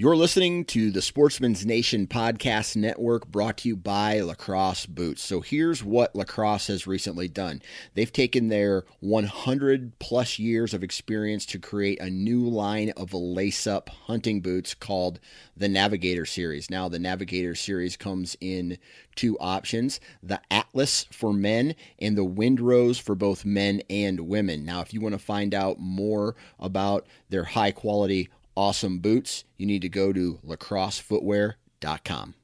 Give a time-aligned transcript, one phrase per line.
[0.00, 5.20] You're listening to the Sportsman's Nation Podcast Network brought to you by Lacrosse Boots.
[5.24, 7.60] So here's what Lacrosse has recently done
[7.94, 13.66] they've taken their 100 plus years of experience to create a new line of lace
[13.66, 15.18] up hunting boots called
[15.56, 16.70] the Navigator Series.
[16.70, 18.78] Now, the Navigator Series comes in
[19.16, 24.64] two options the Atlas for men and the Windrose for both men and women.
[24.64, 29.64] Now, if you want to find out more about their high quality awesome boots, you
[29.64, 32.34] need to go to lacrossefootwear.com.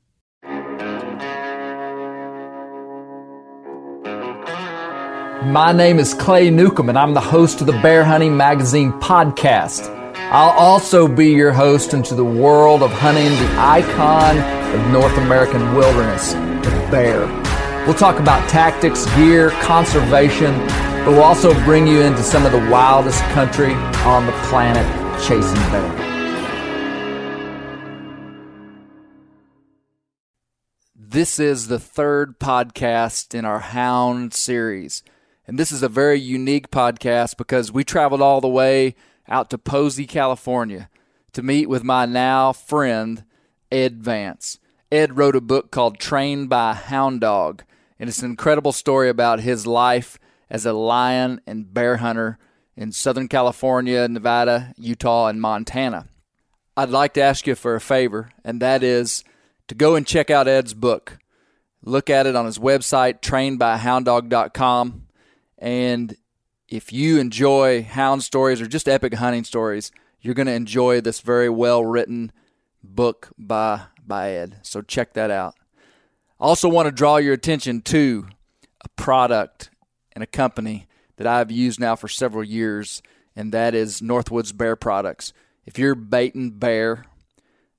[5.52, 9.91] My name is Clay Newcomb, and I'm the host of the Bear Hunting Magazine podcast.
[10.30, 14.38] I'll also be your host into the world of hunting the icon
[14.72, 17.26] of North American wilderness, the bear.
[17.86, 20.56] We'll talk about tactics, gear, conservation,
[21.04, 25.55] but we'll also bring you into some of the wildest country on the planet chasing
[25.71, 26.15] bear.
[30.95, 35.03] This is the third podcast in our Hound series.
[35.47, 38.97] And this is a very unique podcast because we traveled all the way
[39.27, 40.91] out to Posey, California
[41.33, 43.25] to meet with my now friend,
[43.73, 44.59] Ed Vance.
[44.93, 47.65] Ed wrote a book called Trained by a Hound Dog,
[47.99, 50.19] and it's an incredible story about his life
[50.51, 52.39] as a lion and bear hunter
[52.77, 56.09] in Southern California, Nevada, Utah, and Montana.
[56.77, 59.25] I'd like to ask you for a favor, and that is
[59.69, 61.19] to go and check out Ed's book.
[61.83, 65.07] Look at it on his website, trainedbyhounddog.com.
[65.59, 66.17] And
[66.69, 71.21] if you enjoy hound stories or just epic hunting stories, you're going to enjoy this
[71.21, 72.33] very well written
[72.83, 74.59] book by, by Ed.
[74.62, 75.55] So check that out.
[76.41, 78.27] I also want to draw your attention to
[78.81, 79.71] a product
[80.12, 83.02] and a company that I've used now for several years,
[83.36, 85.32] and that is Northwoods Bear Products.
[85.66, 87.06] If you're baiting bear,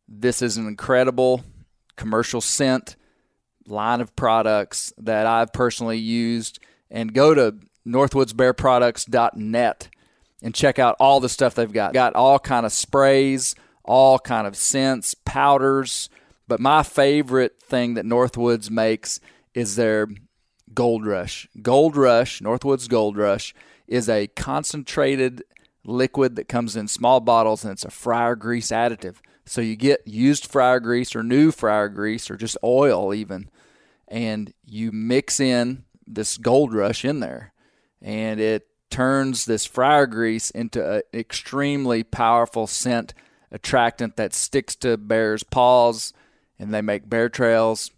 [0.08, 1.44] this is an incredible
[1.96, 2.96] commercial scent
[3.68, 6.60] line of products that I've personally used.
[6.92, 7.56] And go to
[7.88, 9.90] northwoodsbearproducts.net
[10.42, 11.94] and check out all the stuff they've got.
[11.94, 16.10] Got all kind of sprays, all kind of scents, powders.
[16.48, 19.20] But my favorite thing that Northwoods makes
[19.54, 20.08] is their
[20.76, 21.48] Gold Rush.
[21.62, 23.56] Gold Rush, Northwoods Gold Rush,
[23.88, 25.44] is a concentrated
[25.86, 29.16] liquid that comes in small bottles and it's a fryer grease additive.
[29.46, 33.50] So you get used fryer grease or new fryer grease or just oil even,
[34.08, 37.54] and you mix in this Gold Rush in there,
[38.02, 43.14] and it turns this fryer grease into an extremely powerful scent
[43.52, 46.12] attractant that sticks to bears' paws,
[46.58, 47.92] and they make bear trails.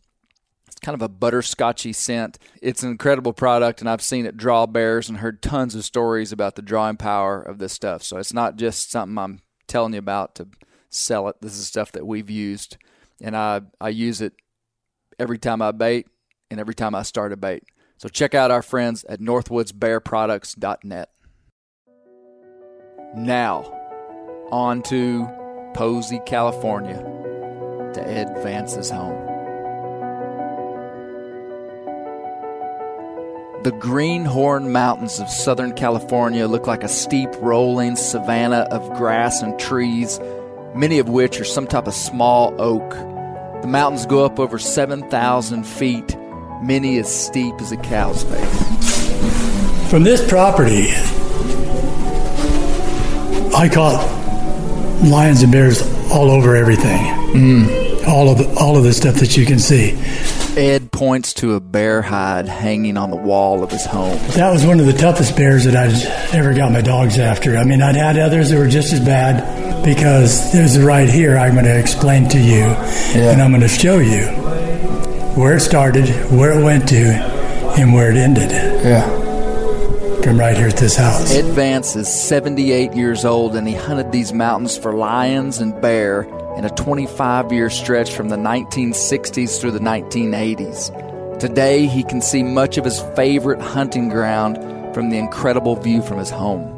[0.81, 2.37] Kind of a butterscotchy scent.
[2.61, 6.31] It's an incredible product, and I've seen it draw bears and heard tons of stories
[6.31, 8.03] about the drawing power of this stuff.
[8.03, 10.47] So it's not just something I'm telling you about to
[10.89, 11.37] sell it.
[11.41, 12.77] This is stuff that we've used,
[13.21, 14.33] and I I use it
[15.19, 16.07] every time I bait
[16.49, 17.63] and every time I start a bait.
[17.97, 21.09] So check out our friends at northwoodsbearproducts.net.
[23.15, 23.63] Now,
[24.51, 25.27] on to
[25.73, 26.97] Posey, California,
[27.93, 29.36] to Ed Vance's home.
[33.63, 39.59] The Greenhorn Mountains of Southern California look like a steep, rolling savanna of grass and
[39.59, 40.19] trees,
[40.75, 42.91] many of which are some type of small oak.
[43.61, 46.15] The mountains go up over 7,000 feet,
[46.61, 49.89] many as steep as a cow's face.
[49.89, 50.91] From this property,
[53.55, 54.05] I caught
[55.03, 55.81] lions and bears
[56.11, 56.99] all over everything.
[57.33, 58.07] Mm.
[58.07, 59.97] All of the, all of the stuff that you can see.
[60.55, 64.17] Ed points to a bear hide hanging on the wall of his home.
[64.35, 67.55] That was one of the toughest bears that I'd ever got my dogs after.
[67.55, 71.53] I mean, I'd had others that were just as bad because there's right here I'm
[71.53, 72.63] going to explain to you
[73.13, 74.25] and I'm going to show you
[75.39, 76.95] where it started, where it went to,
[77.79, 79.07] and where it ended Yeah.
[80.23, 81.31] from right here at this house.
[81.31, 86.23] Ed Vance is 78 years old and he hunted these mountains for lions and bear
[86.57, 91.39] in a 25 year stretch from the 1960s through the 1980s.
[91.39, 94.57] Today, he can see much of his favorite hunting ground
[94.95, 96.73] from the incredible view from his home.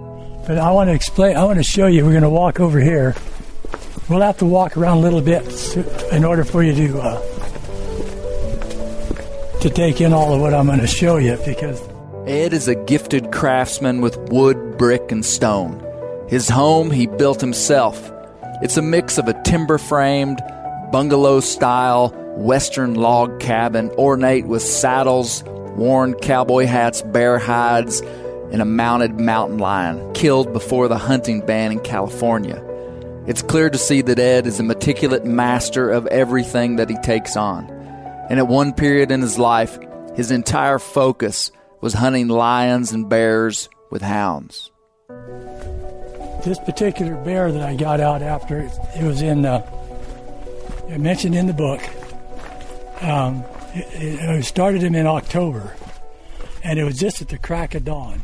[0.45, 2.79] But I want to explain, I want to show you, we're going to walk over
[2.79, 3.15] here.
[4.09, 5.45] We'll have to walk around a little bit
[6.11, 7.21] in order for you to uh,
[9.61, 11.81] to take in all of what I'm going to show you because
[12.25, 15.85] Ed is a gifted craftsman with wood, brick, and stone.
[16.27, 18.11] His home he built himself.
[18.61, 20.41] It's a mix of a timber framed,
[20.91, 25.44] bungalow style, western log cabin, ornate with saddles,
[25.77, 28.01] worn cowboy hats, bear hides,
[28.51, 32.61] and a mounted mountain lion, killed before the hunting ban in California.
[33.27, 37.38] It's clear to see that Ed is a meticulous master of everything that he takes
[37.38, 37.69] on.
[38.29, 39.79] And at one period in his life,
[40.15, 44.69] his entire focus was hunting lions and bears with hounds.
[46.50, 49.63] This particular bear that I got out after it, it was in uh,
[50.90, 51.80] I mentioned in the book.
[53.04, 53.44] Um,
[53.75, 55.75] it, it, started him in October,
[56.63, 58.24] and it was just at the crack of dawn.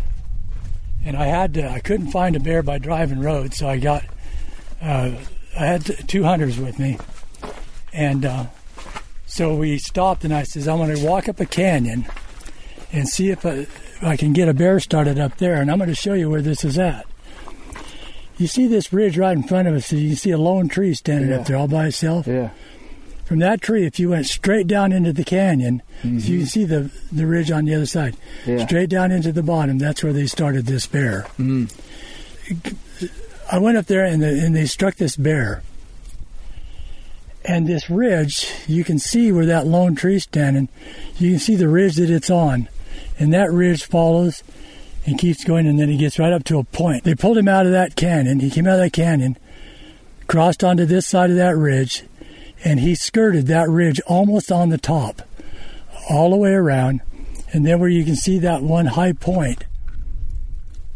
[1.05, 4.03] And I had to, I couldn't find a bear by driving roads, so I got
[4.81, 5.11] uh,
[5.55, 6.97] I had two hunters with me,
[7.93, 8.45] and uh,
[9.27, 10.25] so we stopped.
[10.25, 12.07] And I says, I'm going to walk up a canyon
[12.91, 15.77] and see if I, if I can get a bear started up there, and I'm
[15.77, 17.05] going to show you where this is at.
[18.37, 19.87] You see this ridge right in front of us.
[19.87, 22.27] So you can see a lone tree standing up there all by itself.
[22.27, 22.49] Yeah.
[23.25, 26.37] From that tree, if you went straight down into the canyon, so you mm-hmm.
[26.37, 28.15] can see the the ridge on the other side.
[28.45, 28.65] Yeah.
[28.65, 31.21] Straight down into the bottom, that's where they started this bear.
[31.39, 31.65] Mm-hmm.
[33.51, 35.63] I went up there and, the, and they struck this bear.
[37.43, 40.67] And this ridge, you can see where that lone tree's standing.
[41.17, 42.67] You can see the ridge that it's on.
[43.19, 44.43] And that ridge follows
[45.05, 47.03] and keeps going, and then he gets right up to a point.
[47.03, 48.39] They pulled him out of that canyon.
[48.39, 49.37] He came out of that canyon,
[50.27, 52.03] crossed onto this side of that ridge,
[52.63, 55.21] and he skirted that ridge almost on the top,
[56.09, 57.01] all the way around.
[57.53, 59.65] And then where you can see that one high point,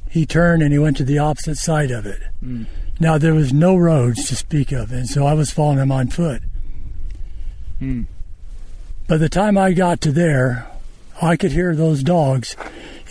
[0.09, 2.21] he turned and he went to the opposite side of it.
[2.39, 2.63] Hmm.
[2.99, 6.07] Now there was no roads to speak of, and so I was following him on
[6.09, 6.41] foot.
[7.77, 8.03] Hmm.
[9.07, 10.67] By the time I got to there,
[11.21, 12.55] I could hear those dogs.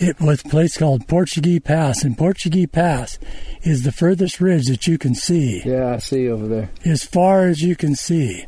[0.01, 3.19] It was a place called Portuguese Pass, and Portuguese Pass
[3.63, 6.69] is the furthest ridge that you can see, Yeah, I see over there.
[6.85, 8.45] as far as you can see.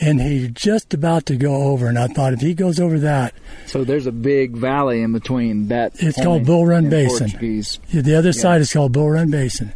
[0.00, 3.34] And he's just about to go over, and I thought if he goes over that,
[3.66, 5.92] So there's a big valley in between that.
[5.96, 7.30] It's called Bull Run Basin.
[7.30, 7.80] Portuguese.
[7.92, 9.72] The other side is called Bull Run Basin.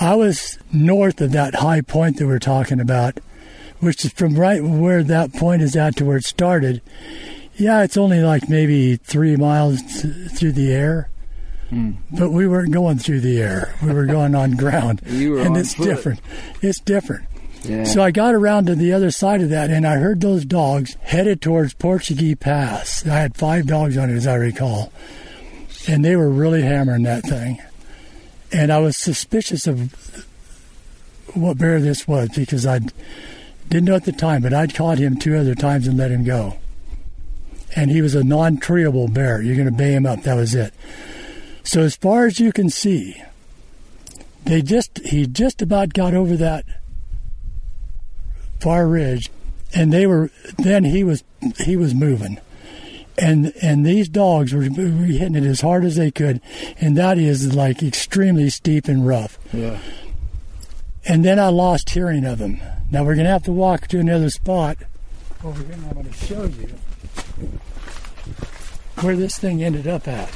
[0.00, 3.20] I was north of that high point that we're talking about,
[3.80, 6.80] which is from right where that point is at to where it started.
[7.62, 11.08] Yeah, it's only like maybe three miles th- through the air,
[11.70, 11.92] hmm.
[12.10, 13.72] but we weren't going through the air.
[13.80, 15.84] We were going on ground, You were and it's foot.
[15.84, 16.20] different.
[16.60, 17.28] It's different.
[17.62, 17.84] Yeah.
[17.84, 20.96] So I got around to the other side of that, and I heard those dogs
[21.02, 23.06] headed towards Portuguese Pass.
[23.06, 24.92] I had five dogs on it, as I recall,
[25.86, 27.62] and they were really hammering that thing.
[28.50, 30.26] And I was suspicious of
[31.34, 32.80] what bear this was because I
[33.68, 36.24] didn't know at the time, but I'd caught him two other times and let him
[36.24, 36.56] go.
[37.74, 39.40] And he was a non-treeable bear.
[39.40, 40.22] You're going to bay him up.
[40.22, 40.74] That was it.
[41.64, 43.22] So as far as you can see,
[44.44, 46.64] they just he just about got over that
[48.60, 49.30] far ridge,
[49.74, 51.22] and they were then he was
[51.60, 52.38] he was moving,
[53.16, 56.40] and and these dogs were, were hitting it as hard as they could,
[56.80, 59.38] and that is like extremely steep and rough.
[59.52, 59.78] Yeah.
[61.04, 62.60] And then I lost hearing of them.
[62.90, 64.78] Now we're gonna have to walk to another spot
[65.44, 66.74] over here, and I'm gonna show you
[69.00, 70.30] where this thing ended up at.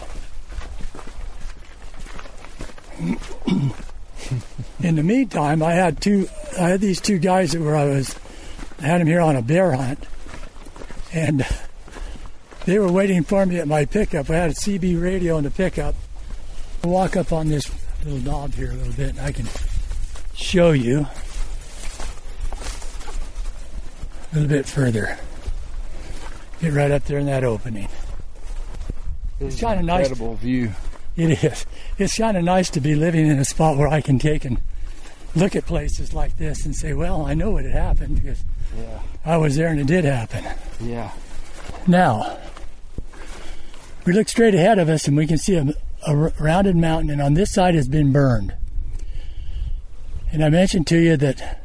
[4.81, 6.29] In the meantime, I had two.
[6.59, 8.17] I had these two guys that were I was
[8.81, 10.07] I had them here on a bear hunt,
[11.13, 11.47] and
[12.65, 14.29] they were waiting for me at my pickup.
[14.31, 15.95] I had a CB radio in the pickup.
[16.85, 17.71] I walk up on this
[18.05, 19.47] little knob here a little bit, and I can
[20.35, 21.07] show you
[24.31, 25.19] a little bit further.
[26.61, 27.89] Get right up there in that opening.
[29.41, 30.09] It's kind of nice.
[30.09, 30.73] Incredible view.
[31.17, 31.67] It is.
[31.99, 34.61] It's kind of nice to be living in a spot where I can take and
[35.35, 38.43] look at places like this and say, well, I know what had happened because
[38.77, 39.01] Yeah.
[39.25, 40.45] I was there and it did happen.
[40.81, 41.13] Yeah.
[41.87, 42.39] Now,
[44.05, 45.57] we look straight ahead of us and we can see
[46.07, 48.55] a rounded mountain, and on this side has been burned.
[50.33, 51.61] And I mentioned to you that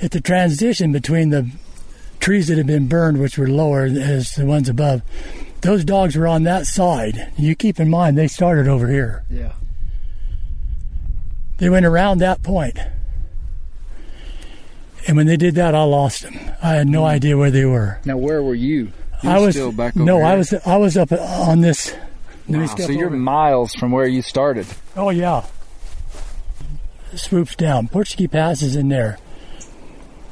[0.00, 1.50] at the transition between the
[2.20, 5.02] trees that had been burned, which were lower as the ones above,
[5.62, 7.32] those dogs were on that side.
[7.36, 9.24] You keep in mind they started over here.
[9.28, 9.52] Yeah.
[11.58, 12.78] They went around that point.
[15.06, 16.38] And when they did that, I lost them.
[16.62, 17.06] I had no hmm.
[17.06, 18.00] idea where they were.
[18.04, 18.92] Now, where were you?
[19.22, 21.94] You I was still back over no, I was I was up on this.
[22.48, 23.16] Wow, so you're over.
[23.16, 24.66] miles from where you started.
[24.96, 25.44] Oh yeah.
[27.14, 27.88] Swoops down.
[27.88, 29.18] Portuguese Pass is in there.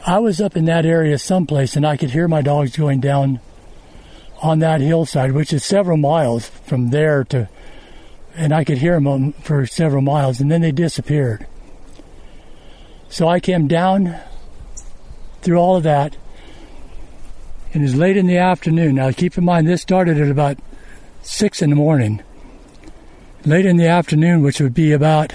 [0.08, 3.40] I was up in that area someplace, and I could hear my dogs going down
[4.40, 7.46] on that hillside, which is several miles from there to,
[8.34, 11.46] and I could hear them for several miles, and then they disappeared.
[13.10, 14.16] So I came down
[15.42, 16.16] through all of that,
[17.74, 18.94] and it was late in the afternoon.
[18.94, 20.56] Now keep in mind, this started at about
[21.20, 22.22] six in the morning
[23.44, 25.34] late in the afternoon, which would be about,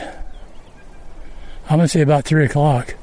[1.69, 2.95] I'm going to say about 3 o'clock,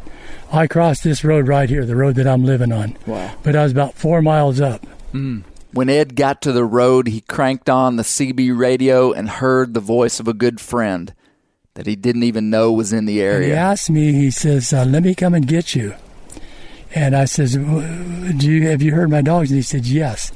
[0.53, 2.97] I crossed this road right here, the road that I'm living on.
[3.07, 3.35] Wow.
[3.43, 4.85] But I was about four miles up.
[5.73, 9.81] When Ed got to the road, he cranked on the CB radio and heard the
[9.81, 11.15] voice of a good friend
[11.75, 14.85] that he didn't even know was in the And he asked me, he says, uh,
[14.85, 15.95] let me come and get you.
[16.93, 19.51] And I says, do you, have you heard my dogs?
[19.51, 20.33] And he said, yes.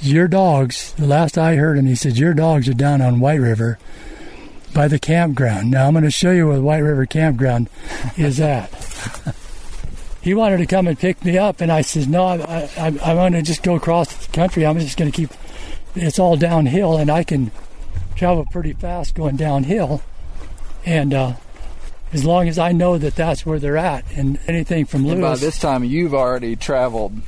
[0.00, 3.40] Your dogs, the last I heard him, he said, your dogs are down on White
[3.40, 3.78] River
[4.72, 5.70] by the campground.
[5.70, 7.68] Now I'm going to show you where the White River campground
[8.16, 8.70] is at.
[10.22, 13.14] he wanted to come and pick me up, and I said, no, I, I, I
[13.14, 14.66] want to just go across the country.
[14.66, 15.30] I'm just going to keep,
[15.94, 17.50] it's all downhill, and I can
[18.16, 20.02] travel pretty fast going downhill.
[20.84, 21.34] And uh,
[22.12, 25.36] as long as I know that that's where they're at, and anything from And by
[25.36, 27.20] this time, you've already traveled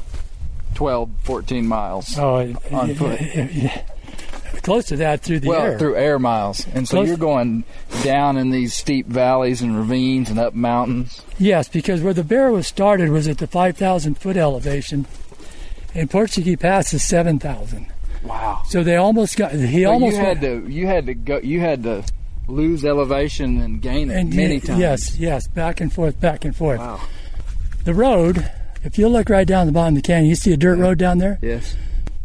[0.74, 2.18] 12, 14 miles.
[2.18, 3.20] oh, on foot.
[4.62, 5.78] Close to that through the well, air.
[5.78, 6.66] through air miles.
[6.74, 7.64] And so Close- you're going
[8.02, 11.22] down in these steep valleys and ravines and up mountains.
[11.38, 15.06] Yes, because where the bear was started was at the 5,000 foot elevation,
[15.94, 17.86] and Portuguese Pass is 7,000.
[18.24, 18.62] Wow.
[18.68, 19.52] So they almost got.
[19.52, 22.04] He almost you had went- to you had to go you had to
[22.46, 24.78] lose elevation and gain it and many times.
[24.80, 26.78] Yes, yes, back and forth, back and forth.
[26.78, 27.00] Wow.
[27.84, 28.48] The road.
[28.84, 30.98] If you look right down the bottom of the canyon, you see a dirt road
[30.98, 31.38] down there.
[31.40, 31.76] Yes.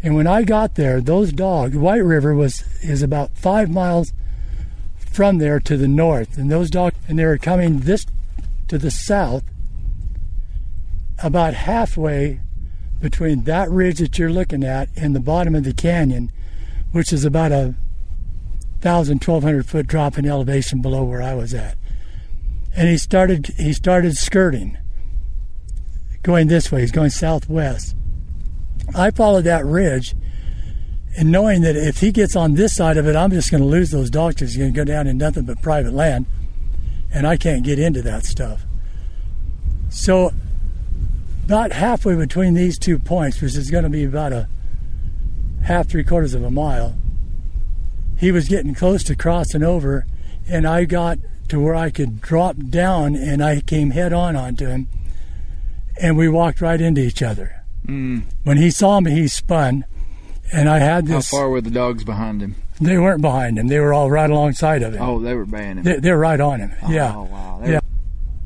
[0.08, 4.14] And when I got there, those dogs, White River was is about five miles
[4.96, 8.06] from there to the north, and those dogs, and they were coming this
[8.70, 9.44] to the south,
[11.22, 12.40] about halfway
[13.02, 16.32] between that ridge that you're looking at and the bottom of the canyon,
[16.94, 17.76] which is about a
[18.80, 21.78] thousand, twelve hundred foot drop in elevation below where I was at.
[22.78, 24.78] And he started he started skirting,
[26.24, 26.80] going this way.
[26.80, 27.94] He's going southwest.
[28.96, 30.16] I followed that ridge,
[31.18, 33.68] and knowing that if he gets on this side of it, I'm just going to
[33.68, 36.26] lose those dogs he's going to go down in nothing but private land,
[37.12, 38.66] and I can't get into that stuff.
[39.90, 40.32] So,
[41.46, 44.50] about halfway between these two points, which is going to be about a
[45.64, 46.96] half, three quarters of a mile,
[48.18, 50.06] he was getting close to crossing over,
[50.48, 51.20] and I got
[51.50, 54.88] to where I could drop down, and I came head on onto him,
[56.02, 57.57] and we walked right into each other.
[57.88, 59.86] When he saw me, he spun,
[60.52, 61.32] and I had this.
[61.32, 62.56] How far were the dogs behind him?
[62.82, 65.02] They weren't behind him; they were all right alongside of him.
[65.02, 65.84] Oh, they were baying him.
[65.84, 66.74] They, they're right on him.
[66.84, 67.14] Oh, yeah.
[67.16, 67.60] Oh wow.
[67.64, 67.76] They Yeah.
[67.76, 67.82] were-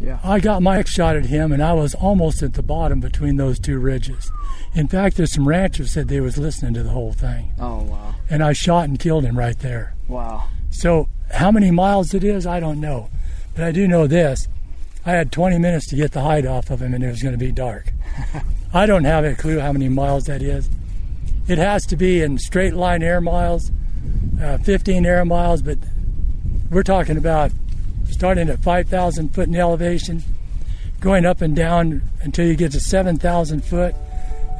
[0.07, 0.19] yeah.
[0.23, 3.59] I got my shot at him, and I was almost at the bottom between those
[3.59, 4.31] two ridges.
[4.73, 8.15] In fact, there's some ranchers said they was listening to the whole thing, Oh wow.
[8.29, 9.93] and I shot and killed him right there.
[10.07, 10.45] Wow.
[10.71, 13.09] So, how many miles it is, I don't know,
[13.53, 14.47] but I do know this:
[15.05, 17.33] I had 20 minutes to get the hide off of him, and it was going
[17.33, 17.91] to be dark.
[18.73, 20.69] I don't have a clue how many miles that is.
[21.47, 23.69] It has to be in straight line air miles,
[24.41, 25.77] uh, 15 air miles, but
[26.69, 27.51] we're talking about
[28.09, 30.23] starting at 5,000 foot in elevation,
[31.01, 33.93] going up and down until you get to 7,000 foot,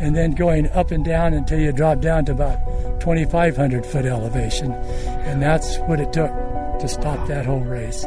[0.02, 2.60] and then going up and down until you drop down to about
[3.00, 4.74] 2,500 foot elevation.
[4.74, 6.32] And that's what it took
[6.80, 8.04] to stop that whole race.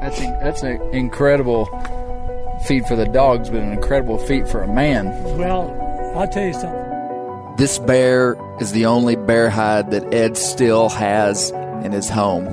[0.00, 1.64] That's that's an incredible
[2.66, 5.06] feat for the dogs, but an incredible feat for a man.
[5.38, 5.70] Well,
[6.16, 7.56] I'll tell you something.
[7.56, 11.50] This bear is the only bear hide that Ed still has
[11.82, 12.46] in his home.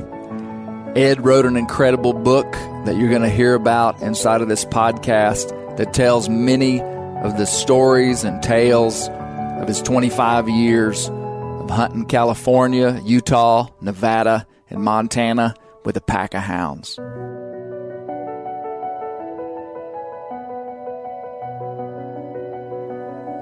[0.95, 2.51] Ed wrote an incredible book
[2.85, 7.45] that you're going to hear about inside of this podcast that tells many of the
[7.45, 15.97] stories and tales of his 25 years of hunting California, Utah, Nevada, and Montana with
[15.97, 16.99] a pack of hounds.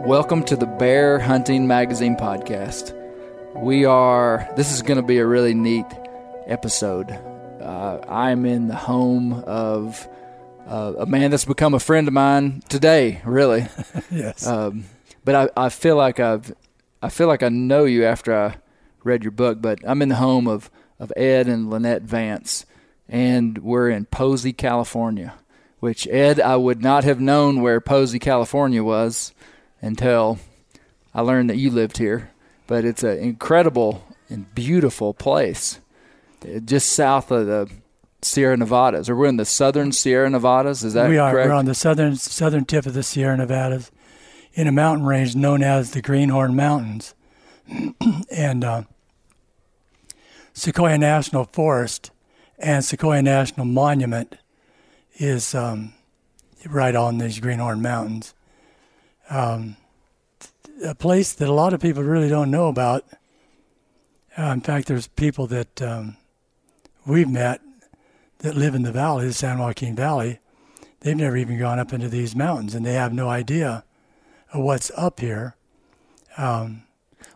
[0.06, 2.94] Welcome to the Bear Hunting Magazine podcast.
[3.56, 5.86] We are, this is going to be a really neat
[6.46, 7.10] episode.
[7.10, 10.06] Uh, I'm in the home of
[10.68, 13.66] uh, a man that's become a friend of mine today, really.
[14.12, 14.46] Yes.
[14.46, 14.84] Um,
[15.24, 16.54] but I, I feel like I've
[17.02, 18.58] I feel like I know you after I
[19.06, 19.62] read your book.
[19.62, 20.70] But I'm in the home of
[21.00, 22.66] of Ed and Lynette Vance,
[23.08, 25.36] and we're in Posey, California.
[25.80, 29.34] Which Ed, I would not have known where Posey, California was
[29.84, 30.40] until
[31.14, 32.32] I learned that you lived here.
[32.66, 35.80] But it's an incredible and beautiful place,
[36.66, 37.70] just south of the
[38.22, 40.84] Sierra Nevadas, or we're in the southern Sierra Nevadas.
[40.84, 41.30] Is that we are.
[41.30, 41.50] correct?
[41.50, 43.92] We're on the southern southern tip of the Sierra Nevadas,
[44.54, 47.14] in a mountain range known as the Greenhorn Mountains,
[48.32, 48.84] and uh,
[50.54, 52.12] Sequoia National Forest
[52.58, 54.38] and Sequoia National Monument
[55.16, 55.94] is um,
[56.66, 58.34] right on these Greenhorn Mountains.
[59.30, 59.78] Um,
[60.84, 63.06] a place that a lot of people really don't know about.
[64.38, 66.18] Uh, in fact, there's people that um,
[67.06, 67.62] we've met
[68.40, 70.40] that live in the valley, the San Joaquin Valley.
[71.02, 73.84] They've never even gone up into these mountains, and they have no idea
[74.52, 75.56] of what's up here.
[76.38, 76.84] Um,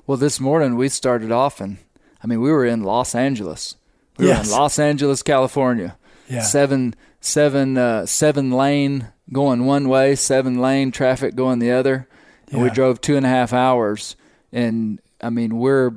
[0.05, 1.77] Well, this morning we started off, and
[2.23, 3.75] I mean, we were in Los Angeles.
[4.17, 5.97] We were in Los Angeles, California.
[6.27, 6.41] Yeah.
[6.41, 12.07] Seven, seven, uh, seven lane going one way, seven lane traffic going the other.
[12.51, 14.15] And we drove two and a half hours,
[14.53, 15.95] and I mean, we're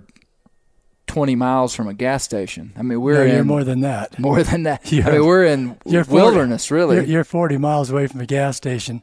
[1.07, 2.73] twenty miles from a gas station.
[2.77, 4.19] I mean, we're no, in you're more than that.
[4.19, 4.91] more than that.
[4.93, 6.97] You're- I mean, we're in You're 40 wilderness, really.
[6.97, 9.03] You're, you're 40 miles away from a gas station.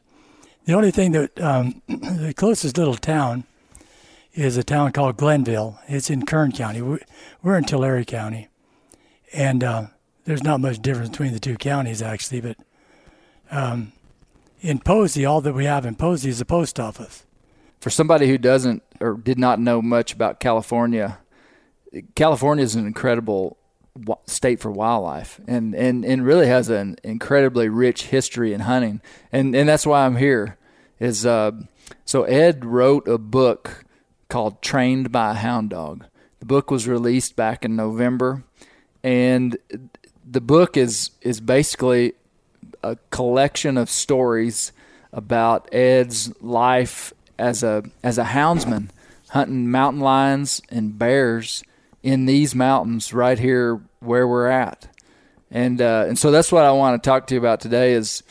[0.66, 3.44] The only thing that um, the closest little town
[4.34, 5.78] is a town called Glennville.
[5.88, 6.82] It's in Kern County.
[6.82, 6.98] We-
[7.42, 8.48] We're in Tulare County,
[9.32, 9.86] and uh,
[10.26, 12.42] there's not much difference between the two counties actually.
[12.42, 12.56] But
[13.50, 13.92] um,
[14.60, 17.24] in Posey, all that we have in Posey is a post office.
[17.80, 21.18] for somebody who doesn't or did not know much about California,
[22.14, 23.56] California is an incredible
[24.26, 29.00] state for wildlife, and, and, and really has an incredibly rich history in hunting,
[29.32, 30.56] and and that's why I'm here.
[31.00, 31.52] Is uh,
[32.04, 33.84] so Ed wrote a book
[34.28, 36.04] called "Trained by a Hound Dog."
[36.40, 38.44] The book was released back in November,
[39.02, 39.56] and
[40.28, 42.14] the book is is basically
[42.82, 44.72] a collection of stories
[45.12, 48.90] about Ed's life as a as a houndsman,
[49.30, 51.62] hunting mountain lions and bears
[52.02, 54.88] in these mountains right here where we're at,
[55.50, 57.92] and uh, and so that's what I want to talk to you about today.
[57.92, 58.22] Is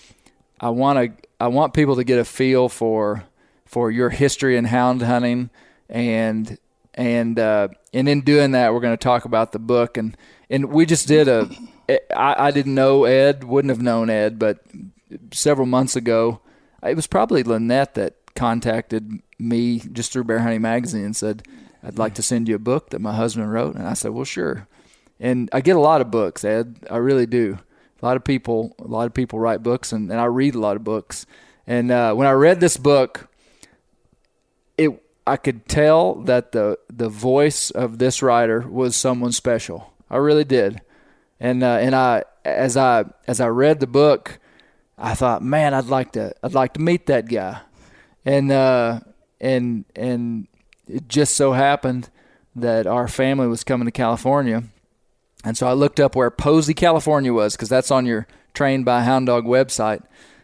[0.59, 3.23] I want to I want people to get a feel for
[3.65, 5.49] for your history in hound hunting
[5.89, 6.57] and
[6.93, 10.17] and uh, and in doing that we're going to talk about the book and
[10.49, 11.49] and we just did a
[11.89, 14.59] I, I didn't know Ed wouldn't have known Ed but
[15.31, 16.41] several months ago
[16.83, 21.43] it was probably Lynette that contacted me just through Bear Hunting Magazine and said
[21.83, 23.75] I'd like to send you a book that my husband wrote.
[23.75, 24.67] And I said well sure.
[25.19, 26.85] And I get a lot of books Ed.
[26.89, 27.59] I really do.
[28.01, 30.59] A lot of people a lot of people write books and, and I read a
[30.59, 31.25] lot of books.
[31.65, 33.27] And uh, when I read this book
[34.77, 39.93] it I could tell that the the voice of this writer was someone special.
[40.09, 40.81] I really did,
[41.39, 44.39] and uh, and I as I as I read the book,
[44.97, 47.61] I thought, man, I'd like to I'd like to meet that guy,
[48.25, 49.01] and uh,
[49.39, 50.47] and and
[50.87, 52.09] it just so happened
[52.55, 54.63] that our family was coming to California,
[55.43, 59.03] and so I looked up where Posey, California was because that's on your Trained by
[59.03, 60.03] Hound Dog website,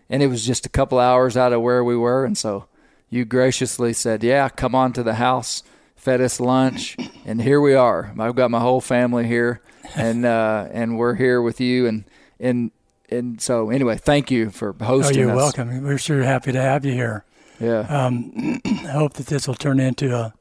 [0.09, 2.67] and it was just a couple hours out of where we were, and so
[3.09, 5.63] you graciously said, "Yeah, come on to the house."
[5.95, 8.13] Fed us lunch, and here we are.
[8.19, 9.61] I've got my whole family here,
[9.95, 12.03] and uh, and we're here with you, and
[12.39, 12.71] and
[13.09, 15.17] and so anyway, thank you for hosting.
[15.17, 15.35] Oh, you're us.
[15.57, 15.83] welcome.
[15.83, 17.25] We're sure happy to have you here.
[17.59, 20.33] Yeah, Um, I hope that this will turn into a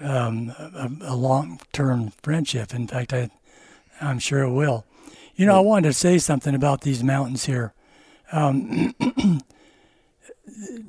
[0.00, 2.74] um, a, a long-term friendship.
[2.74, 3.30] In fact, I
[4.00, 4.84] I'm sure it will.
[5.34, 7.72] You know, I wanted to say something about these mountains here.
[8.32, 8.94] Um,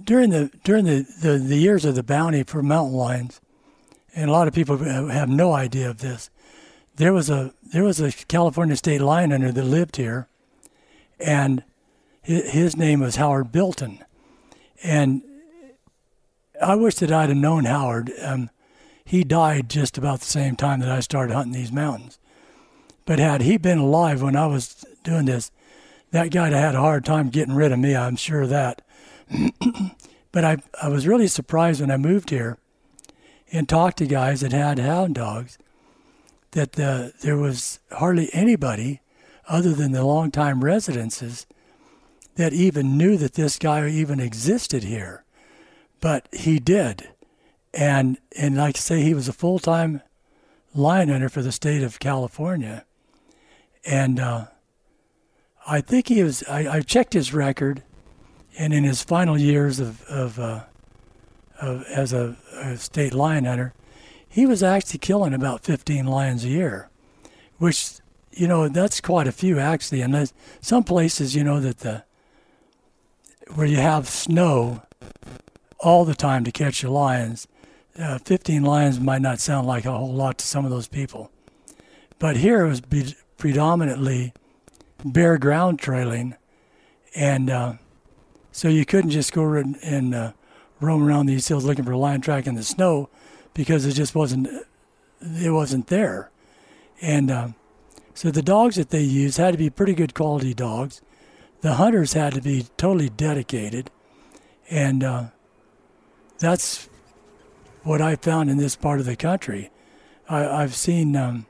[0.03, 3.41] during the during the, the, the years of the bounty for mountain lions,
[4.15, 6.29] and a lot of people have no idea of this.
[6.97, 10.27] There was a there was a California state lion hunter that lived here,
[11.19, 11.63] and
[12.23, 14.03] his, name was Howard Bilton,
[14.83, 15.21] and
[16.62, 18.12] I wish that I'd have known Howard.
[18.21, 18.49] Um,
[19.05, 22.17] he died just about the same time that I started hunting these mountains.
[23.05, 25.51] But had he been alive when I was doing this,
[26.12, 27.95] that guy'd have had a hard time getting rid of me.
[27.95, 28.81] I'm sure of that.
[30.31, 32.57] but I, I was really surprised when I moved here
[33.51, 35.57] and talked to guys that had hound dogs
[36.58, 39.00] that the, there was hardly anybody
[39.48, 41.46] other than the longtime residences
[42.34, 45.24] that even knew that this guy even existed here.
[46.02, 47.10] But he did.
[47.76, 50.02] And and like I say, he was a full time
[50.74, 52.86] lion hunter for the state of California.
[53.86, 54.46] And uh,
[55.67, 57.84] I think he was I, I checked his record
[58.58, 60.62] and in his final years of, of, uh,
[61.62, 63.76] of as a, a state lion hunter,
[64.38, 66.91] he was actually killing about 15 lions a year,
[67.58, 67.93] which
[68.32, 70.02] you know that's quite a few actually.
[70.02, 72.04] And there's some places you know that the
[73.56, 74.84] where you have snow
[75.80, 77.47] all the time to catch your lions.
[77.97, 81.32] Uh, 15 lions might not sound like a whole lot to some of those people,
[82.19, 84.34] but here it was be- predominantly
[85.04, 86.36] bare ground trailing,
[87.15, 87.73] and uh,
[88.52, 90.34] so you couldn't just go and, uh,
[90.80, 93.10] roam around these hills looking for a lion track in the snow
[93.58, 94.48] because it just wasn't
[95.20, 96.30] it wasn't there,
[97.02, 97.48] and uh,
[98.13, 101.02] so the dogs that they used had to be pretty good quality dogs.
[101.62, 103.89] The hunters had to be totally dedicated,
[104.70, 105.24] and uh,
[106.38, 106.88] that's
[107.82, 109.72] what I found in this part of the country.
[110.30, 111.48] I, I've seen um,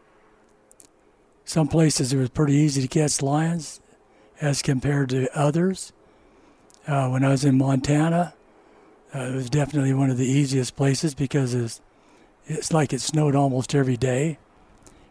[1.44, 3.82] some places it was pretty easy to catch lions
[4.40, 5.92] as compared to others.
[6.88, 8.34] Uh, when I was in Montana,
[9.14, 11.82] uh, it was definitely one of the easiest places because it's,
[12.48, 14.38] it's like it snowed almost every day.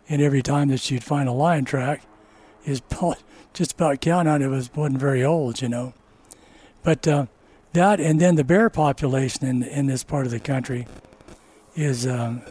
[0.08, 2.02] And every time that you'd find a lion track,
[2.64, 2.82] is
[3.52, 5.94] just about count on it was wasn't very old, you know.
[6.82, 7.26] But uh,
[7.72, 10.86] that and then the bear population in in this part of the country
[11.74, 12.42] is um,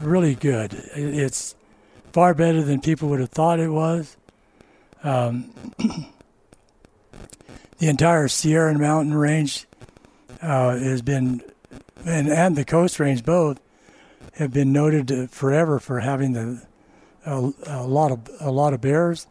[0.00, 0.74] really good.
[0.94, 1.54] It's
[2.12, 4.16] far better than people would have thought it was.
[5.02, 5.52] Um,
[7.78, 9.66] the entire Sierra Mountain Range
[10.42, 11.42] uh, has been,
[12.04, 13.60] and, and the Coast Range both,
[14.38, 16.66] have been noted forever for having the
[17.26, 19.26] a, a lot of a lot of bears,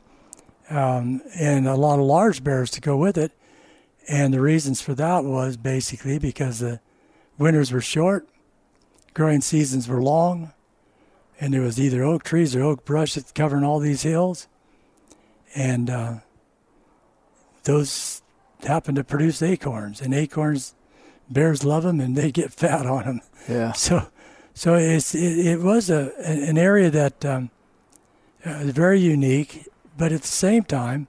[0.70, 3.32] um, and a lot of large bears to go with it.
[4.10, 6.80] And the reasons for that was basically because the
[7.38, 8.28] winters were short,
[9.13, 10.54] growing seasons were long,
[11.39, 14.48] and there was either oak trees or oak brush that's covering all these hills,
[15.56, 16.15] and uh,
[17.63, 18.22] those
[18.63, 20.76] happen to produce acorns, and acorns,
[21.30, 23.22] bears love them, and they get fat on them.
[23.48, 23.72] Yeah.
[23.76, 24.08] So,
[24.58, 27.52] so it's it, it was a an area that um,
[28.43, 31.08] uh, is very unique, but at the same time,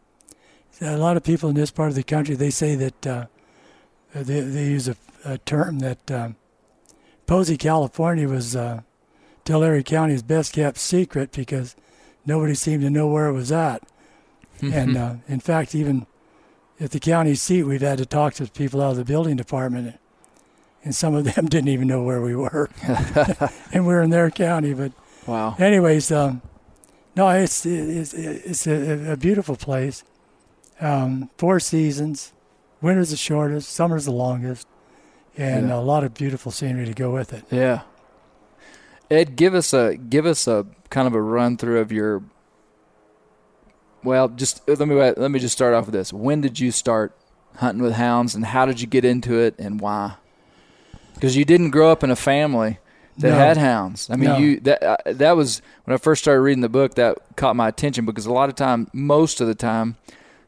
[0.82, 3.26] a lot of people in this part of the country they say that uh,
[4.14, 6.36] they they use a, a term that um,
[7.26, 8.82] Posey, California, was uh,
[9.46, 11.74] Tulare County's best kept secret because
[12.26, 13.82] nobody seemed to know where it was at.
[14.60, 16.06] and uh, in fact, even
[16.78, 19.98] at the county seat, we've had to talk to people out of the building department,
[20.88, 22.70] and some of them didn't even know where we were,
[23.74, 24.72] and we're in their county.
[24.72, 24.92] But
[25.26, 25.54] Wow.
[25.58, 26.40] anyways, um,
[27.14, 30.02] no, it's it's it's a, a beautiful place.
[30.80, 32.32] Um, four seasons,
[32.80, 34.66] winter's the shortest, summer's the longest,
[35.36, 35.76] and Yeah.
[35.76, 37.44] a lot of beautiful scenery to go with it.
[37.50, 37.82] Yeah.
[39.10, 42.22] Ed, give us a give us a kind of a run through of your.
[44.02, 46.14] Well, just let me let me just start off with this.
[46.14, 47.14] When did you start
[47.56, 50.14] hunting with hounds, and how did you get into it, and why?
[51.18, 52.78] Because you didn't grow up in a family
[53.18, 53.34] that No.
[53.36, 54.08] had hounds.
[54.10, 54.38] I mean, No.
[54.38, 57.68] you that uh, that was when I first started reading the book that caught my
[57.68, 59.96] attention because a lot of time, most of the time,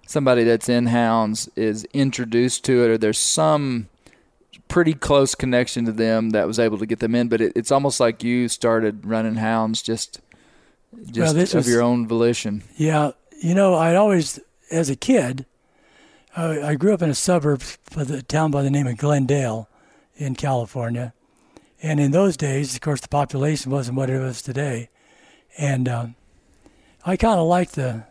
[0.07, 3.89] somebody that's in hounds is introduced to it, or there's some
[4.69, 7.29] pretty close connection to them that was able to get them in.
[7.29, 10.21] But it, it's almost like you started running hounds just
[11.11, 12.63] just this of was- your own volition.
[12.77, 13.11] Yeah,
[13.43, 14.39] you know, I'd always,
[14.71, 15.47] as a kid,
[16.37, 17.63] I, I grew up in a suburb
[17.97, 19.69] of the town by the name of Glendale
[20.21, 21.15] in California.
[21.83, 24.91] And in those days, of course, the population wasn't what it was today.
[25.57, 26.15] And um,
[27.05, 28.07] I kind of liked to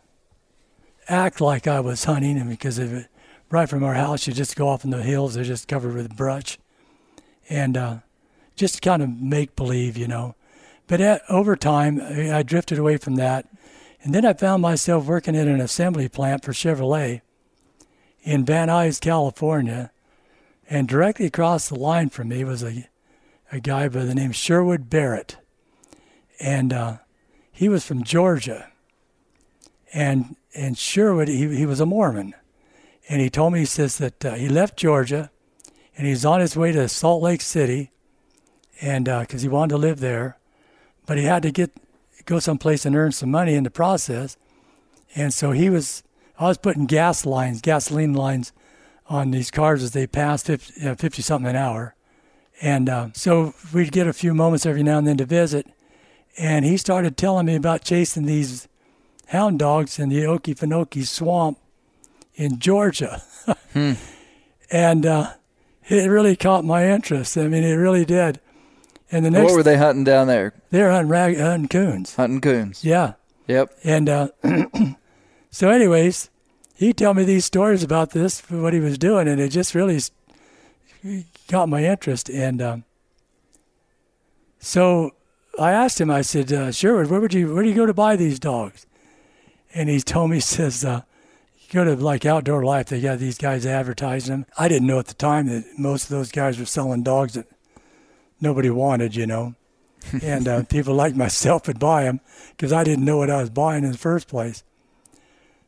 [1.07, 3.07] act like I was hunting, and because of it,
[3.51, 6.15] right from our house, you just go off in the hills, they're just covered with
[6.15, 6.57] brush.
[7.49, 7.97] And uh,
[8.55, 10.35] just kind of make believe, you know.
[10.87, 13.47] But at, over time, I I drifted away from that.
[14.03, 17.21] And then I found myself working in an assembly plant for Chevrolet
[18.21, 19.91] in Van Nuys, California.
[20.69, 22.87] And directly across the line from me was a,
[23.51, 25.37] a guy by the name Sherwood Barrett.
[26.39, 26.97] And uh,
[27.51, 28.71] he was from Georgia.
[29.91, 32.33] And and Sherwood, he, he was a Mormon.
[33.07, 35.31] and he told me he says that uh, he left Georgia,
[35.97, 37.91] and he's on his way to Salt Lake City,
[38.81, 40.37] and because he wanted to live there,
[41.05, 41.71] but he had to get
[42.25, 44.37] go someplace and earn some money in the process,
[45.15, 46.03] and so he was.
[46.37, 48.53] I was putting gas lines, gasoline lines,
[49.09, 51.95] on these cars as they passed 50, uh, 50 something an hour,
[52.61, 55.67] and uh, so we'd get a few moments every now and then to visit,
[56.37, 58.67] and he started telling me about chasing these
[59.27, 61.57] hound dogs in the Okefenokee swamp
[62.35, 63.21] in Georgia.
[64.71, 65.33] And uh,
[65.87, 67.37] it really caught my interest.
[67.37, 68.39] I mean, it really did.
[69.11, 70.53] And the next, what were they hunting down there?
[70.69, 72.15] they were hunting, rag, hunting coons.
[72.15, 72.83] Hunting coons.
[72.83, 73.13] Yeah.
[73.47, 73.71] Yep.
[73.83, 74.27] And uh,
[75.49, 76.29] so, anyways,
[76.79, 79.99] he tell me these stories about this, what he was doing, and it just really
[81.49, 82.29] got my interest.
[82.29, 82.85] And um,
[84.59, 85.11] so
[85.59, 86.09] I asked him.
[86.09, 88.85] I said, uh, "Sherwood, where would you where do you go to buy these dogs?"
[89.73, 91.01] And he told me, he says, uh,
[91.57, 92.87] "You go to like Outdoor Life.
[92.87, 96.11] They got these guys advertising them." I didn't know at the time that most of
[96.11, 97.47] those guys were selling dogs that
[98.39, 99.55] nobody wanted, you know.
[100.23, 103.49] and uh, people like myself would buy them because I didn't know what I was
[103.49, 104.63] buying in the first place.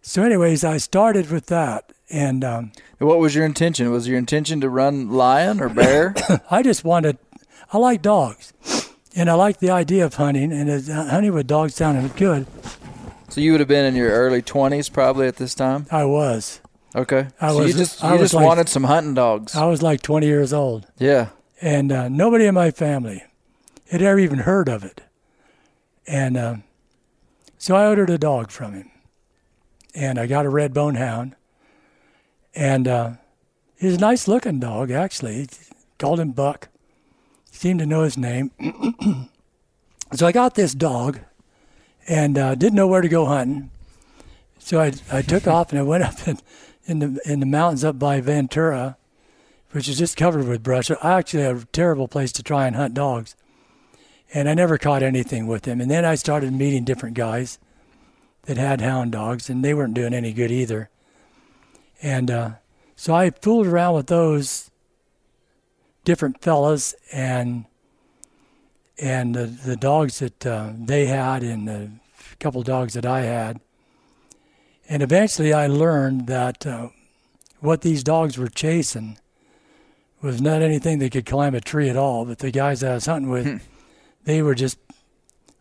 [0.01, 3.91] So, anyways, I started with that, and um, What was your intention?
[3.91, 6.15] Was your intention to run lion or bear?
[6.51, 7.17] I just wanted.
[7.71, 8.51] I like dogs,
[9.15, 12.47] and I like the idea of hunting, and uh, hunting with dogs sounded good.
[13.29, 15.85] so you would have been in your early twenties probably at this time.
[15.91, 16.61] I was.
[16.95, 17.27] Okay.
[17.39, 19.55] I so you was- just I you was just like- wanted some hunting dogs.
[19.55, 21.29] I was like 20 years old, yeah.
[21.61, 23.23] and uh, nobody in my family
[23.89, 25.01] had ever even heard of it.
[26.07, 26.55] And uh,
[27.57, 28.91] so I ordered a dog from him,
[29.93, 31.35] and I got a red bone hound,
[32.55, 33.11] and uh,
[33.77, 35.47] he's a nice looking dog actually.
[35.97, 36.69] Called him Buck.
[37.51, 38.51] Seemed to know his name.
[40.13, 41.19] so I got this dog,
[42.07, 43.69] and uh, didn't know where to go hunting.
[44.57, 46.39] So I I took off and I went up in,
[46.85, 48.97] in the in the mountains up by Ventura,
[49.71, 50.89] which is just covered with brush.
[51.01, 53.35] Actually, a terrible place to try and hunt dogs.
[54.33, 55.81] And I never caught anything with him.
[55.81, 57.59] And then I started meeting different guys
[58.43, 60.89] that had hound dogs, and they weren't doing any good either.
[62.01, 62.51] And uh,
[62.95, 64.71] so I fooled around with those
[66.03, 67.65] different fellas and
[68.97, 71.91] and the, the dogs that uh, they had and the
[72.39, 73.59] couple dogs that I had.
[74.87, 76.89] And eventually I learned that uh,
[77.59, 79.17] what these dogs were chasing
[80.21, 82.25] was not anything that could climb a tree at all.
[82.25, 83.67] But the guys I was hunting with,
[84.25, 84.77] they were just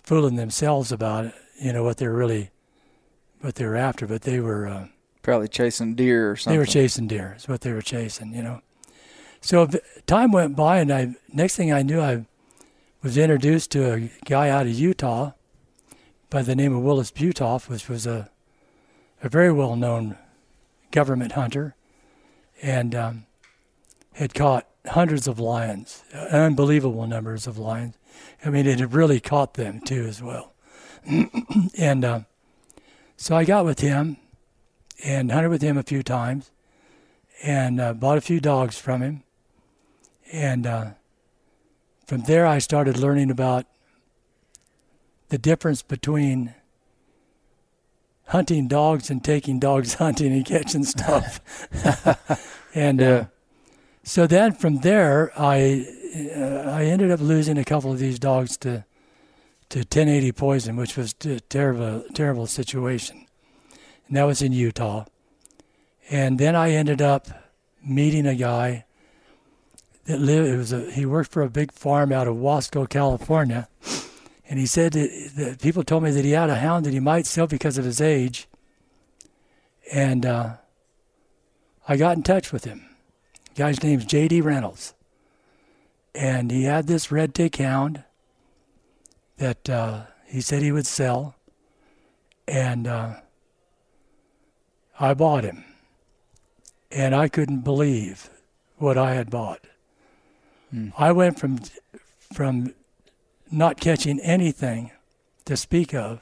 [0.03, 1.35] fooling themselves about it.
[1.61, 2.51] You know what they're really,
[3.41, 4.07] what they were after.
[4.07, 4.87] But they were uh,
[5.23, 6.55] Probably chasing deer or something.
[6.55, 7.35] they were chasing deer.
[7.37, 8.33] Is what they were chasing.
[8.35, 8.61] You know.
[9.41, 9.69] So
[10.07, 12.27] time went by, and I next thing I knew, I
[13.03, 15.33] was introduced to a guy out of Utah
[16.29, 18.31] by the name of Willis Butolph, which was a
[19.23, 20.17] a very well known
[20.91, 21.75] government hunter,
[22.63, 23.27] and um,
[24.15, 27.97] had caught hundreds of lions, unbelievable numbers of lions.
[28.45, 30.53] I mean, it had really caught them too as well.
[31.79, 32.21] and uh,
[33.21, 34.17] so I got with him
[35.05, 36.51] and hunted with him a few times,
[37.43, 39.23] and uh, bought a few dogs from him,
[40.33, 40.87] and uh,
[42.07, 43.67] from there I started learning about
[45.29, 46.55] the difference between
[48.29, 51.43] hunting dogs and taking dogs hunting and catching stuff.
[52.75, 53.25] and uh,
[54.03, 55.87] so then from there, I
[56.35, 58.87] uh, I ended up losing a couple of these dogs to
[59.71, 63.27] to 1080 poison, which was a terrible terrible situation,
[64.07, 65.05] and that was in Utah.
[66.11, 67.29] And then I ended up
[67.83, 68.85] meeting a guy
[70.07, 70.49] that lived.
[70.49, 73.69] It was a he worked for a big farm out of Wasco, California,
[74.49, 77.01] and he said that, that people told me that he had a hound that he
[77.01, 78.49] might sell because of his age.
[79.93, 80.57] And uh,
[81.89, 82.87] I got in touch with him.
[83.55, 84.41] The guy's name's J.D.
[84.41, 84.95] Reynolds,
[86.13, 88.05] and he had this red tick hound
[89.41, 91.35] that uh, he said he would sell,
[92.47, 93.15] and uh,
[95.01, 95.65] I bought him,
[96.93, 98.29] and I couldn't believe
[98.77, 99.61] what I had bought.
[100.97, 101.59] I went from
[102.33, 102.75] from
[103.51, 104.93] not catching anything
[105.47, 106.21] to speak of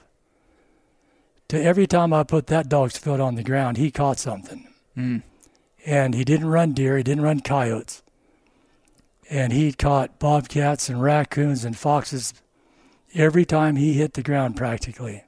[1.48, 4.68] to every time I put that dog's foot on the ground, he caught something.
[5.84, 8.02] And he didn't run deer, he didn't run coyotes.
[9.28, 12.32] And he caught bobcats and raccoons and foxes
[13.18, 15.24] every time he hit the ground practically.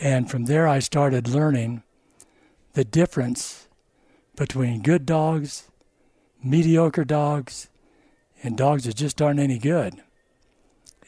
[0.00, 1.82] And from there, I started learning
[2.72, 3.68] the difference
[4.34, 5.68] between good dogs,
[6.42, 7.68] mediocre dogs,
[8.42, 10.02] and dogs that just aren't any good.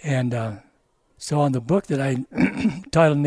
[0.02, 0.52] And uh,
[1.16, 2.24] so on the book that I
[2.90, 3.26] titled,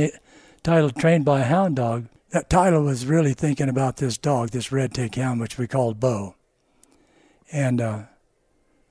[0.62, 4.72] titled Trained by a Hound Dog, that title was really thinking about this dog, this
[4.72, 6.36] red tick hound, which we called Bo.
[7.52, 8.04] And uh,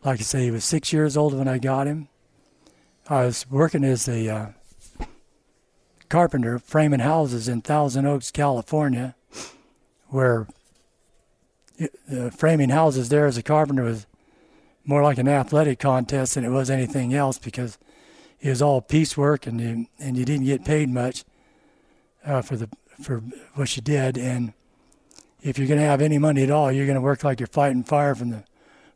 [0.05, 2.09] like I say, he was six years old when I got him.
[3.12, 4.46] I was working as a uh,
[6.09, 9.14] carpenter framing houses in Thousand Oaks, California,
[10.09, 10.46] where
[12.11, 14.07] uh, framing houses there as a carpenter was
[14.87, 17.77] more like an athletic contest than it was anything else because
[18.40, 21.22] it was all piecework and you, and you didn't get paid much
[22.25, 22.68] uh, for the
[23.03, 23.18] for
[23.57, 24.55] what you did and
[25.42, 27.46] if you're going to have any money at all you're going to work like you're
[27.48, 28.44] fighting fire from the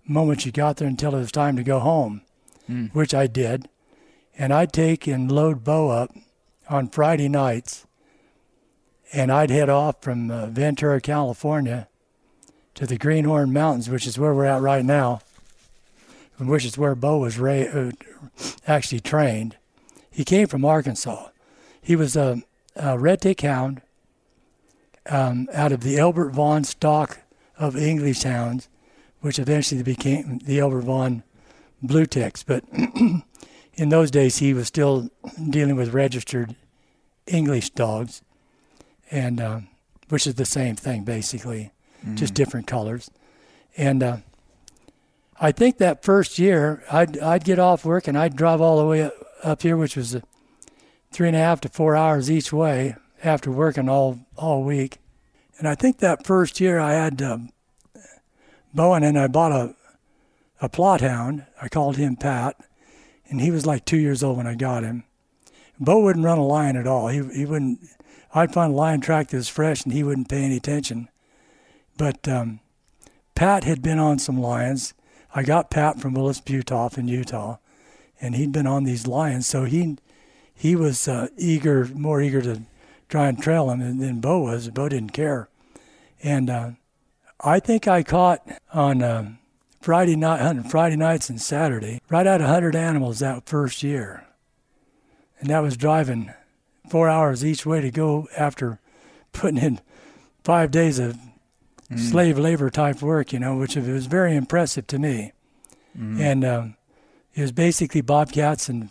[0.07, 2.23] moment you got there until it was time to go home
[2.69, 2.93] Mm.
[2.93, 3.69] which I did
[4.39, 6.11] and I'd take and load Bo up
[6.69, 7.87] on Friday nights
[9.13, 11.89] and I'd head off from uh, Ventura California
[12.75, 15.21] to the Greenhorn Mountains which is where we're at right now
[16.39, 17.93] which is where Bo was ra- uh,
[18.67, 19.57] actually trained.
[20.11, 21.29] He came from Arkansas.
[21.81, 22.43] He was a,
[22.75, 23.81] a red tick hound
[25.09, 27.21] um, out of the Elbert Vaughn stock
[27.59, 28.69] of English hounds,
[29.21, 31.23] which eventually became the Elbert Vaughn
[31.83, 32.43] Blue Ticks.
[32.43, 32.65] But
[33.77, 35.11] in those days, he was still
[35.51, 36.57] dealing with registered
[37.27, 38.23] English dogs,
[39.11, 39.61] and uh,
[40.09, 41.73] which is the same thing basically,
[42.15, 43.11] just different colors.
[43.77, 44.17] And uh,
[45.41, 48.87] I think that first year, I'd I'd get off work and I'd drive all the
[48.87, 49.11] way
[49.43, 50.21] up here, which was uh,
[51.13, 54.99] three and a half to four hours each way after working all all week.
[55.59, 57.51] And I think that first year I had um,
[58.73, 59.75] Bowen and I bought a
[60.61, 61.45] a Plott hound.
[61.61, 62.57] I called him Pat,
[63.29, 65.05] and he was like two years old when I got him.
[65.79, 67.09] Bo wouldn't run a lion at all.
[67.09, 67.81] He he wouldn't.
[68.35, 71.09] I'd find a lion track that was fresh, and he wouldn't pay any attention.
[71.97, 72.61] But um,
[73.35, 74.95] Pat had been on some lions.
[75.35, 77.59] I got Pat from Willis Butolph in Utah,
[78.21, 79.99] and he'd been on these lions, so he
[80.55, 82.63] he was uh, eager, more eager to
[83.09, 84.71] try and trail him than, Bo was.
[84.71, 85.49] Bo didn't care,
[86.23, 86.71] and uh,
[87.41, 89.33] I think I caught on uh,
[89.87, 94.27] Friday night, hunting Friday nights and Saturday, right at hundred animals that first year,
[95.39, 96.35] and that was driving
[96.89, 98.81] four hours each way to go after
[99.33, 99.81] putting in
[100.43, 101.17] five days of
[101.97, 105.31] slave labor type work, you know, which it was very impressive to me.
[105.95, 106.77] And um,
[107.37, 108.89] it was basically bobcats and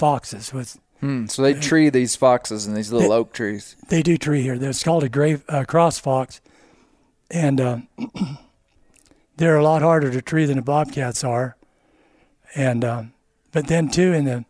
[0.00, 0.52] foxes.
[0.52, 1.26] With Hmm.
[1.26, 3.76] So they tree these foxes in these little oak trees.
[3.88, 4.54] they do tree here.
[4.54, 6.40] It's called a gray uh, cross fox,
[7.30, 7.78] and uh,
[9.36, 11.56] they're a lot harder to tree than the bobcats are.
[12.54, 13.12] And um,
[13.52, 14.44] but then too in the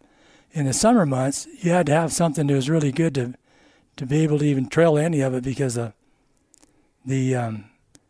[0.53, 3.35] in the summer months, you had to have something that was really good to
[3.97, 5.93] to be able to even trail any of it because the
[7.05, 7.65] the um,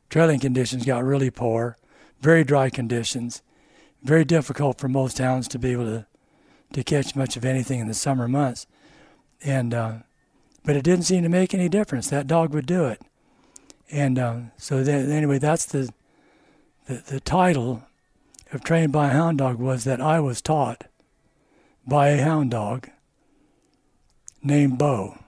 [0.09, 1.77] trailing conditions got really poor,
[2.21, 3.43] very dry conditions,
[4.03, 6.07] very difficult for most hounds to be able to
[6.73, 8.67] to catch much of anything in the summer months,
[9.43, 9.95] and uh,
[10.65, 12.09] but it didn't seem to make any difference.
[12.11, 13.01] That dog would do it,
[13.91, 15.93] and uh, so anyway, that's the,
[16.87, 17.83] the the title
[18.53, 20.85] of trained by a hound dog was that I was taught
[21.87, 22.89] by a hound dog
[24.43, 25.19] named Bo.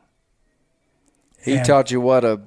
[1.43, 2.41] He And- taught you what a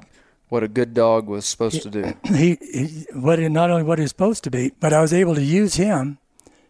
[0.50, 2.14] what a good dog was supposed to do.
[2.26, 5.36] he, he what he, not only what he's supposed to be, but I was able
[5.36, 6.18] to use him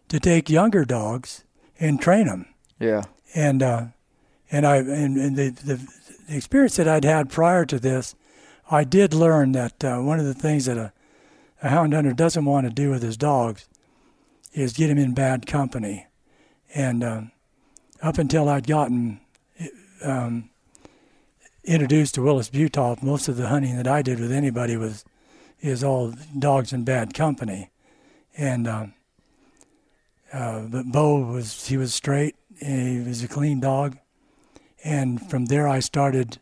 [0.08, 1.44] to take younger dogs
[1.78, 2.46] and train them.
[2.78, 3.02] Yeah.
[3.34, 3.86] And uh,
[4.50, 5.88] and I and, and the, the
[6.28, 8.14] the experience that I'd had prior to this,
[8.70, 10.92] I did learn that uh, one of the things that a,
[11.62, 13.68] a hound hunter doesn't want to do with his dogs
[14.52, 16.06] is get him in bad company.
[16.74, 17.22] And uh,
[18.02, 19.20] up until I'd gotten
[20.02, 20.50] um,
[21.64, 25.04] introduced to Willis Butolph, most of the hunting that I did with anybody was
[25.60, 27.70] is all dogs in bad company,
[28.34, 28.94] and um,
[30.32, 33.98] uh, but Bo was he was straight, he was a clean dog,
[34.82, 36.38] and from there I started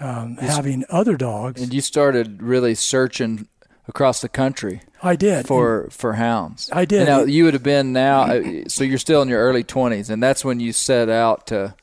[0.00, 1.60] um, having other dogs.
[1.60, 3.48] And you started really searching
[3.92, 6.70] across the country I did for for hounds.
[6.72, 7.06] I did.
[7.06, 10.22] Now you would have been now, uh, so you're still in your early 20s, and
[10.22, 11.74] that's when you set out to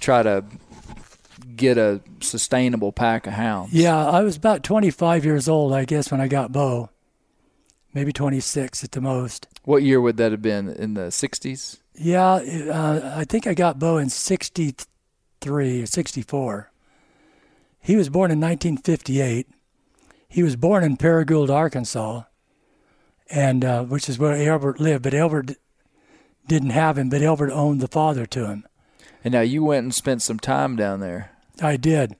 [0.00, 0.44] try to
[1.56, 3.72] get a sustainable pack of hounds.
[3.72, 6.90] Yeah, I was about 25 years old, I guess, when I got Bo.
[7.94, 9.46] Maybe 26 at the most.
[9.64, 10.68] What year would that have been?
[10.68, 11.78] In the 60s?
[11.94, 16.70] Yeah, uh, I think I got Bo in 63 or 64.
[17.80, 19.46] He was born in 1958.
[20.34, 22.24] He was born in Paragould, Arkansas,
[23.30, 25.04] and uh, which is where Albert lived.
[25.04, 25.52] But Albert
[26.48, 28.66] didn't have him, but Albert owned the father to him.
[29.22, 31.30] And now you went and spent some time down there.
[31.62, 32.16] I did,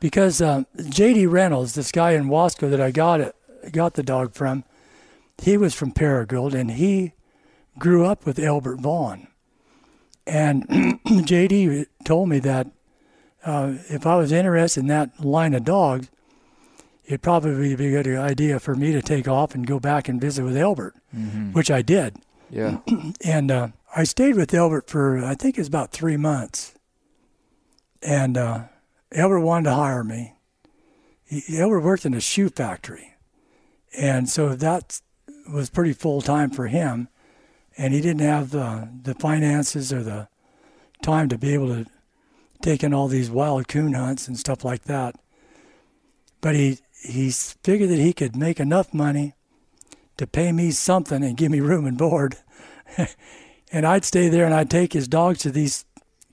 [0.00, 1.26] because uh, J.D.
[1.26, 3.36] Reynolds, this guy in Wasco that I got it,
[3.70, 4.64] got the dog from,
[5.40, 7.12] he was from Paragould, and he
[7.78, 9.28] grew up with Albert Vaughn.
[10.26, 11.86] And J.D.
[12.04, 12.66] told me that
[13.44, 16.10] uh, if I was interested in that line of dogs,
[17.08, 20.20] it'd probably be a good idea for me to take off and go back and
[20.20, 20.94] visit with Elbert,
[21.52, 22.16] which I did.
[22.50, 22.78] Yeah.
[23.24, 26.74] And uh, I stayed with Elbert for, I think it was about three months.
[28.02, 28.64] And uh,
[29.10, 30.34] Elbert wanted to hire me.
[31.24, 33.14] He, Elbert worked in a shoe factory.
[33.96, 35.00] And so that
[35.50, 37.08] was pretty full time for him.
[37.78, 40.28] And he didn't have the, the finances or the
[41.02, 41.86] time to be able to
[42.60, 45.16] take in all these wild coon hunts and stuff like that.
[46.40, 49.34] But he, he figured that he could make enough money
[50.16, 52.36] to pay me something and give me room and board.
[53.72, 55.84] and I'd stay there and I'd take his dogs to these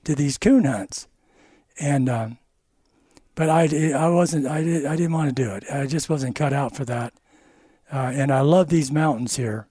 [0.04, 1.08] to these coon hunts.
[1.78, 2.38] And um,
[3.34, 5.64] but I I wasn't I did I didn't want to do it.
[5.72, 7.12] I just wasn't cut out for that.
[7.92, 9.68] Uh, and I love these mountains here.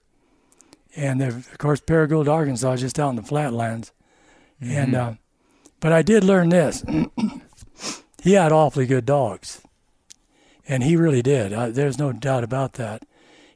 [0.94, 3.92] And of course, Paragould, Arkansas, is just out in the flatlands.
[4.60, 5.14] And uh,
[5.80, 6.82] but I did learn this.
[8.22, 9.60] he had awfully good dogs,
[10.68, 11.52] and he really did.
[11.74, 13.04] There's no doubt about that.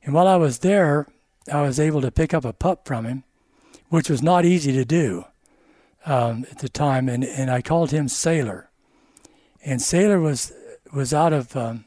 [0.02, 1.06] And while I was there,
[1.52, 3.24] I was able to pick up a pup from him,
[3.88, 5.24] which was not easy to do
[6.06, 7.08] um, at the time.
[7.08, 8.70] And, and I called him Sailor.
[9.64, 10.52] And Sailor was
[10.92, 11.84] was out of um,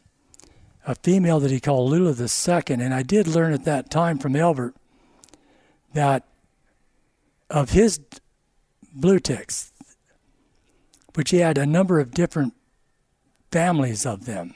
[0.87, 2.81] a female that he called Lula the Second.
[2.81, 4.75] And I did learn at that time from Albert
[5.93, 6.25] that
[7.49, 7.99] of his
[8.93, 9.71] blue ticks,
[11.15, 12.53] which he had a number of different
[13.51, 14.53] families of them,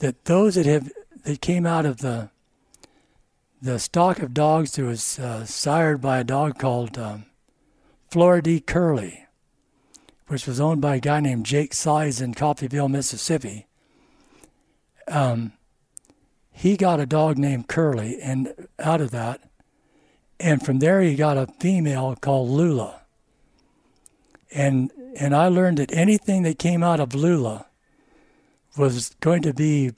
[0.00, 0.90] that those that have
[1.24, 2.30] that came out of the
[3.62, 7.26] the stock of dogs that was uh, sired by a dog called um,
[8.10, 9.26] Florida Curly,
[10.28, 13.66] which was owned by a guy named Jake Size in Coffeeville, Mississippi.
[15.06, 15.52] Um,
[16.50, 19.42] he got a dog named Curly, and out of that,
[20.38, 23.02] and from there he got a female called Lula.
[24.50, 27.66] And and I learned that anything that came out of Lula
[28.76, 29.92] was going to be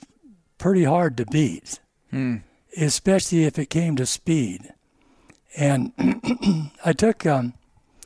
[0.57, 1.79] pretty hard to beat
[2.77, 4.73] especially if it came to speed.
[5.55, 5.91] And
[6.85, 7.53] I took, um,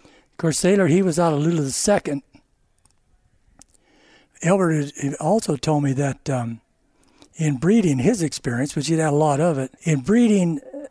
[0.04, 2.24] of course, Sailor, he was out of Lula the second.
[4.44, 6.62] Albert had also told me that um,
[7.36, 10.88] in breeding, his experience, which he'd had a lot of it, in breeding uh,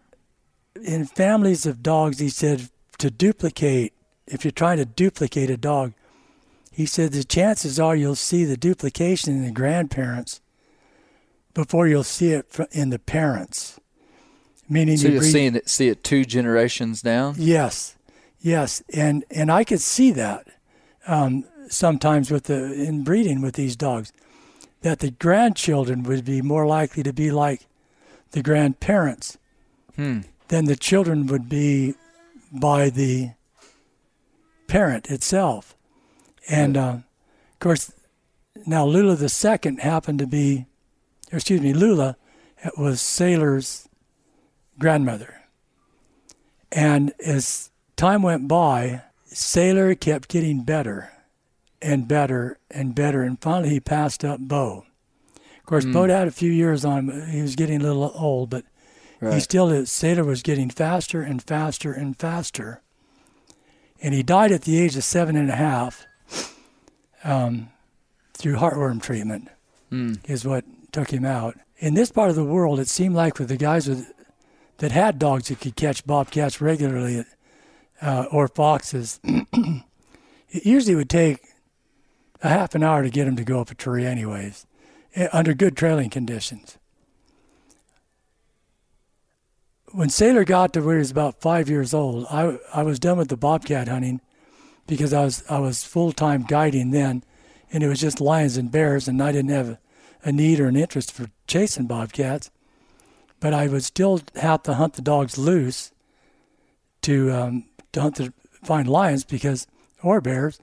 [0.83, 2.69] in families of dogs, he said
[2.99, 3.93] to duplicate,
[4.27, 5.93] if you're trying to duplicate a dog,
[6.77, 10.41] he said the chances are you'll see the duplication in the grandparents
[11.55, 13.81] before you'll see it in the parents.
[14.69, 17.37] Meaning So you you're seeing it, see it two generations down.
[17.39, 17.97] Yes,
[18.41, 20.49] yes, and and I could see that
[21.07, 24.13] um, sometimes with the in breeding with these dogs,
[24.83, 27.67] that the grandchildren would be more likely to be like
[28.33, 29.39] the grandparents
[29.95, 30.23] Hmm.
[30.49, 31.95] than the children would be
[32.53, 33.31] by the
[34.67, 35.76] parent itself,
[36.49, 36.97] and uh,
[37.57, 37.93] of course,
[38.67, 40.67] now Lula the second happened to be,
[41.33, 42.17] or excuse me, Lula
[42.77, 43.89] was Sailor's
[44.79, 45.43] grandmother.
[46.73, 51.13] And as time went by, Sailor kept getting better
[51.81, 53.23] and better and better.
[53.23, 54.85] And finally, he passed up Bo.
[55.59, 57.29] Of course, Bo had a few years on him.
[57.29, 58.65] He was getting a little old, but
[59.21, 59.91] he still is.
[59.91, 62.83] Sailor was getting faster and faster and faster.
[64.01, 66.07] And he died at the age of seven and a half
[67.27, 67.69] um,
[68.35, 69.49] through heartworm treatment,
[70.25, 71.57] is what took him out.
[71.79, 74.13] In this part of the world, it seemed like with the guys with
[74.79, 77.25] that had dogs that could catch bobcats regularly
[78.03, 81.41] uh, or foxes, it usually would take
[82.43, 84.67] a half an hour to get them to go up a tree, anyways,
[85.15, 86.79] eh, under good trailing conditions.
[89.93, 93.17] When Sailor got to where he was about five years old, I, I was done
[93.17, 94.21] with the bobcat hunting
[94.87, 97.25] because I was I was full time guiding then,
[97.73, 99.79] and it was just lions and bears, and I didn't have
[100.25, 102.51] a need or an interest for chasing bobcats
[103.41, 105.93] but I would still have to hunt the dogs loose
[107.03, 108.33] to um, to hunt the
[108.65, 109.67] find lions because
[110.03, 110.59] or bears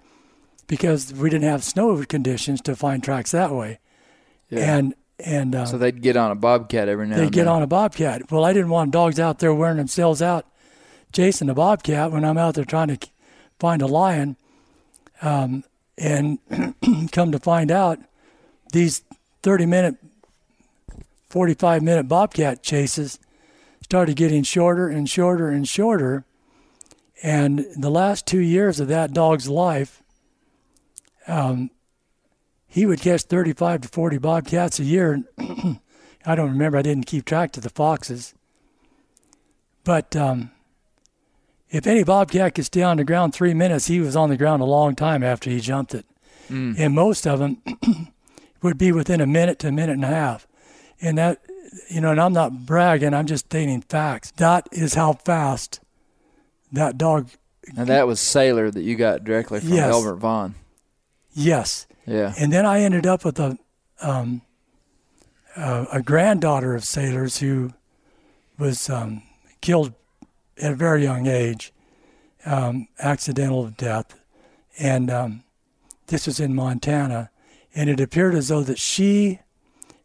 [0.68, 3.80] because we didn't have snow conditions to find tracks that way.
[4.50, 4.78] Yeah.
[4.78, 7.54] And and uh, so they'd get on a bobcat every now they and get then.
[7.54, 8.32] on a bobcat.
[8.32, 10.46] Well, I didn't want dogs out there wearing themselves out
[11.12, 13.08] chasing a bobcat when I'm out there trying to
[13.60, 14.38] find a lion.
[15.22, 15.64] Um,
[15.98, 16.40] and
[17.12, 18.00] come to find out,
[18.72, 19.04] these
[19.44, 19.96] 30 minute,
[21.30, 23.20] 45 minute bobcat chases
[23.84, 26.26] started getting shorter and shorter and shorter.
[27.22, 30.02] And the last two years of that dog's life,
[31.28, 31.70] um,
[32.68, 35.24] he would catch 35 to 40 bobcats a year.
[36.26, 36.78] I don't remember.
[36.78, 38.34] I didn't keep track of the foxes.
[39.84, 40.52] But um,
[41.74, 44.62] if any bobcat could stay on the ground three minutes, he was on the ground
[44.62, 46.06] a long time after he jumped it.
[46.50, 47.62] and most of them
[48.62, 50.48] would be within a minute to a minute and a half.
[51.02, 51.40] And that,
[51.90, 54.32] you know, and I'm not bragging, I'm just stating facts.
[54.38, 55.80] That is how fast
[56.72, 57.30] that dog,
[57.76, 59.92] And that was Sailor that you got directly from Yes.
[59.92, 60.56] Albert Vaughn.
[61.34, 61.88] yes.
[62.06, 62.34] Yeah.
[62.38, 63.58] And then I ended up with a
[64.02, 64.42] um,
[65.56, 67.72] uh, a granddaughter of Sailor's who
[68.60, 69.24] was um,
[69.62, 69.94] killed
[70.62, 71.74] at a very young age,
[72.46, 74.20] um, accidental death,
[74.80, 75.44] and um,
[76.08, 77.30] this was in Montana,
[77.76, 79.40] and it appeared as though that she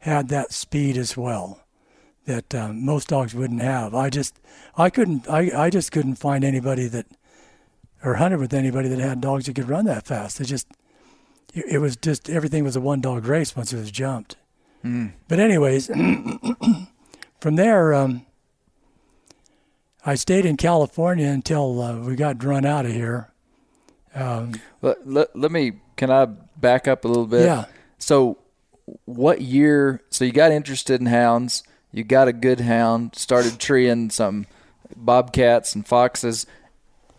[0.01, 1.61] had that speed as well
[2.29, 3.95] that um, most dogs wouldn't have.
[3.95, 4.39] I just
[4.77, 7.07] I couldn't I, I just couldn't find anybody that
[8.05, 10.41] or hunted with anybody that had dogs that could run that fast.
[10.41, 10.69] It just
[11.55, 14.37] it it was just everything was a one dog race once it was jumped.
[15.27, 15.87] But anyways,
[17.41, 18.27] from there, um,
[20.05, 23.31] I stayed in California until uh, we got run out of here.
[24.15, 27.45] Um, Let, let, let me, can I back up a little bit?
[27.45, 27.67] Yeah.
[27.99, 28.39] So,
[29.05, 30.03] what year?
[30.11, 34.47] So, you got interested in hounds, you got a good hound, started treeing some
[34.97, 36.47] bobcats and foxes,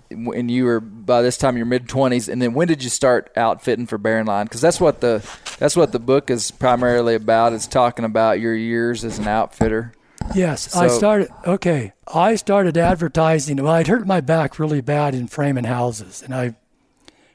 [0.09, 3.31] and you were by this time your mid 20s and then when did you start
[3.35, 5.23] outfitting for bear and lion because that's what the
[5.59, 9.93] that's what the book is primarily about it's talking about your years as an outfitter
[10.35, 11.29] yes, I started.
[11.45, 13.57] Okay, I started advertising.
[13.57, 16.55] Well, I'd hurt my back really bad in framing houses, and I,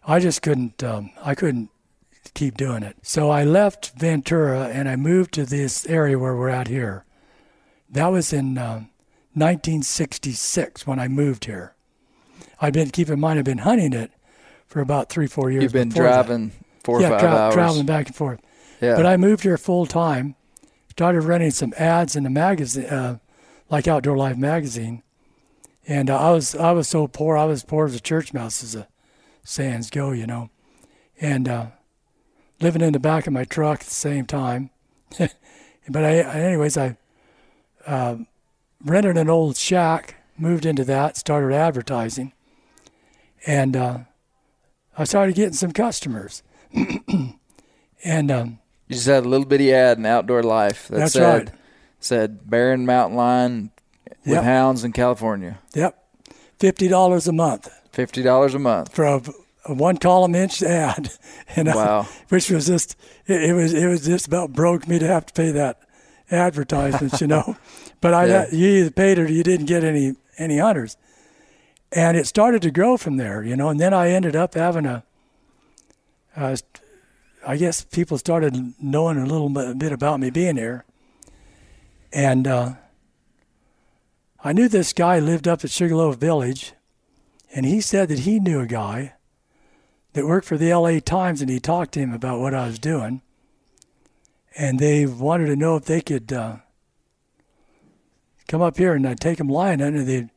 [0.06, 0.82] I just couldn't.
[0.82, 1.70] Um, I couldn't
[2.34, 2.96] keep doing it.
[3.02, 7.04] So I left Ventura and I moved to this area where we're at here.
[7.90, 8.88] That was in um,
[9.34, 11.74] 1966 when I moved here.
[12.60, 14.10] I've been keep in mind I've been hunting it
[14.66, 15.64] for about three four years.
[15.64, 16.26] you've been before that.
[16.26, 18.40] driving four yeah, five tra- hours traveling back and forth.
[18.80, 20.34] yeah But I moved here full time.
[20.94, 23.18] Started running some ads in the magazine, uh,
[23.68, 25.02] like Outdoor Life magazine,
[25.88, 27.36] and uh, I was I was so poor.
[27.36, 28.86] I was poor as a church mouse, as the
[29.42, 30.50] sayings go, you know,
[31.20, 31.66] and uh,
[32.60, 34.70] living in the back of my truck at the same time.
[35.18, 36.96] but I, anyways, I
[37.88, 38.18] uh,
[38.80, 42.32] rented an old shack, moved into that, started advertising,
[43.44, 43.98] and uh,
[44.96, 46.44] I started getting some customers.
[48.04, 51.48] and um, you just had a little bitty ad in outdoor life that That's said
[51.48, 51.58] right.
[52.00, 53.70] said and mountain lion
[54.24, 54.44] with Yep.
[54.44, 55.98] hounds in california Yep,
[56.58, 59.22] fifty dollars a month $50 a month for a,
[59.66, 61.10] a one column inch ad,
[61.56, 62.08] and I- Wow.
[62.28, 65.32] which was just it, it was it was just about broke me to have to
[65.32, 65.78] pay that
[66.30, 67.56] advertisements, you know.
[68.00, 68.46] But I Yeah.
[68.52, 70.96] you either paid it or you didn't get any any hunters,
[71.92, 73.68] and it started to grow from there, you know.
[73.70, 75.04] And then I ended up having a,
[76.36, 76.56] uh,
[77.46, 80.84] I guess people started knowing a little bit- about me being here,
[82.12, 82.74] and uh,
[84.42, 86.72] I knew this guy lived up at Sugarloaf Village,
[87.54, 89.14] and he said that he knew a guy
[90.12, 92.78] that worked for the LA Times and he talked to him about what I was
[92.78, 93.20] doing.
[94.56, 96.58] And they wanted to know if they could uh,
[98.46, 100.30] come up here and I'd take them lion hunting and they'd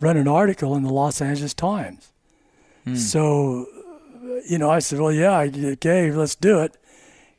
[0.00, 2.12] run an article in the Los Angeles Times.
[2.96, 3.79] So, uh,
[4.48, 6.76] you know, I said, well, yeah, I- okay, let's do it.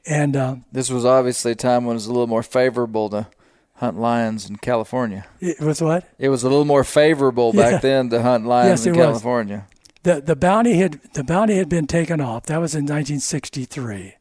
[0.06, 3.28] And uh, this was obviously a time when it was a little more favorable to
[3.76, 6.08] hunt lions in california it was what?
[6.20, 7.78] it was a little more favorable back Yeah.
[7.80, 9.06] then to hunt lions Yes, in it was.
[9.08, 9.66] california
[10.04, 12.46] the the bounty had the bounty had been taken off.
[12.46, 14.16] That was in 1963,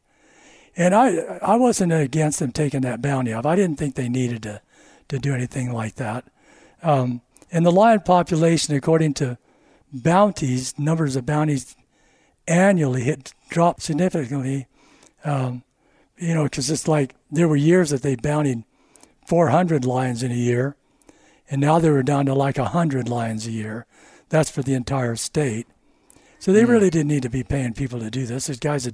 [0.77, 3.45] and I I wasn't against them taking that bounty off.
[3.47, 4.61] I didn't think they needed to
[5.09, 6.23] to do anything like that.
[6.83, 7.21] Um,
[7.51, 9.37] and the lion population, according to
[9.91, 11.75] bounties, numbers of bounties
[12.51, 14.67] annually had dropped significantly.
[15.23, 15.63] Um,
[16.17, 18.63] you know, because it's like there were years that they bountied
[19.25, 20.75] 400 lions in a year,
[21.49, 23.85] and now they were down to like 100 lions a year.
[24.29, 25.67] That's for the entire state.
[26.39, 28.47] So they really didn't need to be paying people to do this.
[28.47, 28.93] These guys are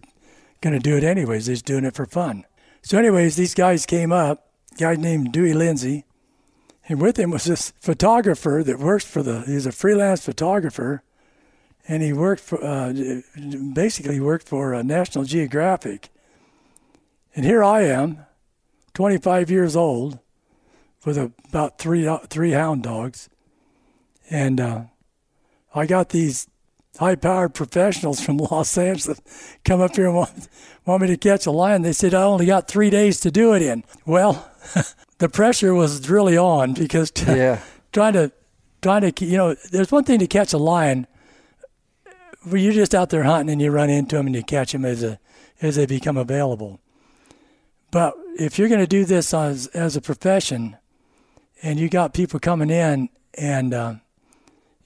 [0.62, 1.46] going to do it anyways.
[1.46, 2.46] They're just doing it for fun.
[2.82, 4.50] So, anyways, these guys came up.
[4.74, 6.06] A guy named Dewey Lindsay,
[6.90, 9.42] and with him was this photographer that works for the.
[9.42, 11.04] He's a freelance photographer,
[11.88, 12.94] and he worked for uh,
[13.74, 16.10] basically worked for uh, National Geographic.
[17.36, 18.26] And here I am,
[18.94, 20.20] 25 years old,
[21.06, 23.30] with a, about three three hound dogs,
[24.30, 24.82] and uh,
[25.74, 26.48] I got these
[26.98, 29.22] high-powered professionals from Los Angeles
[29.64, 30.50] come up here and want,
[30.86, 31.84] want me to catch a lion.
[31.84, 33.84] They said I only got three days to do it in.
[34.06, 34.52] Well,
[35.20, 37.62] the pressure was really on because t- Yeah.
[37.92, 38.32] trying to
[38.82, 41.08] trying to you know there's one thing to catch a lion
[42.56, 45.04] you're just out there hunting and you run into them and you catch them as
[45.04, 45.20] a
[45.62, 46.80] as they become available.
[47.92, 50.78] But if you're going to do this as as a profession,
[51.64, 53.96] and you got people coming in and uh,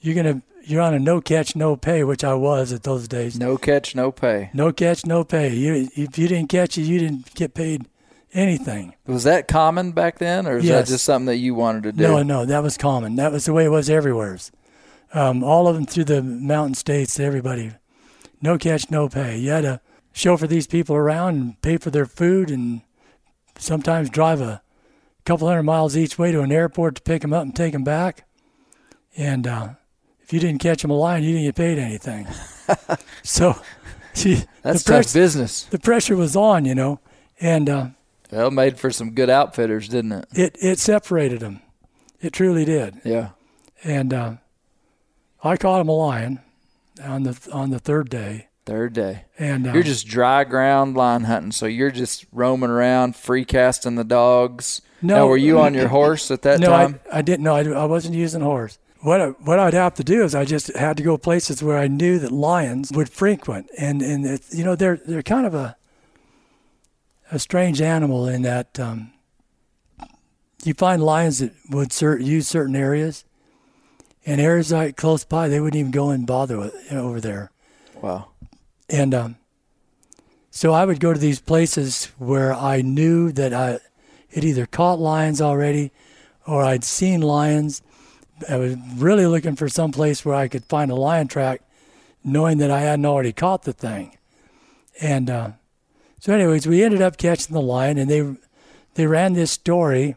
[0.00, 3.38] you're to you're on a no catch, no pay, which I was at those days.
[3.38, 4.50] No catch, no pay.
[4.54, 5.54] No catch, no pay.
[5.54, 7.86] You if you didn't catch it, you didn't get paid
[8.32, 8.94] anything.
[9.06, 10.86] Was that common back then, or is Yes.
[10.88, 12.02] that just something that you wanted to do?
[12.04, 13.16] No, no, that was common.
[13.16, 14.38] That was the way it was everywhere.
[15.14, 17.72] Um, all of them through the mountain states, everybody,
[18.40, 19.36] no catch, no pay.
[19.38, 19.80] You had to
[20.12, 22.80] chauffeur these people around and pay for their food and
[23.58, 24.62] sometimes drive a
[25.24, 27.84] couple hundred miles each way to an airport to pick them up and take them
[27.84, 28.24] back.
[29.16, 29.68] And uh,
[30.22, 32.26] if you didn't catch them alive, you didn't get paid anything.
[33.22, 33.54] so
[34.14, 35.64] see, That's the, tough business.
[35.64, 37.00] the pressure was on, you know,
[37.40, 37.86] and uh,
[38.30, 40.24] Well, made for some good outfitters, didn't it?
[40.34, 41.60] it, it separated them.
[42.22, 43.00] It truly did.
[43.04, 43.30] Yeah.
[43.84, 44.34] and uh,
[45.42, 46.40] I caught him a lion
[47.02, 49.24] on the on the third day, Third day.
[49.38, 53.96] and uh, You're just dry ground line hunting, so you're just roaming around, free casting
[53.96, 54.82] the dogs.
[55.00, 55.16] No.
[55.16, 57.00] Now, were you on your horse at that no, time?
[57.12, 57.42] I, I didn't.
[57.42, 58.78] No, I, I wasn't using a horse.
[59.00, 61.76] What I, what I'd have to do is I just had to go places where
[61.76, 65.54] I knew that lions would frequent, and and it, you know they're they're kind of
[65.54, 65.76] a
[67.32, 69.12] a strange animal in that um,
[70.62, 73.24] you find lions that would cer- use certain areas,
[74.24, 77.50] and like close by they wouldn't even go and bother with you know, over there.
[78.00, 78.28] Wow.
[78.88, 79.36] And um,
[80.50, 83.80] so I would go to these places where I knew that I
[84.34, 85.92] had either caught lions already
[86.46, 87.82] or I'd seen lions.
[88.48, 91.62] I was really looking for some place where I could find a lion track,
[92.24, 94.16] knowing that I hadn't already caught the thing.
[95.00, 95.50] And uh,
[96.18, 98.36] so, anyways, we ended up catching the lion, and they
[98.94, 100.16] they ran this story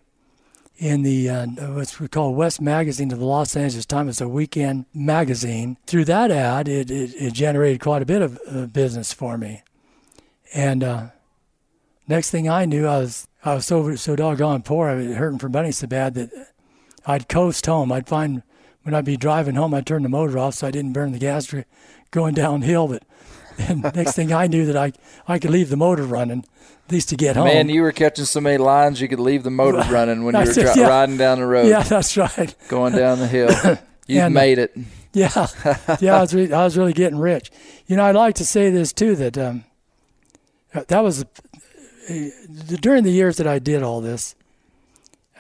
[0.78, 4.10] in the uh, what's we call West Magazine of the Los Angeles Times.
[4.10, 5.78] It's a weekend magazine.
[5.86, 9.64] Through that ad, it, it, it generated quite a bit of uh, business for me.
[10.54, 11.08] And uh,
[12.08, 14.90] next thing I knew, I was I was so so doggone poor.
[14.90, 16.30] I was hurting for money so bad that
[17.06, 17.92] I'd coast home.
[17.92, 18.44] I'd find
[18.84, 21.20] when I'd be driving home, I'd turn the motor off so I didn't burn the
[21.20, 21.54] gas
[22.12, 22.88] going downhill.
[22.88, 23.04] But
[23.58, 24.94] and next thing I knew that I
[25.28, 26.46] I could leave the motor running
[26.86, 27.46] at least to get home.
[27.46, 30.42] Man, you were catching so many lines you could leave the motor running when you
[30.42, 30.88] were said, dri- yeah.
[30.90, 32.54] riding down the road, yeah, that's right.
[32.68, 33.78] going down the hill.
[34.08, 34.78] You And, uh, made it.
[35.14, 35.48] Yeah,
[36.00, 37.50] yeah, I was re- I was really getting rich.
[37.88, 39.64] You know, I'd like to say this too that um,
[40.74, 42.30] that was uh,
[42.82, 44.36] during the years that I did all this.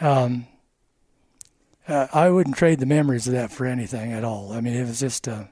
[0.01, 0.47] Um,
[1.87, 4.51] uh, I wouldn't trade the memories of that for anything at all.
[4.51, 5.43] I mean, it was just uh,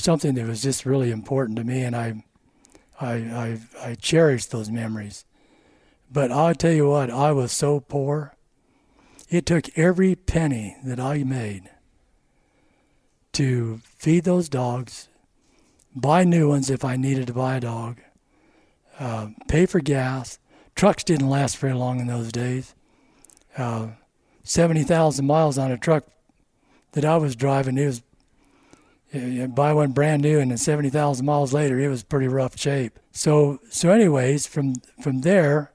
[0.00, 2.24] something that was just really important to me, and I,
[3.00, 5.24] I, I, I cherished those memories.
[6.10, 8.34] But I'll tell you what, I was so poor.
[9.28, 11.70] It took every penny that I made
[13.32, 15.08] to feed those dogs,
[15.94, 18.00] buy new ones if I needed to buy a dog,
[18.98, 20.38] uh, pay for gas.
[20.74, 22.74] Trucks didn't last very long in those days.
[23.56, 23.88] Uh,
[24.44, 26.04] 70,000 miles on a truck
[26.92, 28.02] that I was driving, it was
[29.12, 32.98] you- buy one brand new and then 70,000 miles later, it was pretty rough shape.
[33.12, 35.72] So, so anyways, from, from there,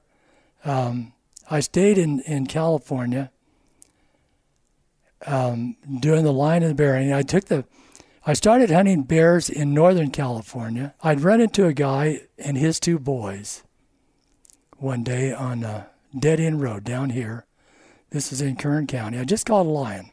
[0.64, 1.12] um,
[1.50, 3.30] I stayed in, in California
[5.26, 7.12] um, doing the line and the bearing.
[7.12, 7.64] I took the,
[8.26, 10.94] I started hunting bears in Northern California.
[11.02, 13.62] I'd run into a guy and his two boys
[14.76, 17.46] one day on a dead end road down here.
[18.10, 19.18] This is in Kern County.
[19.18, 20.10] I just caught a lion.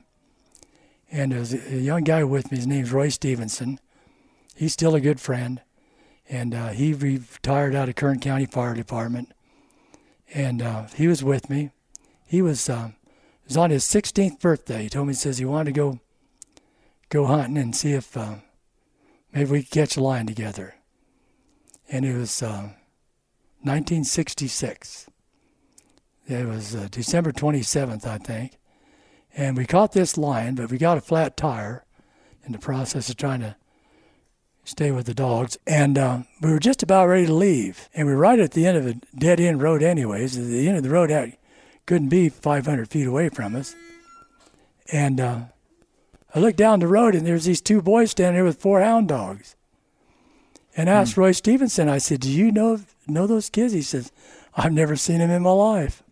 [1.11, 2.57] And there was a young guy with me.
[2.57, 3.79] His name's Roy Stevenson.
[4.55, 5.61] He's still a good friend.
[6.29, 9.33] And uh, he retired out of Kern County Fire Department.
[10.33, 11.71] And uh, he was with me.
[12.25, 12.91] He was, uh,
[13.45, 14.83] was on his 16th birthday.
[14.83, 15.99] He told me, he says he wanted to go
[17.11, 18.35] go hunting and see if uh,
[19.33, 20.75] maybe we could catch a lion together.
[21.91, 22.71] And it was uh,
[23.63, 25.09] 1966.
[26.27, 28.57] It was uh, December 27th, I think.
[29.35, 31.85] And we caught this lion, but we got a flat tire
[32.45, 33.55] in the process of trying to
[34.63, 35.57] stay with the dogs.
[35.65, 37.89] And uh, we were just about ready to leave.
[37.93, 40.35] And we were right at the end of a dead end road, anyways.
[40.35, 41.37] The end of the road had,
[41.85, 43.75] couldn't be 500 feet away from us.
[44.91, 45.39] And uh,
[46.35, 49.07] I looked down the road, and there's these two boys standing there with four hound
[49.07, 49.55] dogs.
[50.75, 53.73] And I asked Roy Stevenson, I said, Do you know know those kids?
[53.73, 54.11] He says,
[54.55, 56.03] I've never seen them in my life.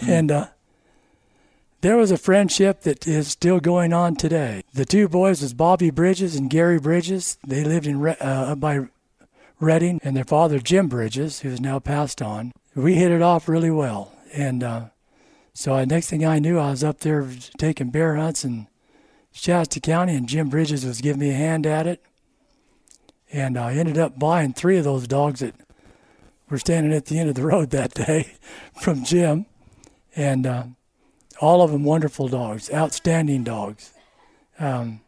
[0.00, 0.46] And uh,
[1.82, 4.62] there was a friendship that is still going on today.
[4.72, 7.38] The two boys was Bobby Bridges and Gary Bridges.
[7.46, 8.86] They lived in uh, by
[9.60, 12.52] Redding, and their father Jim Bridges, who is now passed on.
[12.74, 14.84] We hit it off really well, and uh,
[15.54, 17.28] so uh, next thing I knew, I was up there
[17.58, 18.68] taking bear hunts in
[19.32, 22.02] Shasta County, and Jim Bridges was giving me a hand at it.
[23.32, 25.54] And I ended up buying three of those dogs that
[26.48, 28.34] were standing at the end of the road that day
[28.80, 29.46] from Jim,
[30.14, 30.64] and uh,
[31.42, 33.92] all of them wonderful dogs, outstanding dogs.
[34.58, 35.00] Um,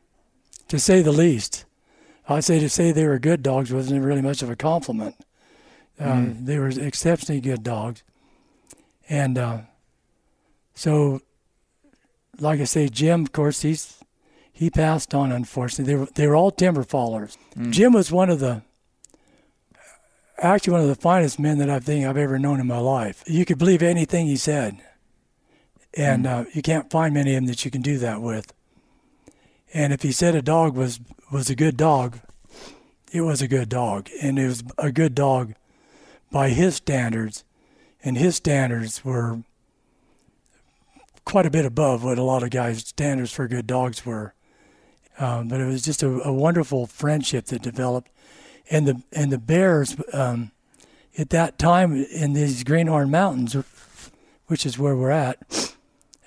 [0.69, 1.65] to say the least.
[2.29, 5.15] I'd say to say they were good dogs wasn't really much of a compliment.
[6.01, 8.03] Uh, They were exceptionally good dogs,
[9.09, 9.59] and uh,
[10.75, 11.21] so,
[12.41, 14.03] like I say, Jim, of course, he's
[14.53, 15.31] he passed on.
[15.31, 17.37] Unfortunately, they were they were all timber fallers.
[17.71, 18.63] Jim was one of the
[20.39, 23.23] actually one of the finest men that I think I've ever known in my life.
[23.27, 24.79] You could believe anything he said,
[25.97, 28.53] and uh, you can't find many of them that you can do that with.
[29.73, 31.01] And if he said a dog was
[31.33, 32.21] was a good dog,
[33.13, 35.55] it was a good dog, and it was a good dog
[36.31, 37.45] by his standards,
[38.03, 39.43] and his standards were
[41.25, 44.35] quite a bit above what a lot of guys' standards for good dogs were.
[45.19, 48.11] Um, but it was just a, a wonderful friendship that developed,
[48.71, 50.51] and the and the bears um,
[51.17, 53.57] at that time in these Greenhorn Mountains,
[54.47, 55.74] which is where we're at,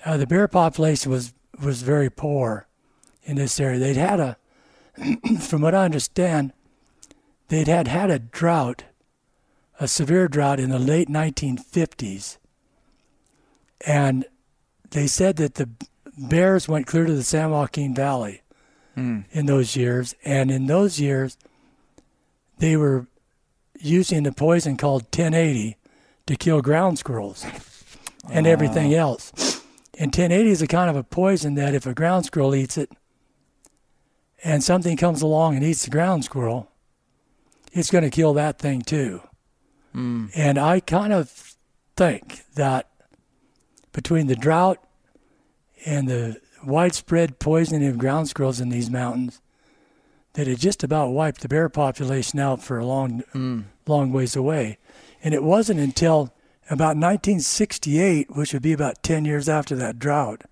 [0.04, 1.32] uh, the bear population was
[1.62, 2.66] was very poor
[3.24, 3.78] in this area.
[3.78, 4.36] They'd had a,
[5.40, 6.52] from what I understand,
[7.48, 8.84] they'd had had a drought,
[9.80, 12.38] a severe drought in the late 1950s,
[13.86, 14.24] and
[14.90, 15.68] they said that the
[16.16, 18.42] bears went clear to the San Joaquin Valley
[19.30, 21.36] in those years, and in those years,
[22.58, 23.06] they were
[23.78, 25.76] using a poison called 1080
[26.26, 27.46] to kill ground squirrels
[28.30, 29.32] and everything else.
[29.98, 32.90] And 1080 is a kind of a poison that if a ground squirrel eats it,
[34.44, 36.70] and something comes along and eats the ground squirrel,
[37.72, 39.20] it's going to kill that thing too.
[39.92, 40.26] Hmm.
[40.36, 41.56] And I kind of
[41.96, 42.88] think that
[43.92, 44.78] between the drought
[45.84, 49.40] and the widespread poisoning of ground squirrels in these mountains,
[50.34, 53.62] that it just about wiped the bear population out for a long, hmm.
[53.88, 54.78] long ways away.
[55.24, 56.32] And it wasn't until
[56.70, 60.42] about 1968, which would be about 10 years after that drought,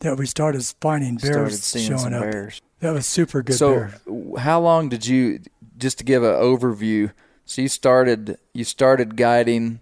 [0.00, 2.22] that we started finding bears Started showing up.
[2.22, 2.60] bears.
[2.80, 4.38] That was super good so, bear.
[4.38, 5.40] how long did you?
[5.76, 7.12] Just to give an overview,
[7.44, 9.80] so you started you started guiding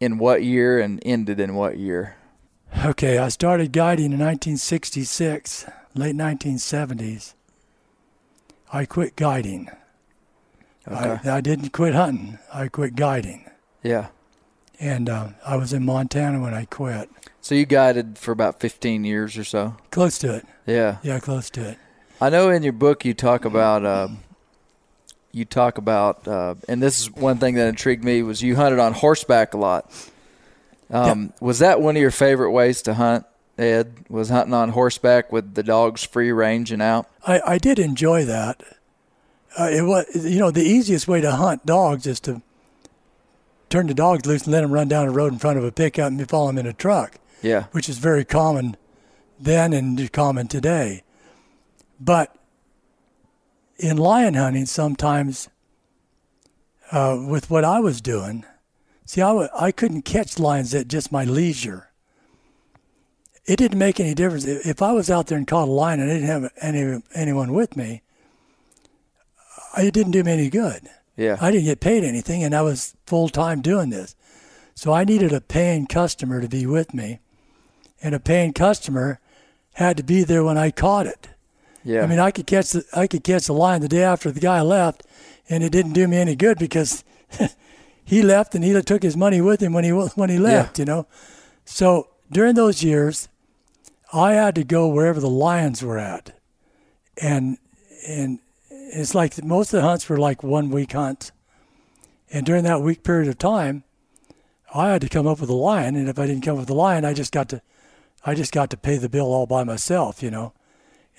[0.00, 2.16] in what year and ended in what year?
[2.84, 7.34] Okay, I started guiding in 1966, late 1970s.
[8.72, 9.70] I quit guiding.
[10.88, 11.28] Okay.
[11.30, 12.38] I, I didn't quit hunting.
[12.52, 13.48] I quit guiding.
[13.82, 14.08] Yeah.
[14.82, 17.08] And uh, I was in Montana when I quit.
[17.40, 19.76] So you guided for about 15 years or so.
[19.92, 20.44] Close to it.
[20.66, 20.96] Yeah.
[21.04, 21.78] Yeah, close to it.
[22.20, 24.08] I know in your book you talk about uh,
[25.30, 28.80] you talk about uh, and this is one thing that intrigued me was you hunted
[28.80, 29.88] on horseback a lot.
[30.90, 33.24] Um, Was that one of your favorite ways to hunt,
[33.56, 34.04] Ed?
[34.08, 37.08] Was hunting on horseback with the dogs free ranging out?
[37.24, 38.62] I, I did enjoy that.
[39.58, 42.42] Uh, it was, you know, the easiest way to hunt dogs is to
[43.72, 45.72] turn the dogs loose and let them run down the road in front of a
[45.72, 47.18] pickup and follow them in a truck.
[47.42, 47.64] Yeah.
[47.72, 48.76] which is very common
[49.40, 51.02] then and common today.
[51.98, 52.32] But
[53.78, 55.48] in lion hunting, sometimes
[56.92, 58.44] uh, with what I was doing,
[59.04, 61.90] see, I w- I couldn't catch lions at just my leisure.
[63.44, 65.98] It didn't make any difference if if I was out there and caught a lion
[65.98, 68.02] and I didn't have any anyone with me.
[69.76, 70.88] It didn't do me any good.
[71.16, 71.36] Yeah.
[71.40, 74.14] I didn't get paid anything, and I was full time doing this.
[74.74, 77.20] So I needed a paying customer to be with me,
[78.02, 79.20] and a paying customer
[79.74, 81.28] had to be there when I caught it.
[81.84, 82.02] yeah.
[82.02, 84.40] I mean, I could catch the I could catch the lion the day after the
[84.40, 85.02] guy left,
[85.48, 87.04] and it didn't do me any good because
[88.04, 90.78] he left and he took his money with him when he when he left.
[90.78, 91.06] You know,
[91.64, 93.28] so during those years,
[94.12, 96.32] I had to go wherever the lions were at,
[97.20, 97.58] and
[98.06, 98.38] and
[98.92, 101.32] it's like most of the hunts were like one week hunts,
[102.30, 103.84] and during that week period of time,
[104.74, 106.70] I had to come up with a lion, and if I didn't come up with
[106.70, 107.62] a lion, I just got to,
[108.24, 110.52] I just got to pay the bill all by myself, you know,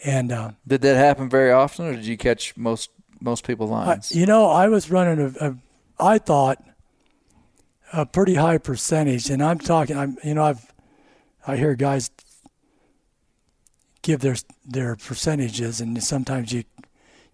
[0.03, 0.32] and.
[0.32, 4.11] Uh, did that happen very often, or did you catch most most people I, lions?
[4.15, 5.55] you know, I was running a, a,
[5.99, 6.63] I thought,
[7.91, 9.97] a pretty high percentage, and I'm talking.
[9.97, 10.74] I'm, you know, I've,
[11.45, 12.09] I hear guys
[14.01, 16.63] give their their percentages, and sometimes you,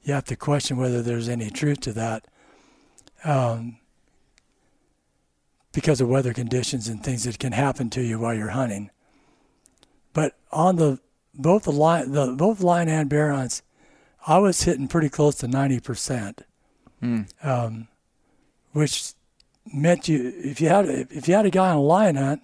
[0.04, 2.26] you have to question whether there's any truth to that,
[3.24, 3.78] um,
[5.72, 8.90] because of weather conditions and things that can happen to you while you're hunting.
[10.14, 11.00] But on the
[11.34, 13.62] both the lion, the both lion and bear hunts,
[14.26, 16.42] I was hitting pretty close to ninety percent,
[17.44, 17.88] um,
[18.72, 19.14] which
[19.72, 22.42] meant you if you had if you had a guy on a lion hunt,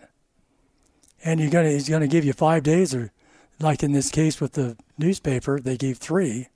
[1.24, 3.12] and you're gonna he's gonna give you five days or
[3.60, 6.48] like in this case with the newspaper they gave three.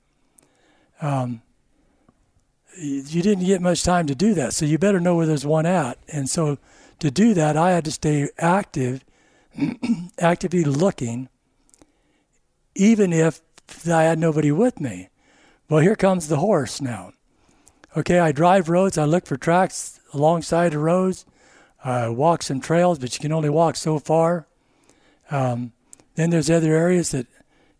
[1.00, 1.42] Um,
[2.76, 5.66] you didn't get much time to do that, so you better know where there's one
[5.66, 5.98] at.
[6.08, 6.58] And so
[7.00, 9.04] to do that, I had to stay active,
[10.18, 11.28] actively looking,
[12.74, 13.40] even if
[13.88, 15.08] I had nobody with me.
[15.68, 17.12] Well, here comes the horse now.
[17.96, 18.96] Okay, I drive roads.
[18.98, 21.26] I look for tracks alongside the roads.
[21.84, 24.46] I walk some trails, but you can only walk so far.
[25.30, 25.72] Um,
[26.14, 27.26] then there's other areas that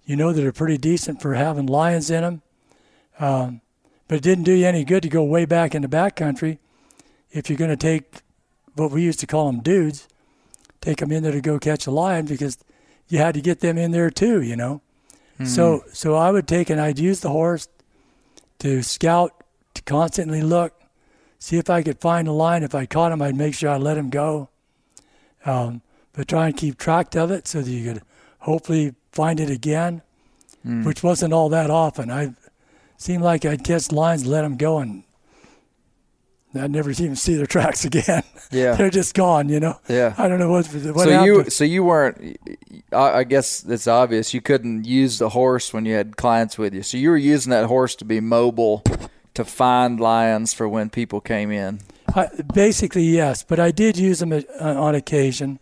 [0.05, 2.43] you know that are pretty decent for having lions in them.
[3.21, 3.61] Um,
[4.09, 6.59] but it didn't do you any good to go way back in the back country
[7.31, 8.23] if you're going to take
[8.75, 10.09] what we used to call them dudes,
[10.81, 12.59] take them in there to go catch a lion because
[13.09, 14.81] you had to get them in there too, you know.
[15.47, 17.69] So so I would take and I'd use the horse
[18.59, 19.43] to scout,
[19.75, 20.83] to constantly look,
[21.39, 22.63] see if I could find a lion.
[22.63, 24.49] If I caught him, I'd make sure I let him go.
[25.47, 25.81] Um,
[26.13, 28.03] but try and keep track of it so that you could
[28.41, 30.03] hopefully find it again,
[30.85, 32.11] which wasn't all that often.
[32.11, 32.35] I
[33.01, 35.05] seemed like I'd catch lions, let them go, and
[36.55, 38.23] I'd never even see their tracks again.
[38.51, 38.75] Yeah.
[38.75, 39.49] they're just gone.
[39.49, 39.81] You know.
[39.89, 40.15] Yeah.
[40.19, 42.39] I don't know what what so you so you weren't
[42.93, 46.75] I, I guess it's obvious you couldn't use the horse when you had clients with
[46.75, 48.83] you so you were using that horse to be mobile
[49.35, 51.81] to find lions for when people came in
[52.15, 55.59] I, basically, yes, but I did use them uh, on occasion.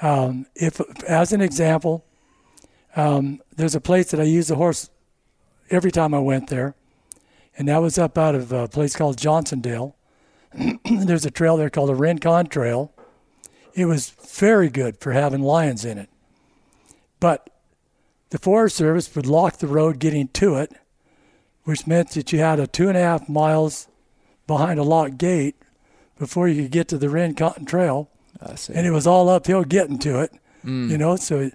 [0.00, 2.04] Um, if, as an example,
[2.96, 4.90] um, there's a place that I use the horse
[5.70, 6.74] every time I went there,
[7.56, 9.94] and that was up out of a place called Johnsondale.
[10.84, 12.92] there's a trail there called the Rincon Trail.
[13.74, 16.10] It was very good for having lions in it,
[17.20, 17.48] but
[18.30, 20.72] the Forest Service would lock the road getting to it,
[21.64, 23.88] which meant that you had a two and a half miles
[24.46, 25.56] behind a locked gate
[26.18, 28.08] before you could get to the Rincon Trail,
[28.40, 30.32] I see and it was all uphill getting to it.
[30.64, 30.90] Mm.
[30.90, 31.50] You know, so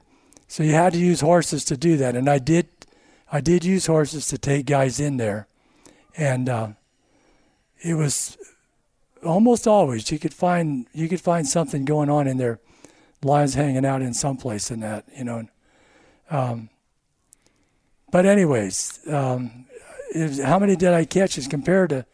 [0.47, 2.67] so you had to use horses to do that, and I did,
[3.31, 5.47] I did use horses to take guys in there,
[6.15, 6.67] and uh,
[7.81, 8.37] it was
[9.25, 12.59] almost always you could find you could find something going on in there,
[13.23, 15.47] lions hanging out in some place in that you know.
[16.29, 16.69] Um,
[18.11, 19.65] but anyways, um,
[20.43, 22.05] how many did I catch as compared to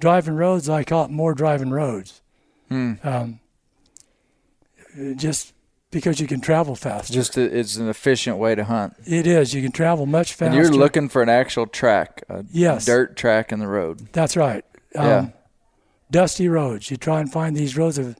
[0.00, 0.68] driving roads?
[0.68, 2.20] I caught more driving roads.
[3.02, 3.40] Um,
[5.16, 5.54] just
[5.90, 7.12] because you can travel faster.
[7.12, 9.54] just a, it's an efficient way to hunt it is.
[9.54, 10.46] You can travel much faster.
[10.46, 12.84] and you're looking for an actual track a Yes.
[12.86, 14.64] dirt track in the road That's right.
[14.94, 15.26] Um, Yeah.
[16.10, 16.90] Dusty roads.
[16.90, 18.16] You try and find these roads of,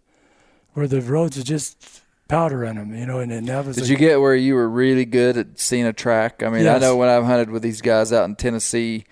[0.75, 3.87] where the roads are just powder in them, you know, and, and that was Did
[3.87, 6.43] a- you get where you were really good at seeing a track?
[6.43, 9.05] I mean, I know when I've hunted with these guys out in Tennessee,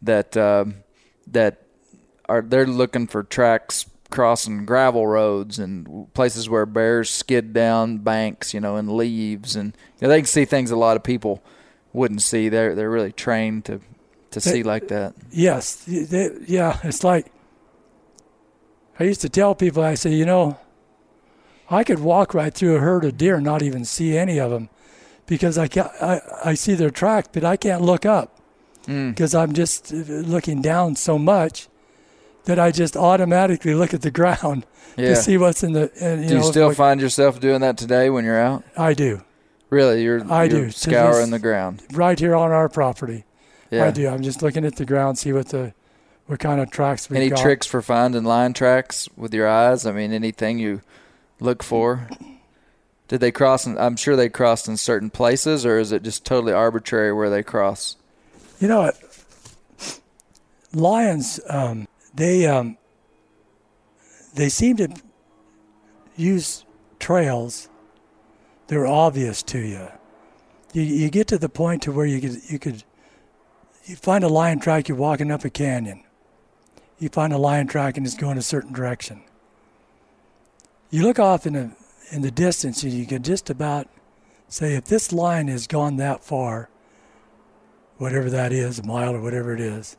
[0.00, 0.76] that um,
[1.26, 1.62] that
[2.28, 8.54] are they're looking for tracks crossing gravel roads and places where bears skid down banks,
[8.54, 11.42] you know, and leaves, and you know, they can see things a lot of people
[11.92, 12.48] wouldn't see.
[12.48, 13.80] They're they're really trained to
[14.30, 15.14] to see like that.
[15.30, 16.78] Yes, they, yeah.
[16.84, 17.32] It's like
[19.00, 19.82] I used to tell people.
[19.82, 20.58] I say, you know,
[21.70, 24.50] I could walk right through a herd of deer and not even see any of
[24.50, 24.68] them
[25.26, 25.90] because I can't.
[26.00, 28.38] I, I see their tracks, but I can't look up
[28.86, 31.68] because I'm just uh, looking down so much
[32.44, 34.66] that I just automatically look at the ground
[34.96, 35.08] Yeah.
[35.10, 35.90] to see what's in the.
[36.00, 38.64] And, you Do you know, still what- find yourself doing that today when you're out?
[38.76, 39.22] I do
[39.70, 40.70] Really, you're I you're do.
[40.70, 41.82] Scouring the ground.
[41.94, 43.24] right here on our property.
[43.70, 43.86] Yeah.
[43.86, 44.06] I do.
[44.08, 45.72] I'm just looking at the ground, see what the
[46.26, 47.38] what kind of tracks we Any got.
[47.40, 49.86] tricks for finding line tracks with your eyes?
[49.86, 50.82] I mean, anything you
[51.40, 52.06] look for?
[53.08, 53.66] Did they cross?
[53.66, 57.28] In, I'm sure they crossed in certain places, or is it just totally arbitrary where
[57.30, 57.96] they cross?
[58.60, 58.98] You know what?
[60.74, 62.76] Lions, um, they um,
[64.34, 64.88] they seem to
[66.16, 66.64] use
[66.98, 67.68] trails
[68.66, 69.88] that are obvious to you.
[70.72, 72.84] You you get to the point to where you could you could
[73.84, 74.88] you find a lion track.
[74.88, 76.04] You're walking up a canyon.
[76.98, 79.22] You find a lion track and it's going a certain direction.
[80.90, 81.72] You look off in the
[82.10, 83.88] in the distance and you can just about
[84.48, 86.68] say if this lion has gone that far,
[87.96, 89.96] whatever that is, a mile or whatever it is,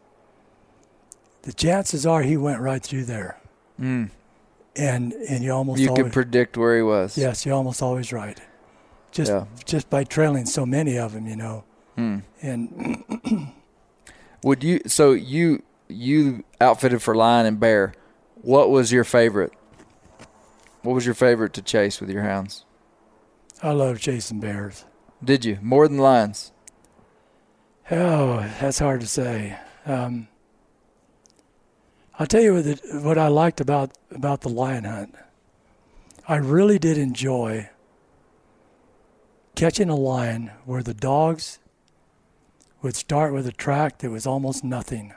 [1.43, 3.37] the chances are he went right through there.
[3.79, 4.09] Mm.
[4.75, 7.17] And and you almost You always, could predict where he was.
[7.17, 8.39] yes, you're almost always right.
[9.11, 9.45] Just Yeah.
[9.65, 11.63] just by trailing so many of them, you know.
[11.95, 12.19] Hmm.
[12.41, 13.03] And
[14.43, 14.81] Would you?
[14.87, 17.93] So you you outfitted for lion and bear.
[18.41, 19.53] What was your favorite?
[20.81, 22.65] What was your favorite to chase with your hounds?
[23.61, 24.83] I love chasing bears.
[25.23, 26.51] Did you more than lions?
[27.91, 29.57] Oh, that's hard to say.
[29.85, 30.27] Um,
[32.23, 35.13] I'll tell you what, what I liked about about the lion hunt.
[36.25, 37.69] I really did enjoy
[39.55, 41.59] catching a lion where the dogs
[42.81, 45.13] would start with a track that was almost nothing.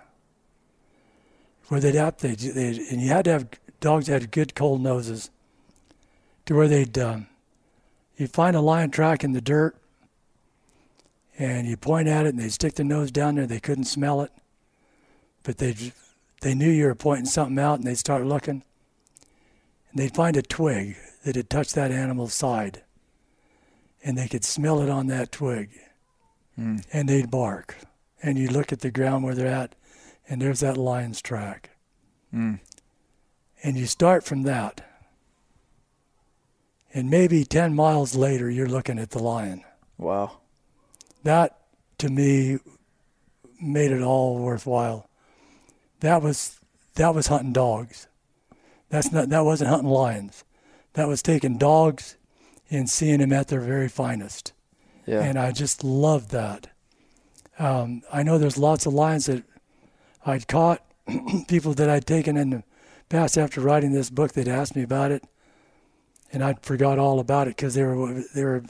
[1.69, 3.49] Where they'd have they, they and you had to have
[3.79, 5.31] dogs that had good cold noses.
[6.47, 7.29] To where they'd um,
[8.17, 9.77] you'd find a lion track in the dirt,
[11.39, 13.47] and you point at it, and they'd stick their nose down there.
[13.47, 14.33] They couldn't smell it,
[15.45, 15.93] but they
[16.41, 18.63] they knew you were pointing something out, and they'd start looking,
[19.91, 22.83] and they'd find a twig that had touched that animal's side,
[24.05, 25.71] and they could smell it on that twig,
[26.55, 26.79] hmm.
[26.93, 27.77] and they'd bark,
[28.23, 29.75] and you look at the ground where they're at,
[30.29, 31.71] and there's that lion's track,
[32.31, 32.55] hmm.
[33.63, 34.83] and you start from that.
[36.95, 39.63] And maybe 10 miles later, you're looking at the lion.
[39.99, 40.39] Wow.
[41.25, 41.59] that
[41.99, 42.59] to me
[43.61, 45.09] made it all worthwhile.
[46.07, 46.61] That was
[46.95, 48.07] that was hunting dogs.
[48.91, 50.45] That's not that wasn't hunting lions.
[50.93, 52.17] That was taking dogs
[52.71, 54.53] and seeing them at their very finest.
[55.05, 55.23] Yeah.
[55.23, 56.69] And I just loved that.
[57.59, 59.43] Um, I know there's lots of lions that
[60.25, 60.81] I'd caught,
[61.49, 62.63] people that I'd taken in the
[63.09, 64.33] past after writing this book.
[64.33, 65.25] They'd asked me about it,
[66.33, 68.63] and I forgot all about it because they were what- they were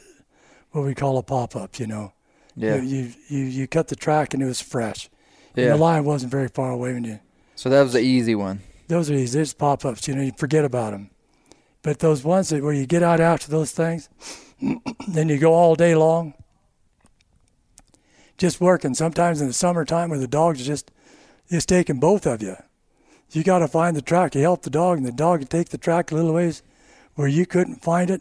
[0.71, 1.79] what we call a pop up.
[1.79, 2.13] You know,
[2.57, 2.77] yeah.
[2.77, 5.11] you, you you you cut the track and it was fresh.
[5.55, 5.73] And yeah.
[5.73, 7.21] the lion wasn't very far away when you.
[7.57, 8.61] So that was the easy one.
[8.87, 10.07] Those are these just pop ups.
[10.07, 11.11] You know, you forget about them.
[11.83, 14.09] But those ones that where you get out after those things,
[15.09, 16.35] then you go all day long,
[18.39, 18.95] just working.
[18.95, 20.91] Sometimes in the summertime where the dogs just
[21.51, 22.57] just taking both of you.
[23.31, 24.35] You got to find the track.
[24.35, 26.63] You help the dog, and the dog would take the track a little ways
[27.15, 28.21] where you couldn't find it.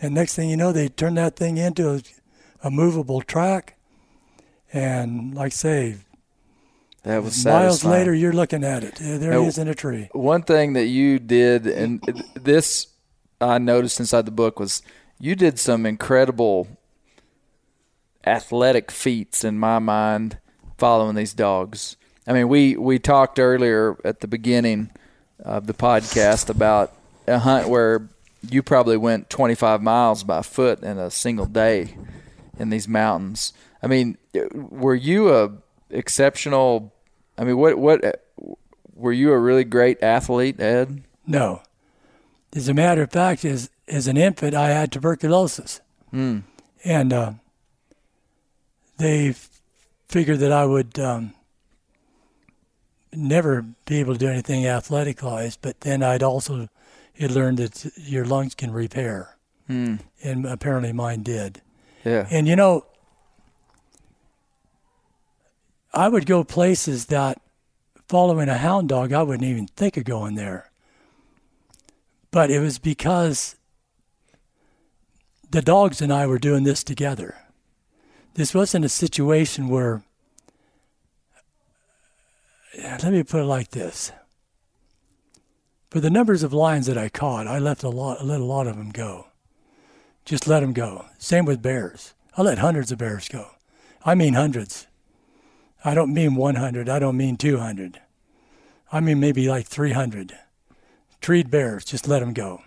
[0.00, 2.02] And next thing you know, they turn that thing into a,
[2.62, 3.76] a movable track.
[4.72, 5.96] And like I say,
[7.06, 8.00] That was miles satisfying.
[8.00, 8.96] later, you're looking at it.
[8.96, 10.08] There Now, he is in a tree.
[10.10, 12.02] One thing that you did, and
[12.34, 12.88] this
[13.40, 14.82] I noticed inside the book, was
[15.20, 16.66] you did some incredible
[18.26, 20.38] athletic feats in my mind
[20.78, 21.96] following these dogs.
[22.26, 24.90] I mean, we, we talked earlier at the beginning
[25.38, 26.92] of the podcast about
[27.28, 28.08] a hunt where
[28.50, 31.94] you probably went 25 miles by foot in a single day
[32.58, 33.52] in these mountains.
[33.80, 34.18] I mean,
[34.52, 35.52] were you a
[35.88, 36.92] exceptional?
[37.38, 38.22] I mean, what what
[38.94, 41.02] were you a really great athlete, Ed?
[41.26, 41.62] No.
[42.54, 45.80] As a matter of fact, as as an infant, I had tuberculosis,
[46.10, 46.38] Hmm.
[46.84, 47.32] and uh,
[48.98, 49.34] they
[50.08, 51.34] figured that I would um,
[53.12, 55.56] never be able to do anything athletic wise.
[55.56, 56.68] But then I'd also
[57.18, 59.96] had learned that your lungs can repair, Hmm.
[60.22, 61.60] and apparently mine did.
[62.04, 62.26] Yeah.
[62.30, 62.86] And you know,
[65.96, 67.40] I would go places that
[68.06, 70.70] following a hound dog, I wouldn't even think of going there.
[72.30, 73.56] But it was because
[75.50, 77.36] the dogs and I were doing this together.
[78.34, 80.02] This wasn't a situation where,
[82.78, 84.12] let me put it like this.
[85.90, 88.66] For the numbers of lions that I caught, I left a lot, let a lot
[88.66, 89.28] of them go
[90.26, 91.06] just let them go.
[91.18, 92.12] Same with bears.
[92.36, 93.52] I let hundreds of bears go.
[94.04, 94.85] I mean hundreds.
[95.84, 96.88] I don't mean 100.
[96.88, 98.00] I don't mean 200.
[98.92, 100.36] I mean maybe like 300.
[101.20, 102.62] Treed bears, just let them go.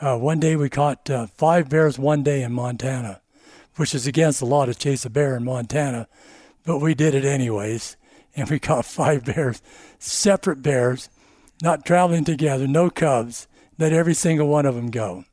[0.00, 3.20] Uh, one day we caught uh, five bears one day in Montana,
[3.76, 6.08] which is against the law to chase a bear in Montana,
[6.64, 7.96] but we did it anyways.
[8.34, 9.60] And we caught five bears,
[9.98, 11.10] separate bears,
[11.62, 13.46] not traveling together, no cubs.
[13.78, 15.24] Let every single one of them go.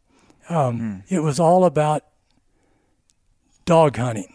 [0.49, 2.03] Um, It was all about
[3.65, 4.33] dog hunting.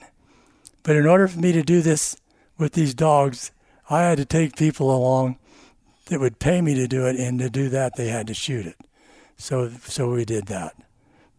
[0.82, 2.16] But in order for me to do this
[2.62, 3.50] with these dogs,
[3.90, 5.36] I had to take people along
[6.06, 8.64] that would pay me to do it, and to do that, they had to shoot
[8.66, 8.76] it.
[9.36, 10.74] So, so we did that.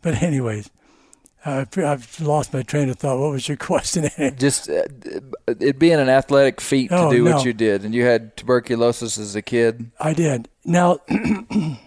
[0.01, 0.69] But anyways,
[1.45, 3.19] I I've lost my train of thought.
[3.19, 4.09] What was your question?
[4.37, 4.83] Just uh,
[5.47, 7.35] it being an athletic feat to Oh, do no.
[7.35, 9.91] what you did, and you had tuberculosis as a kid.
[9.99, 10.47] I did.
[10.65, 10.99] Now,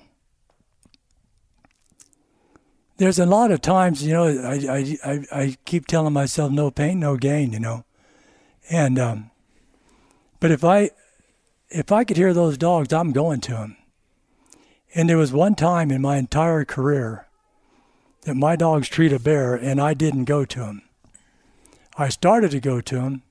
[2.98, 6.70] there's a lot of times, you know, I, I, I, I keep telling myself, no
[6.70, 7.84] pain, no gain, you know.
[8.70, 9.30] And, um,
[10.40, 10.90] but if I,
[11.68, 13.76] if I could hear those dogs, I'm going to them.
[14.94, 17.26] And there was one time in my entire career
[18.22, 20.82] that my dogs treat a bear and I didn't go to him.
[21.96, 23.22] I started to go to him,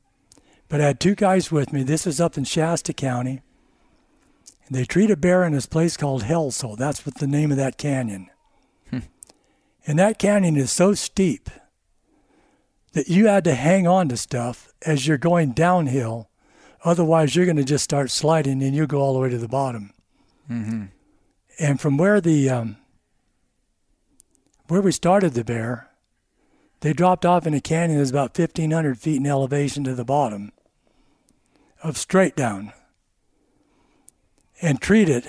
[0.69, 1.83] but I had two guys with me.
[1.83, 3.41] This was up in Shasta County.
[4.67, 6.77] And they treat a bear in this place called Hellsole.
[6.77, 8.29] That's what the name of that canyon.
[8.91, 11.49] and that canyon is so steep
[12.95, 16.29] that you had to hang on to stuff as you're going downhill.
[16.85, 19.49] Otherwise, you're going to just start sliding and you'll go all the way to the
[19.49, 19.91] bottom.
[21.59, 22.77] And from where the um,
[24.69, 25.89] where we started the bear,
[26.79, 30.53] they dropped off in a canyon that's about 1,500 feet in elevation to the bottom
[31.83, 32.71] of straight down
[34.61, 35.27] and treated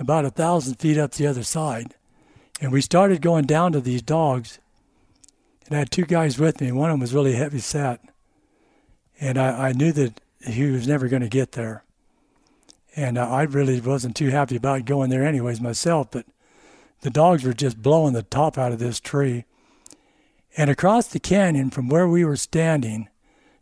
[0.00, 1.94] about a thousand feet up the other side.
[2.60, 4.58] And we started going down to these dogs.
[5.68, 6.72] And I had two guys with me.
[6.72, 8.00] One of them was really heavy set,
[9.20, 11.84] and I, I knew that he was never going to get there.
[12.96, 16.24] And uh, I really wasn't too happy about going there anyways myself, but
[17.02, 19.44] the dogs were just blowing the top out of this tree.
[20.56, 23.08] And across the canyon from where we were standing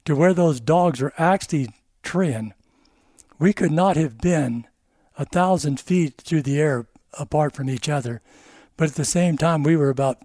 [0.05, 1.71] to where those dogs were actually
[2.03, 2.55] treeing,
[3.39, 4.67] we could not have been
[5.19, 6.87] a thousand feet through the air
[7.19, 8.23] apart from each other.
[8.77, 10.19] But at the same time, we were about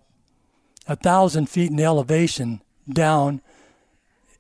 [0.88, 3.42] a thousand feet in elevation down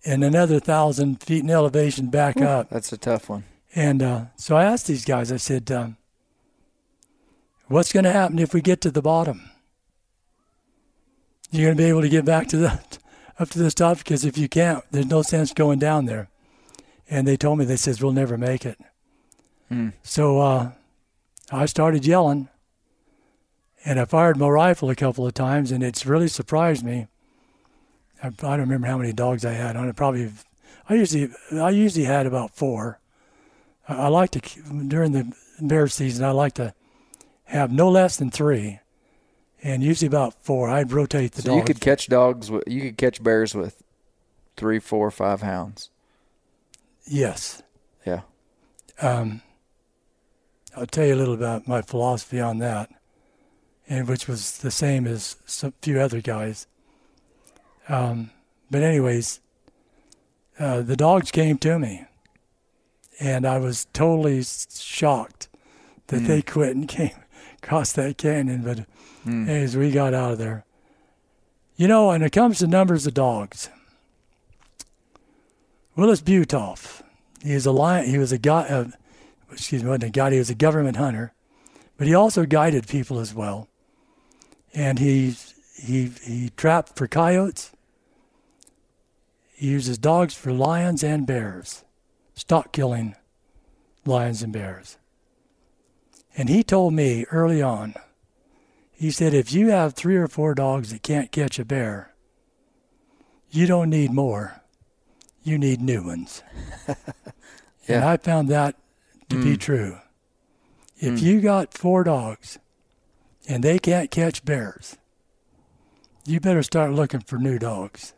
[0.05, 2.69] and another thousand feet in elevation back up.
[2.69, 3.43] That's a tough one.
[3.75, 5.97] And uh, so I asked these guys, I said, um,
[7.67, 9.49] what's going to happen if we get to the bottom?
[11.51, 12.79] You're going to be able to get back to the
[13.39, 16.29] up to the top because if you can't, there's no sense going down there.
[17.09, 18.79] And they told me, they says, we'll never make it.
[20.03, 20.71] So uh,
[21.51, 22.49] I started yelling
[23.85, 27.07] and I fired my rifle a couple of times and it's really surprised me.
[28.23, 29.95] I, I don't remember how many dogs I had on it.
[29.95, 30.29] Probably,
[30.87, 32.99] I usually, I usually had about four.
[33.87, 34.39] I, I like to,
[34.87, 36.73] during the bear season, I like to
[37.45, 38.79] have no less than three
[39.63, 40.69] and usually about four.
[40.69, 41.57] I'd rotate the So dogs.
[41.57, 43.81] you could catch dogs with you could catch bears with
[44.57, 45.89] three, four, five hounds.
[47.07, 47.61] yes.
[48.05, 48.21] Yeah.
[49.01, 49.41] Um,
[50.75, 52.89] I'll tell you a little about my philosophy on that,
[53.91, 56.65] and which was the same as a few other guys.
[57.89, 58.31] Um,
[58.69, 59.41] but anyways,
[60.57, 62.05] uh, the dogs came to me,
[63.19, 65.49] and I was totally shocked
[66.07, 67.11] that they quit and came
[67.61, 68.61] across that canyon.
[68.61, 68.85] But
[69.49, 70.63] as we got out of there,
[71.75, 73.69] you know, when it comes to numbers of dogs,
[75.97, 77.01] Willis Butolph,
[77.43, 78.61] he was a lion, he was a guy.
[78.69, 78.85] Uh,
[79.51, 80.31] excuse me, wasn't a guide.
[80.31, 81.33] He was a government hunter,
[81.97, 83.67] but he also guided people as well.
[84.73, 85.35] And he
[85.75, 87.71] he he trapped for coyotes.
[89.53, 91.83] He uses dogs for lions and bears,
[92.33, 93.15] stock killing
[94.05, 94.97] lions and bears.
[96.35, 97.93] And he told me early on,
[98.91, 102.13] he said, if you have three or four dogs that can't catch a bear,
[103.49, 104.61] you don't need more.
[105.43, 106.43] You need new ones.
[106.87, 106.95] yeah.
[107.87, 108.75] And I found that
[109.29, 109.57] to be hmm.
[109.57, 109.97] true.
[110.97, 111.25] If hmm.
[111.25, 112.59] you got four dogs
[113.47, 114.97] and they can't catch bears,
[116.25, 118.13] you better start looking for new dogs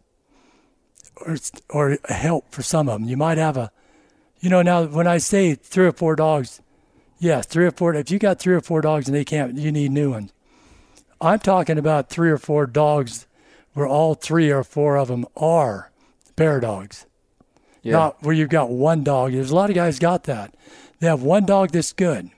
[1.25, 1.37] or,
[1.69, 3.09] or help for some of them.
[3.09, 3.71] You might have a,
[4.39, 6.61] you know, now when I say three or four dogs,
[7.19, 9.71] yes, three or four, if you got three or four dogs and they can't, you
[9.71, 10.33] need new ones.
[11.21, 13.27] I'm talking about three or four dogs
[13.73, 15.91] where all three or four of them are
[16.35, 17.05] bear dogs
[17.81, 17.93] Yeah.
[17.93, 19.31] not where you've got one dog.
[19.31, 20.53] There's a lot of guys got that.
[20.99, 22.29] They have one dog that's good,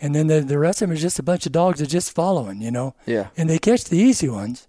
[0.00, 2.12] and then the, the rest of them is just a bunch of dogs that just
[2.14, 2.94] following, you know.
[3.06, 3.28] Yeah.
[3.36, 4.68] And they catch the easy ones,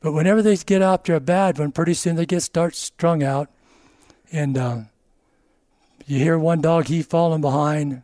[0.00, 3.48] but whenever they get after a bad one, pretty soon they get start strung out,
[4.32, 4.78] and uh,
[6.06, 8.02] you hear one dog he falling behind,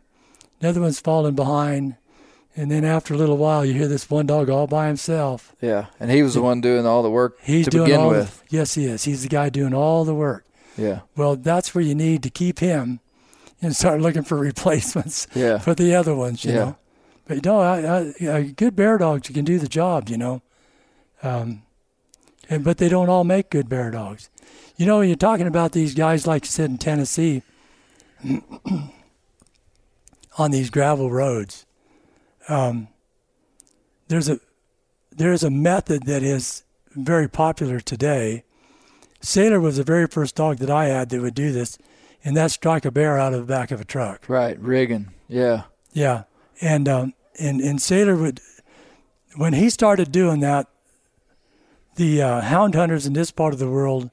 [0.61, 1.97] another one's falling behind,
[2.55, 5.53] and then after a little while you hear this one dog all by himself.
[5.61, 5.87] Yeah.
[5.99, 8.19] And he was the one doing all the work He's to doing begin all the-
[8.19, 8.43] with.
[8.49, 9.03] yes, he is.
[9.03, 10.45] He's the guy doing all the work.
[10.77, 11.01] Yeah.
[11.17, 13.00] Well, that's where you need to keep him
[13.61, 15.57] and start looking for replacements Yeah.
[15.59, 16.57] for the other ones, you Yeah.
[16.59, 16.75] know.
[17.27, 17.79] But you know, I,
[18.29, 20.41] I, I, good bear dogs can do the job, you know.
[21.23, 21.61] Um,
[22.49, 24.29] and, but they don't all make good bear dogs.
[24.75, 27.43] You know, you're talking about these guys, like you said in Tennessee,
[30.37, 31.65] on these gravel roads,
[32.49, 32.87] um,
[34.07, 34.39] there's a
[35.11, 36.63] there's a method that is
[36.95, 38.43] very popular today.
[39.21, 41.77] Sailor was the very first dog that I had that would do this,
[42.23, 44.25] and that's strike a bear out of the back of a truck.
[44.27, 44.59] Right.
[44.59, 45.09] Rigging.
[45.27, 45.63] Yeah.
[45.93, 46.23] Yeah,
[46.61, 48.39] and um, and and Sailor would
[49.35, 50.67] when he started doing that,
[51.95, 54.09] the uh, hound hunters in this part of the world,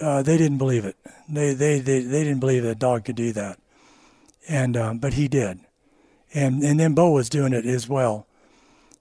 [0.00, 0.96] uh, they didn't believe it.
[1.28, 3.58] They, they they they didn't believe that a dog could do that,
[4.48, 5.60] and um, but he did,
[6.32, 8.26] and and then Bo was doing it as well.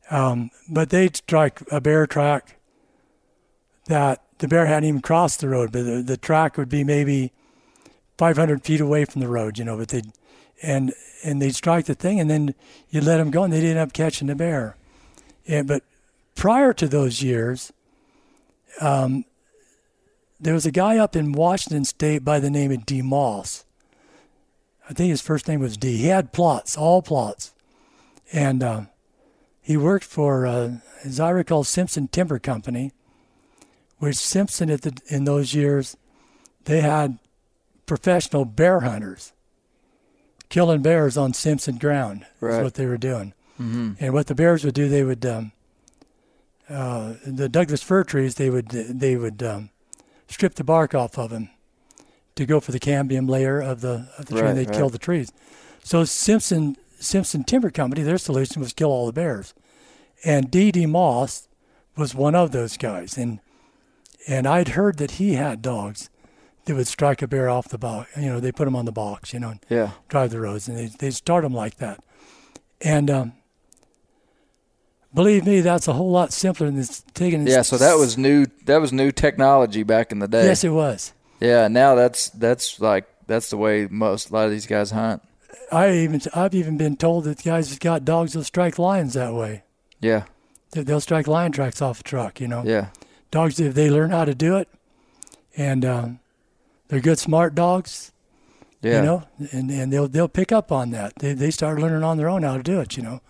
[0.10, 2.58] Um, but they'd strike a bear track
[3.88, 7.32] that the bear hadn't even crossed the road, but the, the track would be maybe
[8.18, 10.12] 500 feet away from the road, you know, but they'd,
[10.62, 12.54] and, and they'd strike the thing and then
[12.90, 14.78] you let them go and they'd end up catching the bear.
[15.48, 15.84] And, but
[16.36, 17.74] prior to those years,
[18.80, 19.26] um,
[20.40, 23.02] there was a guy up in Washington State by the name of D.
[23.02, 23.66] Moss.
[24.90, 25.98] I think his first name was D.
[25.98, 27.52] He had Plotts, all Plotts.
[28.34, 28.82] And uh,
[29.62, 32.92] he worked for, uh, as I recall, Simpson Timber Company,
[34.00, 35.96] which Simpson at the, in those years,
[36.66, 37.20] they had
[37.86, 39.34] professional bear hunters
[40.50, 42.22] killing bears on Simpson ground.
[42.40, 42.64] That's Right.
[42.64, 43.34] what they were doing.
[43.58, 45.52] And what the bears would do, they would um,
[46.70, 49.70] uh, the Douglas fir trees, they would they would um,
[50.28, 51.50] strip the bark off of them
[52.36, 54.42] to go for the cambium layer of the of the tree.
[54.42, 55.32] Right, and they'd kill the trees.
[55.84, 59.54] So Simpson Simpson Timber Company, their solution was kill all the bears,
[60.26, 60.72] and D.
[60.72, 60.86] D.
[60.86, 61.48] Moss
[61.96, 63.40] was one of those guys, and
[64.28, 66.10] and I'd heard that he had dogs
[66.66, 68.10] that would strike a bear off the box.
[68.18, 69.92] You know, they put them on the box, you know, and Yeah.
[70.10, 72.04] drive the roads, and they they start them like that.
[72.82, 73.34] And um,
[75.14, 76.84] believe me, that's a whole lot simpler than
[77.14, 77.48] taking.
[77.48, 77.62] Yeah.
[77.62, 78.46] So that was new.
[78.66, 80.46] That was new technology back in the day.
[80.46, 81.14] yes, it was.
[81.40, 81.68] Yeah.
[81.68, 85.22] Now that's that's like that's the way most a lot of these guys hunt.
[85.72, 89.34] I even I've even been told that guys that got dogs will strike lions that
[89.34, 89.64] way.
[90.00, 90.24] Yeah.
[90.72, 92.40] They- They'll strike lion tracks off a truck.
[92.42, 92.88] You know, Yeah.
[93.32, 94.68] dogs if they learn how to do it,
[95.56, 96.20] and um,
[96.94, 98.12] they're good, smart dogs.
[98.84, 99.00] Yeah.
[99.00, 101.14] you know, and, and they'll they'll pick up on that.
[101.16, 103.22] They they start learning on their own how to do it, you know.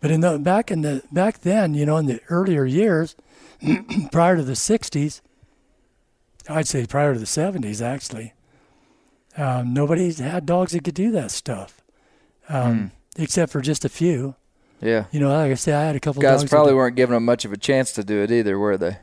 [0.00, 3.16] But in the back in the back then, you know, in the earlier years,
[4.12, 5.20] prior to the '60s,
[6.48, 8.34] I'd say prior to the '70s, actually,
[9.36, 11.82] um, nobody had dogs that could do that stuff,
[12.48, 14.36] um, except for just a few.
[14.80, 15.06] Yeah.
[15.10, 17.44] You know, like I said, I had a couple Guys probably weren't giving them much
[17.44, 18.98] of a chance to do it either, were they?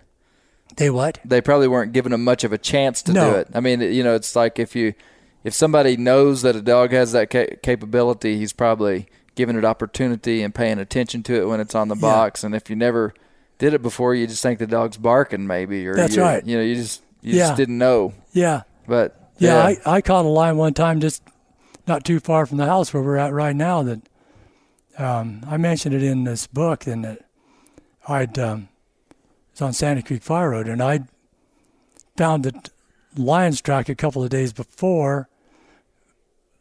[0.78, 1.20] They what?
[1.26, 3.32] They probably weren't giving them much of a chance to No.
[3.32, 3.48] do it.
[3.54, 4.94] I mean, you know, it's like if you
[5.44, 10.42] if somebody knows that a dog has that ca- capability, he's probably giving it opportunity
[10.44, 12.02] and paying attention to it when it's on the Yeah.
[12.02, 12.44] box.
[12.44, 13.14] And if you never
[13.58, 16.46] did it before, you just think the dog's barking, maybe, or That's you, right.
[16.46, 17.48] You know, you just you Yeah.
[17.48, 18.14] just didn't know.
[18.34, 18.62] Yeah.
[18.88, 21.24] But Yeah, I, I caught a lion one time just
[21.88, 23.82] not too far from the house where we're at right now.
[23.84, 24.02] That
[24.98, 27.20] um, I mentioned it in this book, and that
[28.08, 28.68] I'd um,
[29.62, 31.02] on Sandy Creek Fire Road, and I
[32.18, 32.70] found that
[33.18, 35.30] lion's track a couple of days before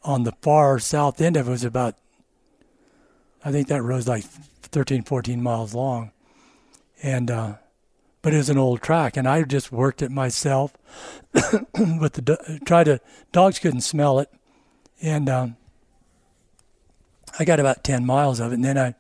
[0.03, 1.51] on the far south end of it.
[1.51, 1.97] Was about
[3.45, 6.13] I think that road's like 13, 14 miles long,
[7.03, 7.55] and uh,
[8.23, 10.75] but it was an old track, and I just worked it myself
[11.33, 13.01] with the do- try to
[13.33, 14.31] dogs couldn't smell it,
[15.01, 15.57] and um,
[17.39, 18.95] I got about ten miles of it, and then I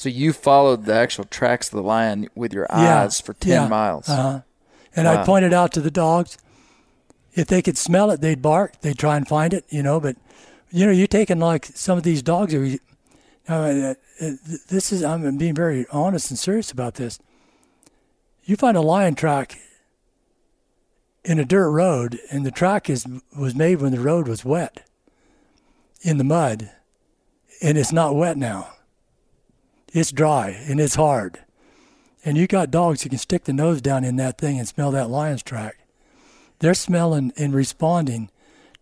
[0.00, 3.50] so you followed the actual tracks of the lion with your Yeah, eyes for ten
[3.64, 4.08] yeah, miles.
[4.08, 4.40] uh-huh.
[4.96, 5.20] and Wow.
[5.20, 6.38] I pointed out to the dogs
[7.34, 8.80] if they could smell it, they'd bark.
[8.80, 10.00] They'd try and find it, you know.
[10.00, 10.16] But
[10.70, 12.54] you know, you're taking like some of these dogs.
[12.54, 12.64] Are,
[13.46, 14.30] uh, uh,
[14.68, 17.18] this is I'm being very honest and serious about this.
[18.44, 19.58] You find a lion track
[21.26, 23.06] in a dirt road, and the track is
[23.36, 24.88] was made when the road was wet,
[26.00, 26.70] in the mud,
[27.60, 28.68] and it's not wet now.
[29.92, 31.40] It's dry and it's hard
[32.24, 34.90] and you got dogs who can stick the nose down in that thing and smell
[34.90, 35.78] that lion's track.
[36.58, 38.30] They're smelling and responding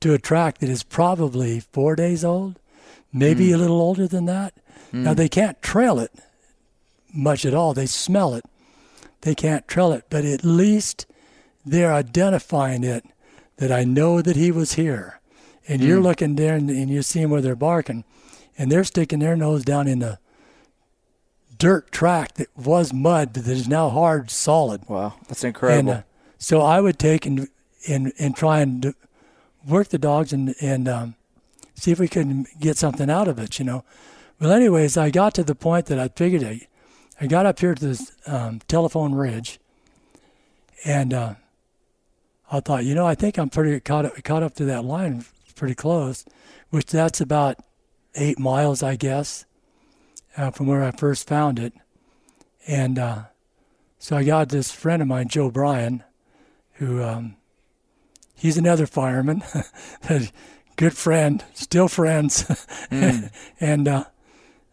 [0.01, 2.59] to a track that is probably four days old,
[3.12, 3.55] maybe hmm.
[3.55, 4.55] a little older than that.
[4.90, 5.05] Hmm.
[5.05, 6.12] Now they can't trail it
[7.12, 7.74] much at all.
[7.74, 8.44] They smell it.
[9.22, 11.06] They can't trail it, but at least
[11.64, 13.05] they're identifying it
[13.56, 15.20] that I know that he was here.
[15.68, 16.05] And you're hmm.
[16.05, 18.05] looking there and, and you're seeing where they're barking,
[18.56, 20.18] and they're sticking their nose down in the
[21.59, 24.89] dirt track that was mud, but that is now hard, solid.
[24.89, 25.78] wow, that's incredible.
[25.78, 26.02] And uh,
[26.39, 27.48] so I would take and
[27.89, 28.94] and and try and
[29.66, 31.14] work the dogs and and um,
[31.74, 33.85] see if we could get something out of it, you know.
[34.40, 36.60] Well, anyways, I got to the point that I figured I,
[37.20, 39.59] I got up here to this um, telephone ridge,
[40.85, 41.35] and uh,
[42.51, 45.24] I thought, you know, I think I'm pretty caught up, caught up to that line
[45.56, 46.24] pretty close,
[46.70, 47.59] which that's about
[48.14, 49.44] eight miles, I guess,
[50.39, 51.74] uh, from where I first found it,
[52.66, 53.23] and uh,
[53.98, 56.05] so I got this friend of mine, Joe Bryan,
[56.74, 57.36] who um,
[58.35, 59.43] he's another fireman,
[60.77, 62.66] good friend, still friends,
[63.60, 64.05] and uh,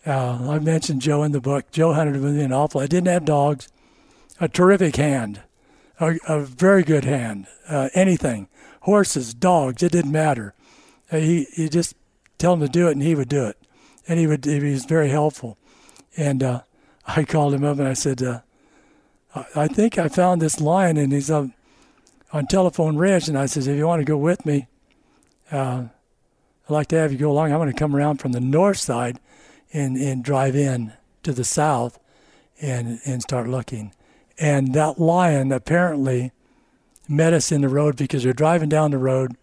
[0.05, 1.71] uh, I mentioned Joe in the book.
[1.71, 2.79] Joe hunted with me an awful.
[2.81, 3.67] I didn't have dogs.
[4.39, 5.41] A terrific hand,
[5.99, 7.47] a, a very good hand.
[7.67, 8.49] Uh, anything,
[8.81, 10.53] horses, dogs, it didn't matter.
[11.11, 11.95] Uh, he he just
[12.37, 13.57] tell him to do it, and he would do it,
[14.07, 14.45] and he would.
[14.45, 15.57] He was very helpful.
[16.17, 16.61] And uh,
[17.05, 18.41] I called him up and I said, uh,
[19.53, 21.53] I, think I found this lion, and he's on
[22.31, 23.27] on Telephone Ridge.
[23.27, 24.67] And I says, if you want to go with me,
[25.51, 25.85] uh,
[26.67, 27.51] I'd like to have you go along.
[27.51, 29.19] I'm going to come around from the north side
[29.71, 31.99] and, and drive in to the south
[32.61, 33.93] and, and start looking.
[34.37, 36.31] And that lion apparently
[37.07, 39.37] met us in the road because we are driving down the road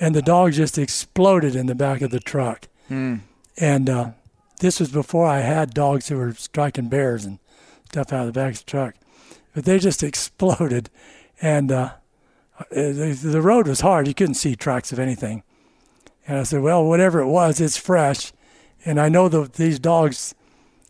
[0.00, 2.68] and the dog just exploded in the back of the truck.
[3.56, 4.10] And uh,
[4.60, 7.38] this was before I had dogs who were striking bears and
[7.86, 8.94] stuff out of the back of the truck.
[9.54, 10.90] But they just exploded.
[11.40, 11.92] And uh,
[12.70, 14.08] the, the road was hard.
[14.08, 15.42] You couldn't see tracks of anything.
[16.26, 18.32] And I said, well, whatever it was, it's fresh.
[18.84, 20.34] And I know that these dogs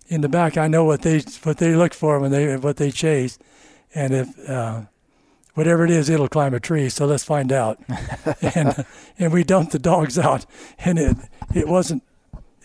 [0.09, 2.91] in the back, I know what they what they look for when they what they
[2.91, 3.39] chase,
[3.95, 4.83] and if uh,
[5.55, 6.89] whatever it is, it'll climb a tree.
[6.89, 7.81] So let's find out.
[8.55, 8.85] and
[9.19, 10.47] and we dumped the dogs out,
[10.79, 11.17] and it
[11.55, 12.03] it wasn't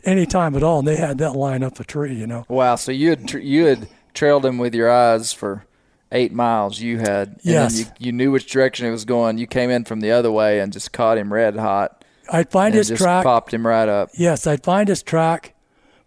[0.09, 2.13] any time at all, and they had that line up a tree.
[2.15, 2.45] You know.
[2.47, 2.75] Wow.
[2.75, 5.65] So you had tr- you had trailed him with your eyes for
[6.11, 6.79] eight miles.
[6.79, 7.39] You had.
[7.43, 7.79] Yes.
[7.79, 9.37] You, you knew which direction it was going.
[9.37, 12.03] You came in from the other way and just caught him red hot.
[12.31, 13.23] I'd find his just track.
[13.23, 14.09] popped him right up.
[14.13, 15.55] Yes, I'd find his track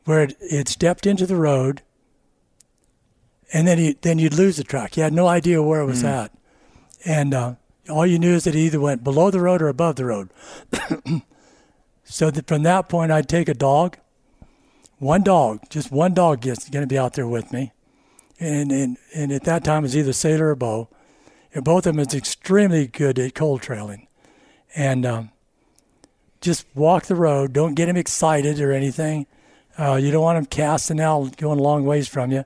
[0.04, 1.82] where it, it stepped into the road,
[3.52, 4.96] and then he then you'd lose the track.
[4.96, 6.30] You had no idea where it was at,
[7.04, 7.54] and uh,
[7.90, 10.30] all you knew is that it either went below the road or above the road.
[12.12, 13.96] so that from that point, I'd take a dog,
[14.98, 17.72] one dog, just one dog gets going to be out there with me,
[18.38, 20.88] and and and at that time it was either Sailor or Bo,
[21.54, 24.06] and both of them is extremely good at cold trailing,
[24.74, 25.06] and.
[25.06, 25.30] Um,
[26.42, 27.52] just walk the road.
[27.52, 29.26] Don't get him excited or anything.
[29.78, 32.44] Uh, you don't want him casting out, going a long ways from you.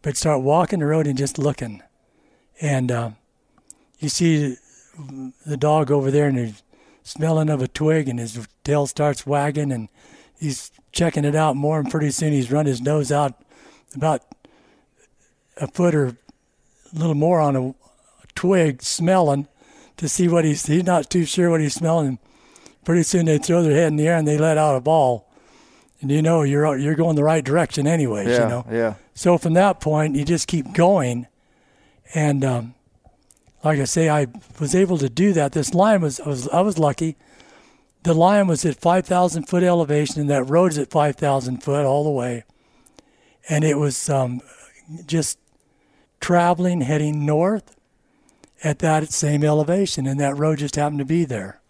[0.00, 1.82] But start walking the road and just looking.
[2.60, 3.10] And uh,
[4.00, 4.56] you see
[5.46, 6.62] the dog over there and he's
[7.04, 9.88] smelling of a twig and his tail starts wagging and
[10.38, 11.78] he's checking it out more.
[11.80, 13.34] And pretty soon he's run his nose out
[13.94, 14.22] about
[15.56, 16.16] a foot or a
[16.92, 17.74] little more on a
[18.34, 19.46] twig smelling
[19.96, 22.18] to see what he's, he's not too sure what he's smelling
[22.84, 25.28] pretty soon they throw their head in the air and they let out a bawl,
[26.00, 28.28] and you know you're you're going the right direction anyways.
[28.28, 28.42] Yeah.
[28.42, 28.66] You know.
[28.70, 28.94] Yeah.
[29.14, 31.26] So from that point, you just keep going,
[32.14, 32.74] and um,
[33.64, 34.26] like I say, I
[34.58, 35.52] was able to do that.
[35.52, 37.16] This line was I was I was lucky.
[38.02, 42.10] The lion was at 5,000 foot elevation, and that road's at 5,000 foot all the
[42.10, 42.44] way,
[43.48, 44.40] and it was um,
[45.06, 45.38] just
[46.20, 47.76] traveling heading north
[48.64, 51.60] at that same elevation, and that road just happened to be there.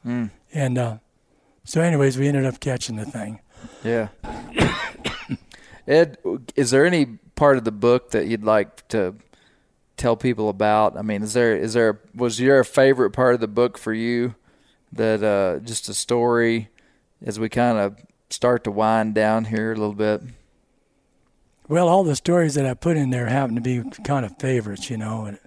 [0.53, 0.99] And uh,
[1.65, 3.41] so, anyways, we ended up catching the thing.
[3.85, 4.09] Yeah.
[5.87, 6.19] Ed,
[6.57, 9.15] is there any part of the book that you'd like to
[9.97, 10.97] tell people about?
[10.97, 14.35] I mean, is there is there was your favorite part of the book for you
[14.93, 16.69] that uh, just a story
[17.25, 17.97] as we kind of
[18.31, 20.23] start to wind down here a little bit?
[21.69, 24.91] Well, all the stories that I put in there happen to be kind of favorites,
[24.91, 25.25] you know.
[25.25, 25.39] And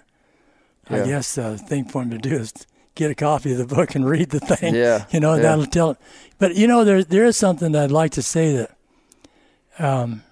[0.90, 2.54] I guess uh, the thing for him to do is
[2.96, 4.74] get a copy of the book and read the thing.
[4.74, 5.42] Yeah, You know, yeah.
[5.42, 5.98] that'll tell.
[6.40, 8.78] But you know, there there is something that I'd like to say that
[9.78, 10.24] um,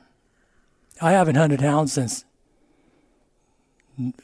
[1.01, 2.25] I haven't hunted hounds since.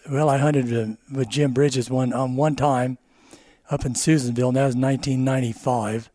[0.10, 2.98] Well, I hunted uh, with Jim Bridges one um, one time
[3.70, 6.10] up in Susanville, and that was 1995.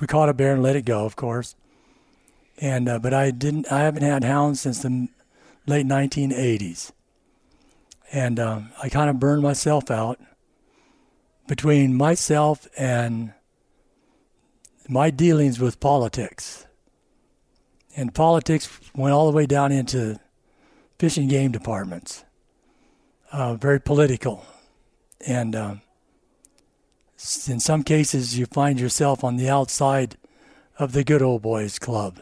[0.00, 1.54] We caught a bear and let it go, of course.
[2.58, 3.70] And uh, but I didn't.
[3.70, 5.08] I haven't had hounds since the
[5.66, 6.92] late 1980s,
[8.12, 10.20] and um, I kind of burned myself out
[11.48, 13.32] between myself and
[14.88, 16.66] my dealings with politics.
[17.96, 20.18] And politics went all the way down into
[20.98, 22.24] fishing game departments.
[23.32, 24.44] Uh, very political,
[25.26, 25.80] and um,
[27.48, 30.16] in some cases you find yourself on the outside
[30.78, 32.20] of the good old boys club,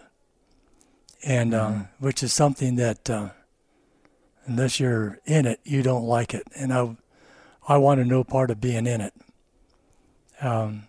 [1.25, 3.31] and uh, which is something that uh,
[4.47, 6.47] unless you're in it, you don't like it.
[6.55, 6.97] And I,
[7.67, 9.15] I wanted no part of being in it.
[10.41, 10.85] Um,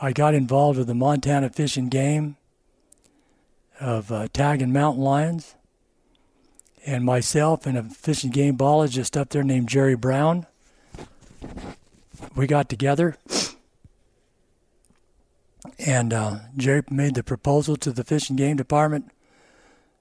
[0.00, 2.36] I got involved with the Montana Fish and Game
[3.80, 5.54] of uh, tagging mountain lions,
[6.86, 10.46] and myself and a fish and game biologist up there named Jerry Brown.
[12.34, 13.16] We got together,
[15.78, 19.10] and uh, Jerry made the proposal to the Fish and Game Department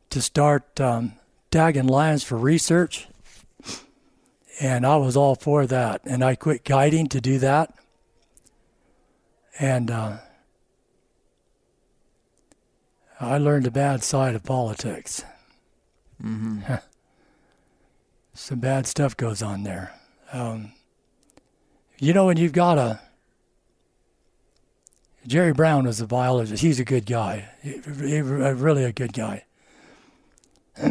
[0.10, 1.14] to start um,
[1.52, 3.08] tagging lions for research,
[4.60, 6.02] and I was all for that.
[6.06, 7.74] And I quit guiding to do that,
[9.60, 10.18] and uh,
[13.20, 15.24] I learned the bad side of politics.
[16.22, 16.74] Mm-hmm.
[18.34, 19.94] Some bad stuff goes on there.
[20.34, 20.74] Um,
[22.00, 23.00] you know, when you've got a
[25.28, 26.62] Jerry Brown was a biologist.
[26.62, 27.50] He's a good guy.
[27.64, 29.44] He- he- really a good guy.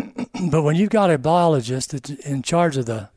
[0.50, 3.10] but when you've got a biologist that's in charge of the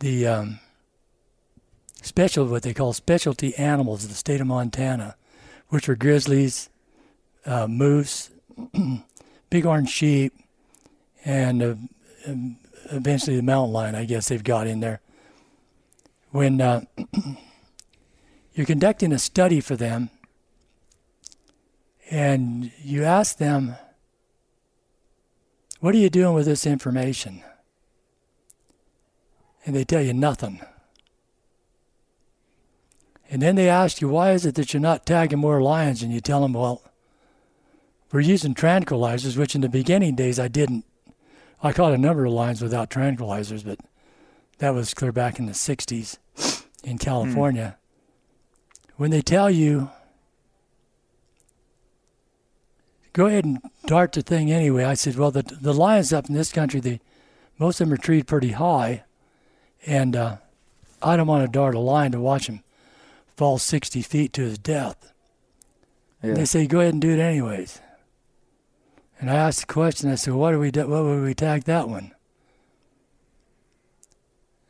[0.00, 0.58] the um,
[2.02, 5.16] special what they call specialty animals of the state of Montana,
[5.68, 6.68] which are grizzlies,
[7.46, 8.30] uh, moose,
[9.50, 10.34] bighorn sheep,
[11.24, 11.74] and uh,
[12.26, 12.56] um,
[12.90, 13.94] eventually the mountain lion.
[13.94, 15.00] I guess they've got in there.
[16.30, 16.82] When uh,
[18.54, 20.10] you're conducting a study for them,
[22.10, 23.76] and you ask them,
[25.80, 27.42] "What are you doing with this information?"
[29.66, 30.60] and they tell you nothing.
[33.28, 36.02] And then they ask you, why is it that you're not tagging more lions?
[36.02, 36.82] And you tell them, well,
[38.12, 40.84] we're using tranquilizers, which in the beginning days I didn't.
[41.60, 43.80] I caught a number of lions without tranquilizers, but
[44.58, 46.18] that was clear back in the 60s
[46.84, 47.76] in California.
[48.96, 49.90] When they tell you,
[53.12, 56.34] go ahead and dart the thing anyway, I said, well, the, the lions up in
[56.34, 57.00] this country, they,
[57.58, 59.04] most of them are treated pretty high,
[59.84, 60.36] and uh,
[61.02, 62.62] I don't want to dart a lion to watch him
[63.36, 65.12] fall 60 feet to his death.
[66.22, 66.34] Yeah.
[66.34, 67.80] They say, go ahead and do it anyways.
[69.20, 71.64] And I asked the question, I said, what, do we do, what would we tag
[71.64, 72.12] that one?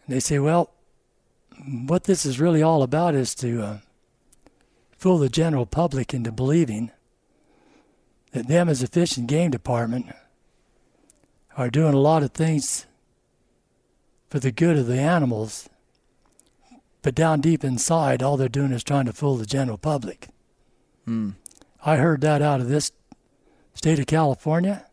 [0.08, 0.70] They say, well,
[1.66, 3.78] what this is really all about is to uh,
[4.96, 6.90] fool the general public into believing
[8.32, 10.06] that them as a fish and game department
[11.56, 12.86] are doing a lot of things
[14.28, 15.68] for the good of the animals,
[17.02, 20.28] but down deep inside, all they're doing is trying to fool the general public.
[21.04, 21.30] Hmm.
[21.84, 22.90] I heard that out of this
[23.74, 24.86] state of California,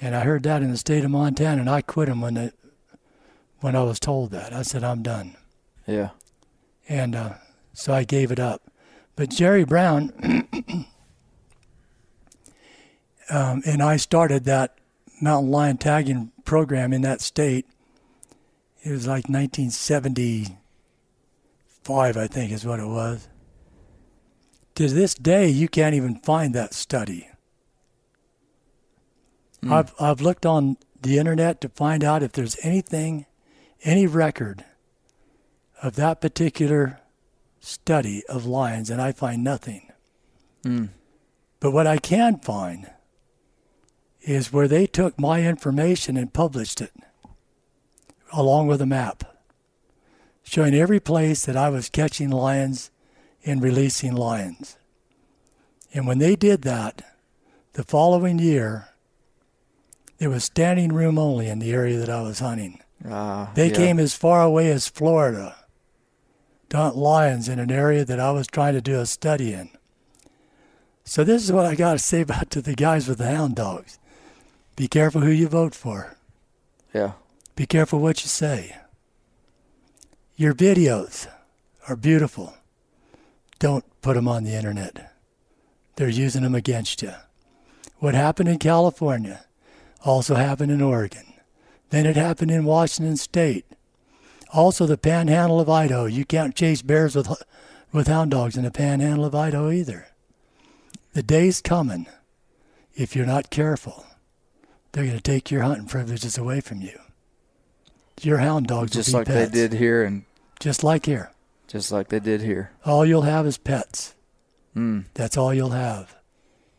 [0.00, 2.52] and I heard that in the state of Montana, and I quit them when the,
[3.62, 4.52] when I was told that.
[4.52, 5.36] I said I'm done,
[5.86, 6.10] Yeah.
[6.88, 7.34] and uh,
[7.72, 8.70] so I gave it up.
[9.16, 10.12] But Jerry Brown
[13.30, 14.76] um, and I started that
[15.20, 17.66] mountain lion tagging program in that state.
[18.82, 23.28] It was like 1975, I think, is what it was.
[24.76, 27.28] To this day, you can't even find that study.
[29.64, 33.26] I've I've looked on the internet to find out if there's anything,
[33.84, 34.64] any record
[35.82, 37.00] of that particular
[37.60, 39.90] study of lions, and I find nothing.
[40.62, 40.86] Hmm.
[41.60, 42.90] But what I can find
[44.22, 46.92] is where they took my information and published it,
[48.32, 49.24] along with a map,
[50.42, 52.90] showing every place that I was catching lions
[53.44, 54.76] and releasing lions.
[55.94, 57.02] And when they did that,
[57.74, 58.88] the following year,
[60.18, 62.81] there was standing room only in the area that I was hunting.
[63.08, 63.74] Ah, They yeah.
[63.76, 65.56] came as far away as Florida
[66.70, 69.70] to hunt lions in an area that I was trying to do a study in.
[71.04, 73.56] So this is what I got to say about to the guys with the hound
[73.56, 73.98] dogs.
[74.76, 76.16] Be careful who you vote for.
[76.94, 77.12] Yeah.
[77.56, 78.76] Be careful what you say.
[80.36, 81.28] Your videos
[81.88, 82.54] are beautiful.
[83.58, 85.12] Don't put them on the internet.
[85.96, 87.12] They're using them against you.
[87.98, 89.44] What happened in California
[90.04, 91.31] also happened in Oregon.
[91.92, 93.66] Then it happened in Washington State.
[94.50, 96.06] Also, the panhandle of Idaho.
[96.06, 97.28] You can't chase bears with,
[97.92, 100.06] with hound dogs in the panhandle of Idaho either.
[101.12, 102.06] The day's coming,
[102.94, 104.06] if you're not careful,
[104.92, 106.98] they're going to take your hunting privileges away from you.
[108.22, 110.24] Your hound dogs Just will be like pets, they did here and
[110.60, 111.30] just like here.
[111.68, 112.70] just like they did here.
[112.86, 114.14] All you'll have is pets.
[114.74, 115.04] Mm.
[115.12, 116.16] That's all you'll have.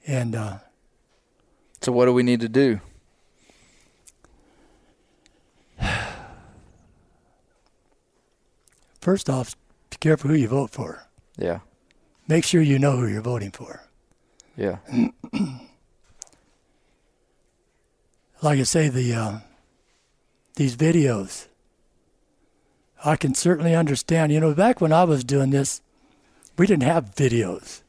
[0.07, 0.57] And uh,
[1.81, 2.79] So what do we need to do?
[9.03, 9.55] First off,
[9.89, 11.05] be careful who you vote for.
[11.37, 11.59] Yeah.
[12.27, 13.83] Make sure you know who you're voting for.
[14.55, 14.77] Yeah.
[18.41, 19.37] Like I say, the uh,
[20.55, 21.47] these videos,
[23.05, 24.33] I can certainly understand.
[24.33, 25.81] You know, back when I was doing this,
[26.57, 27.83] we didn't have videos.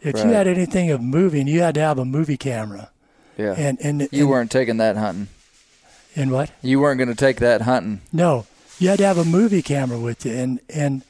[0.00, 2.92] If you had anything of moving, you had to have a movie camera.
[3.36, 3.54] Yeah.
[3.58, 5.26] And and you and, weren't taking that hunting.
[6.14, 6.52] in what?
[6.62, 8.00] You weren't going to take that hunting.
[8.12, 8.46] No,
[8.78, 11.02] you had to have a movie camera with you, and and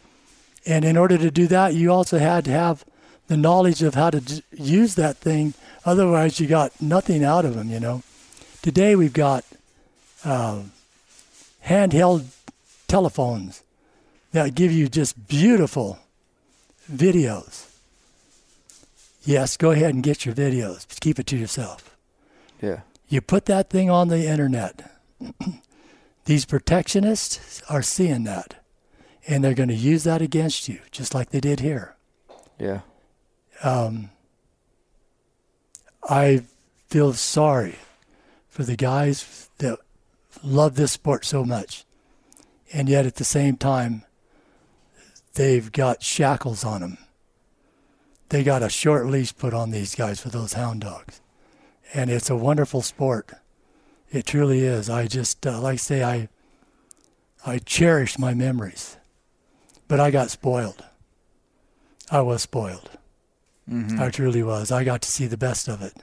[0.66, 2.84] and in order to do that, you also had to have
[3.28, 5.54] the knowledge of how to d- use that thing.
[5.84, 7.70] Otherwise, you got nothing out of them.
[7.70, 8.02] You know.
[8.62, 9.44] Today we've got
[10.24, 10.62] uh,
[11.64, 12.26] handheld
[12.88, 13.62] telephones
[14.32, 15.98] that give you just beautiful
[16.90, 17.66] videos.
[19.22, 20.86] Yes, go ahead and get your videos.
[20.88, 21.96] But keep it to yourself.
[22.62, 22.80] Yeah.
[23.08, 24.90] You put that thing on the internet.
[26.28, 28.62] These protectionists are seeing that,
[29.26, 31.96] and they're going to use that against you, just like they did here.
[32.58, 32.80] Yeah.
[33.62, 34.10] Um,
[36.06, 36.42] I
[36.88, 37.76] feel sorry
[38.46, 39.78] for the guys that
[40.44, 41.86] love this sport so much,
[42.74, 44.04] and yet at the same time,
[45.32, 46.98] they've got shackles on them.
[48.28, 51.22] They got a short leash put on these guys for those hound dogs,
[51.94, 53.32] and it's a wonderful sport.
[54.10, 54.88] It truly is.
[54.88, 56.28] I just uh, like I say I.
[57.46, 58.96] I cherish my memories,
[59.86, 60.84] but I got spoiled.
[62.10, 62.90] I was spoiled.
[63.70, 64.00] Mm-hmm.
[64.00, 64.72] I truly was.
[64.72, 65.94] I got to see the best of it.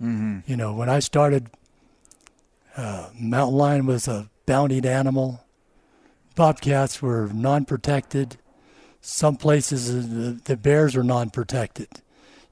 [0.00, 0.40] Mm-hmm.
[0.46, 1.50] You know, when I started,
[2.76, 5.44] uh, mountain lion was a bountied animal.
[6.36, 8.36] Bobcats were non-protected.
[9.00, 11.88] Some places uh, the, the bears were non-protected.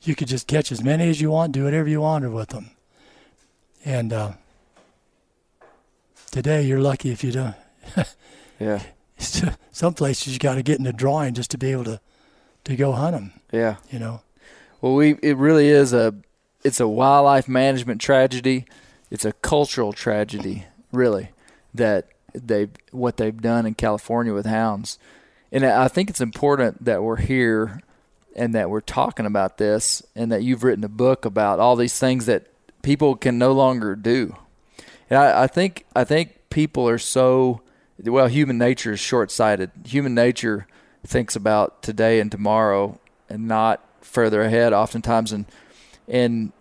[0.02, 2.70] you could just catch as many as you want, do whatever you wanted with them.
[3.84, 4.32] And uh,
[6.32, 7.54] today, you're lucky if you don't.
[8.60, 8.82] Yeah.
[9.72, 12.00] Some places you got to get in the drawing just to be able to
[12.64, 13.32] to go hunt them.
[13.50, 13.76] Yeah.
[13.90, 14.22] You know.
[14.80, 16.14] Well, we it really is a
[16.62, 18.66] it's a wildlife management tragedy.
[19.10, 21.30] It's a cultural tragedy, really,
[21.74, 24.98] that they what they've done in California with hounds.
[25.50, 27.82] And I think it's important that we're here
[28.34, 31.98] and that we're talking about this and that you've written a book about all these
[31.98, 32.46] things that
[32.82, 34.36] people can no longer do.
[35.12, 37.60] And I, I think I think people are so
[38.02, 39.70] well, human nature is short sighted.
[39.84, 40.66] Human nature
[41.06, 42.98] thinks about today and tomorrow
[43.28, 45.44] and not further ahead oftentimes and
[46.08, 46.52] and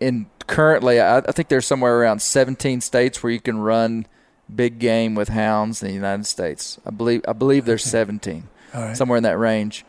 [0.00, 4.06] in currently I, I think there's somewhere around 17 states where you can run
[4.52, 6.80] big game with hounds in the United States.
[6.86, 8.48] I believe I believe there's 17.
[8.94, 9.84] Somewhere in that range.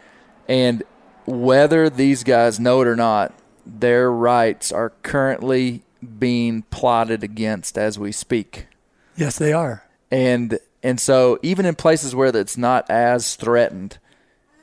[0.50, 0.84] And
[1.26, 3.34] whether these guys know it or not,
[3.66, 5.84] their rights are currently
[6.20, 8.68] being plotted against as we speak.
[9.16, 9.84] Yes, they are.
[10.10, 13.98] And and so even in places where it's not as threatened,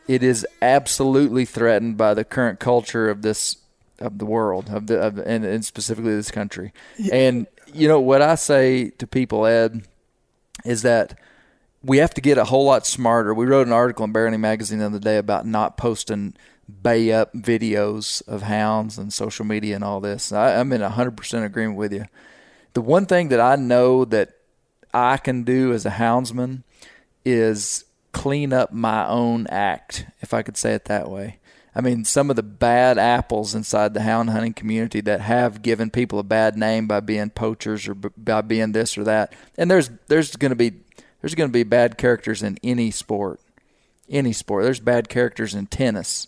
[0.07, 3.57] it is absolutely threatened by the current culture of this
[4.01, 6.73] of the world of the of, and, and specifically this country.
[7.13, 9.87] And you know what I say to people, Ed,
[10.65, 11.19] is that
[11.89, 13.33] we have to get a whole lot smarter.
[13.33, 16.35] We wrote an article in Bear Hunting Magazine the other day about not posting
[16.83, 20.31] bay up videos of hounds and social media and all this.
[20.31, 22.05] I, I'm in 100% agreement with you.
[22.75, 24.33] The one thing that I know that
[24.93, 26.63] I can do as a houndsman
[27.25, 31.39] is clean up my own act, if I could say it that way.
[31.75, 35.91] I mean, some of the bad apples inside the hound hunting community that have given
[35.91, 39.33] people a bad name by being poachers or by being this or that.
[39.57, 40.73] And there's there's going to be
[41.21, 43.41] there's going to be bad characters in any sport,
[44.09, 44.65] any sport.
[44.65, 46.27] There's bad characters in tennis,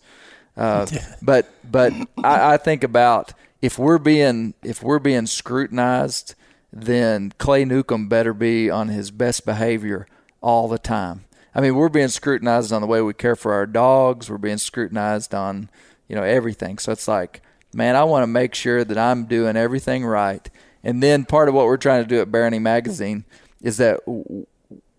[0.57, 0.87] uh,
[1.23, 1.93] but but
[2.23, 6.35] I, I think about if we're being if we're being scrutinized,
[6.73, 10.07] then Clay Newcomb better be on his best behavior
[10.41, 11.25] all the time.
[11.55, 14.31] I mean, we're being scrutinized on the way we care for our dogs.
[14.31, 15.69] We're being scrutinized on,
[16.09, 16.79] you know, everything.
[16.79, 17.43] So it's like,
[17.75, 20.49] man, I want to make sure that I'm doing everything right.
[20.85, 23.25] And then part of what we're trying to do at Bear Hunting Magazine
[23.61, 24.01] is that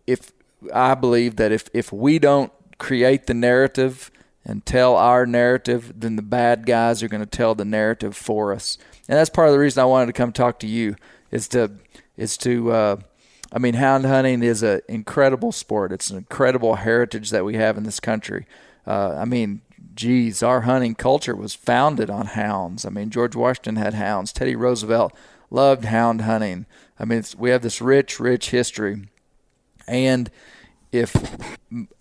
[0.07, 0.31] if
[0.73, 4.11] I believe that if if we don't create the narrative
[4.43, 8.53] and tell our narrative, then the bad guys are going to tell the narrative for
[8.53, 8.77] us.
[9.07, 10.95] And that's part of the reason I wanted to come talk to you
[11.31, 11.71] is to
[12.17, 12.97] is to uh,
[13.51, 15.91] I mean, hound hunting is an incredible sport.
[15.91, 18.45] It's an incredible heritage that we have in this country.
[18.87, 19.61] Uh, I mean,
[19.93, 22.85] geez, our hunting culture was founded on hounds.
[22.85, 24.31] I mean, George Washington had hounds.
[24.31, 25.13] Teddy Roosevelt
[25.49, 26.65] loved hound hunting.
[26.97, 29.09] I mean, we have this rich, rich history.
[29.91, 30.31] And
[30.93, 31.13] if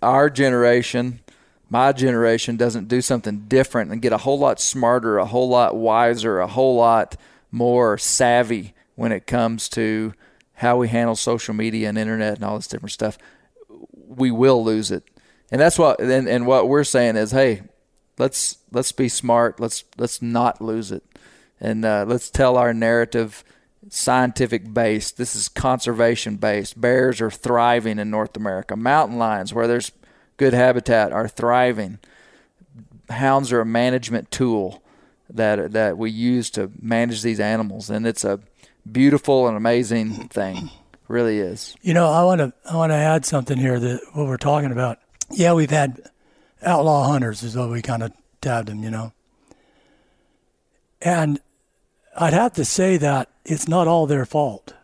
[0.00, 1.18] our generation,
[1.68, 5.74] my generation, doesn't do something different and get a whole lot smarter, a whole lot
[5.74, 7.16] wiser, a whole lot
[7.50, 10.14] more savvy when it comes to
[10.54, 13.18] how we handle social media and internet and all this different stuff,
[13.92, 15.02] we will lose it.
[15.50, 17.62] And that's what and, and what we're saying is, hey,
[18.18, 19.58] let's let's be smart.
[19.58, 21.02] Let's let's not lose it,
[21.58, 23.42] and uh, let's tell our narrative
[23.90, 25.18] scientific based.
[25.18, 26.80] This is conservation based.
[26.80, 28.76] Bears are thriving in North America.
[28.76, 29.92] Mountain lions, where there's
[30.36, 31.98] good habitat, are thriving.
[33.10, 34.82] Hounds are a management tool
[35.28, 38.40] that that we use to manage these animals, and it's a
[38.90, 40.70] beautiful and amazing thing.
[41.08, 41.74] Really is.
[41.82, 44.70] You know, I want to I want to add something here that what we're talking
[44.70, 44.98] about.
[45.30, 46.00] Yeah, we've had
[46.62, 49.12] outlaw hunters is what we kind of tabbed them, you know.
[51.02, 51.40] And
[52.16, 54.74] I'd have to say that it's not all their fault.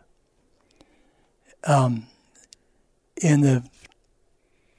[1.65, 2.07] Um,
[3.21, 3.63] in the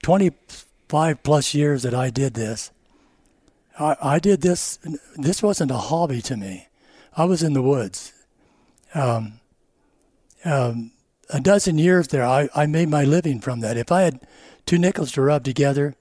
[0.03, 2.71] 25 plus years that I did this,
[3.79, 4.79] I, I did this.
[5.17, 6.69] This wasn't a hobby to me.
[7.17, 8.13] I was in the woods.
[8.95, 9.41] Um,
[10.45, 10.93] um,
[11.31, 13.77] a dozen years there, I, I made my living from that.
[13.77, 14.21] If I had
[14.67, 15.95] two nickels to rub together,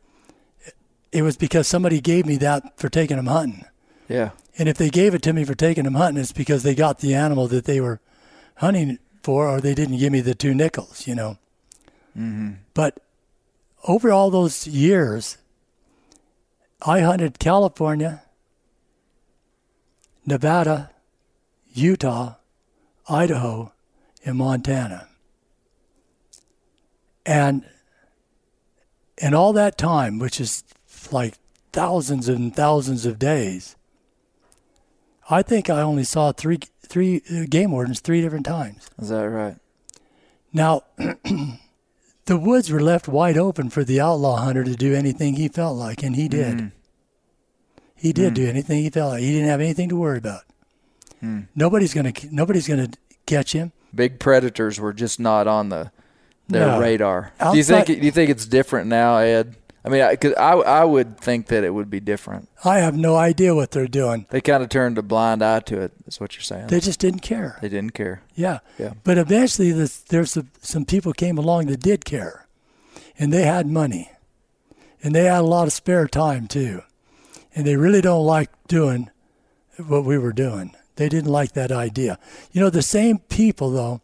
[1.11, 3.65] it was because somebody gave me that for taking them hunting.
[4.07, 4.31] Yeah.
[4.57, 6.99] And if they gave it to me for taking them hunting, it's because they got
[6.99, 7.99] the animal that they were
[8.55, 11.37] hunting for, or they didn't give me the two nickels, you know.
[12.17, 12.53] Mm-hmm.
[12.73, 12.99] But
[13.87, 15.37] over all those years,
[16.81, 18.23] I hunted California,
[20.25, 20.89] Nevada,
[21.73, 22.35] Utah,
[23.07, 23.71] Idaho,
[24.25, 25.07] and Montana.
[27.25, 27.65] And
[29.17, 30.63] in all that time, which is
[31.11, 31.35] like
[31.71, 33.76] thousands and thousands of days,
[35.29, 38.89] I think I only saw three three uh, game wardens three different times.
[38.99, 39.55] Is that right?
[40.53, 45.47] Now, the woods were left wide open for the outlaw hunter to do anything he
[45.47, 46.57] felt like, and he did.
[46.57, 46.71] Mhm.
[47.95, 49.21] He did do anything he felt like.
[49.21, 50.41] He didn't have anything to worry about.
[51.55, 52.89] Nobody's gonna nobody's gonna
[53.25, 53.71] catch him.
[53.93, 55.91] Big predators were just not on the
[56.47, 56.79] their No.
[56.79, 57.33] radar.
[57.51, 59.55] do you think do you think it's different now, Ed?
[59.87, 62.49] I mean, I, cause I I would think that it would be different.
[62.63, 64.25] I have no idea what they're doing.
[64.29, 65.93] They kind of turned a blind eye to it.
[66.05, 66.67] Is what you're saying?
[66.67, 67.57] They just didn't care.
[67.61, 68.21] They didn't care.
[68.35, 68.59] Yeah.
[68.77, 68.93] Yeah.
[69.03, 72.47] But eventually, this, there's some, some people came along that did care,
[73.17, 74.11] and they had money,
[75.01, 76.81] and they had a lot of spare time too,
[77.55, 79.09] and they really don't like doing
[79.87, 80.75] what we were doing.
[80.97, 82.17] They didn't like that idea.
[82.51, 84.01] You know, the same people though,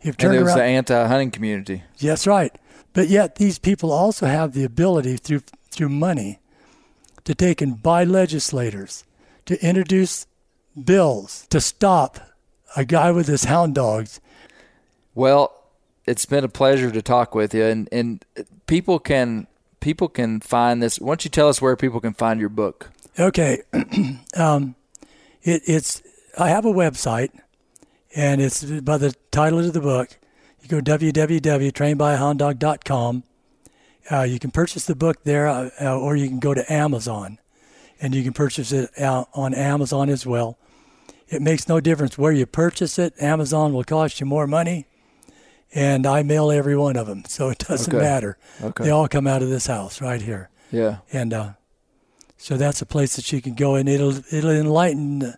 [0.00, 0.58] have And it was around.
[0.58, 1.82] the anti-hunting community.
[2.00, 2.54] That's right.
[2.94, 6.38] But yet these people also have the ability through through money
[7.24, 9.04] to take and buy legislators
[9.46, 10.26] to introduce
[10.82, 12.20] bills to stop
[12.76, 14.20] a guy with his hound dogs.
[15.14, 15.52] Well,
[16.06, 18.24] it's been a pleasure to talk with you, and and
[18.66, 19.48] people can
[19.80, 20.98] people can find this.
[21.00, 22.90] Why don't you tell us where people can find your book?
[23.18, 23.62] Okay,
[24.36, 24.76] um,
[25.42, 26.02] it, it's
[26.38, 27.30] I have a website,
[28.14, 30.16] and it's by the title of the book.
[30.64, 33.24] You go www.trainedbyhounddog.com.
[34.10, 37.38] Uh, you can purchase the book there, uh, uh, or you can go to Amazon,
[38.00, 40.58] and you can purchase it on Amazon as well.
[41.28, 43.12] It makes no difference where you purchase it.
[43.20, 44.86] Amazon will cost you more money,
[45.74, 48.02] and I mail every one of them, so it doesn't Okay.
[48.02, 48.38] matter.
[48.62, 48.84] Okay.
[48.84, 50.98] They all come out of this house right here Yeah.
[51.12, 51.48] and uh,
[52.38, 55.34] so that's a place that you can go, and it'll it'll enlighten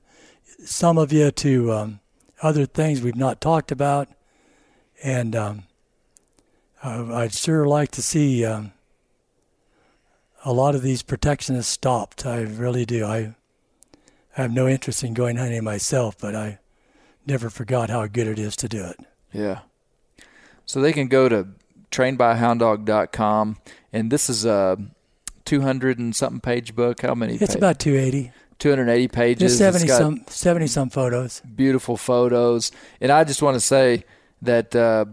[0.65, 2.01] some of you to um,
[2.43, 4.09] other things we've not talked about,
[5.07, 5.63] and um,
[6.83, 8.73] I'd sure like to see um,
[10.45, 12.27] a lot of these protectionists stopped.
[12.27, 13.05] I really do.
[13.05, 13.19] I,
[14.37, 16.59] I have no interest in going hunting myself, but I
[17.25, 18.99] never forgot how good it is to do it.
[19.33, 19.61] Yeah.
[20.65, 21.47] So they can go to
[21.93, 23.59] trainedbyhounddog.com,
[23.93, 24.77] and this is a
[25.45, 27.03] 200 and something page book.
[27.03, 27.37] How many?
[27.37, 28.33] It's pa- about 280.
[28.59, 29.59] 280 pages.
[29.59, 31.43] There's 70 some 70 some photos.
[31.43, 34.05] beautiful photos, and I just want to say
[34.43, 35.07] that uh,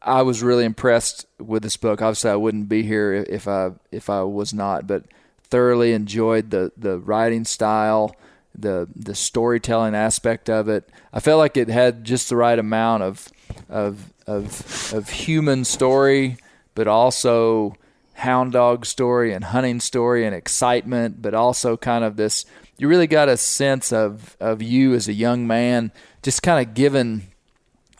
[0.00, 2.02] I was really impressed with this book.
[2.02, 5.04] Obviously, I wouldn't be here if I if I was not, but
[5.44, 8.16] thoroughly enjoyed the the writing style,
[8.54, 10.88] the the storytelling aspect of it.
[11.12, 13.28] I felt like it had just the right amount of
[13.68, 16.38] of of of human story,
[16.74, 17.76] but also
[18.14, 22.44] hound dog story and hunting story and excitement, but also kind of this.
[22.78, 25.92] You really got a sense of of you as a young man,
[26.22, 27.31] just kind of given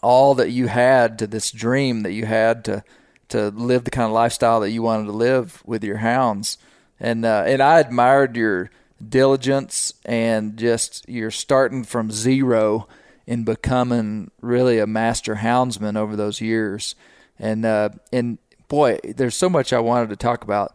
[0.02, 2.84] all that you had to this dream that you had to
[3.28, 6.58] to live the kind of lifestyle that you wanted to live with your hounds.
[7.00, 8.70] And uh, and I admired your
[9.06, 12.86] diligence and just you're starting from zero
[13.26, 16.94] in becoming really a master houndsman over those years.
[17.38, 18.38] And uh, and
[18.68, 20.74] boy, there's so much I wanted to talk about.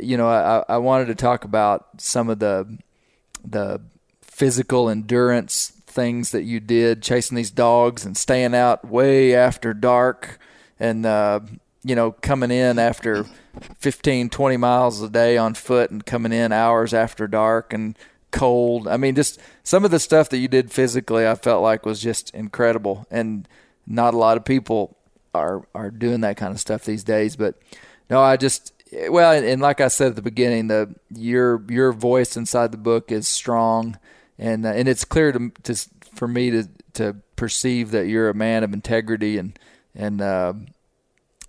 [0.00, 2.78] You know, I, I wanted to talk about some of the
[3.44, 3.80] the
[4.22, 10.38] physical endurance things that you did chasing these dogs and staying out way after dark
[10.80, 11.40] and uh,
[11.84, 13.26] you know coming in after
[13.78, 17.96] 15 20 miles a day on foot and coming in hours after dark and
[18.30, 18.88] cold.
[18.88, 22.00] I mean just some of the stuff that you did physically i felt like was
[22.00, 23.06] just incredible.
[23.10, 23.46] And
[23.86, 24.96] not a lot of people
[25.34, 27.54] are are doing that kind of stuff these days but
[28.10, 28.72] no i just
[29.08, 33.10] well and, like i said at the beginning the your your voice inside the book
[33.10, 33.98] is strong
[34.42, 35.74] and uh, and it's clear to, to
[36.14, 39.58] for me to to perceive that you're a man of integrity and
[39.94, 40.52] and uh,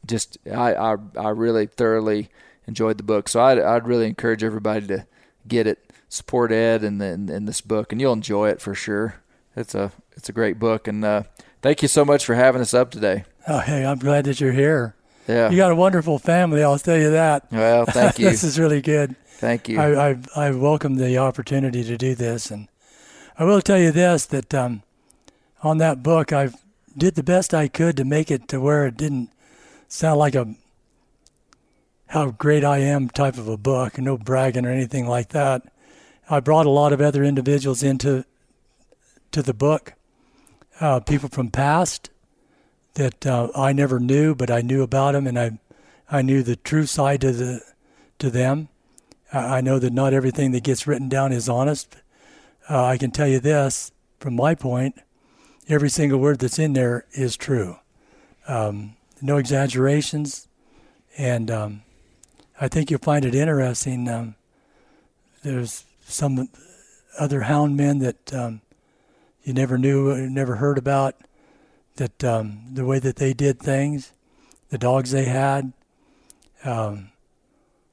[0.05, 2.29] just I, I I really thoroughly
[2.67, 3.27] enjoyed the book.
[3.27, 5.07] So I'd I'd really encourage everybody to
[5.47, 9.15] get it, support Ed and in, in this book, and you'll enjoy it for sure.
[9.55, 11.23] It's a it's a great book, and uh,
[11.63, 13.25] thank you so much for having us up today.
[13.47, 14.95] Oh, hey, I'm glad that you're here.
[15.27, 15.49] Yeah.
[15.49, 17.51] You got a wonderful family, I'll tell you that.
[17.51, 19.15] well, thank you, this is really good.
[19.37, 19.79] thank you.
[19.79, 22.51] I, I, I welcome the opportunity to do this.
[22.51, 22.67] And
[23.37, 24.83] I will tell you this that um,
[25.63, 26.49] on that book, I
[26.95, 29.31] did the best I could to make it to where it didn't
[29.87, 30.55] sound like a
[32.07, 35.63] how great I am type of a book, no bragging or anything like that.
[36.29, 38.23] I brought a lot of other individuals into
[39.31, 39.93] to the book,
[40.79, 42.11] uh, people from past
[42.93, 45.59] that uh, I never knew, but I knew about them, and I
[46.07, 47.61] I knew the true side to the
[48.19, 48.69] to them.
[49.31, 51.95] I I know that not everything that gets written down is honest.
[52.69, 54.99] Uh, I can tell you this from my point:
[55.67, 57.77] every single word that's in there is true.
[58.47, 60.47] Um, no exaggerations,
[61.17, 61.83] and um,
[62.59, 64.07] I think you'll find it interesting.
[64.09, 64.35] Um,
[65.43, 66.49] there's some
[67.19, 68.61] other hound men that um,
[69.43, 71.15] you never knew, never heard about.
[71.97, 74.13] That um, the way that they did things,
[74.69, 75.73] the dogs they had,
[76.65, 77.09] um,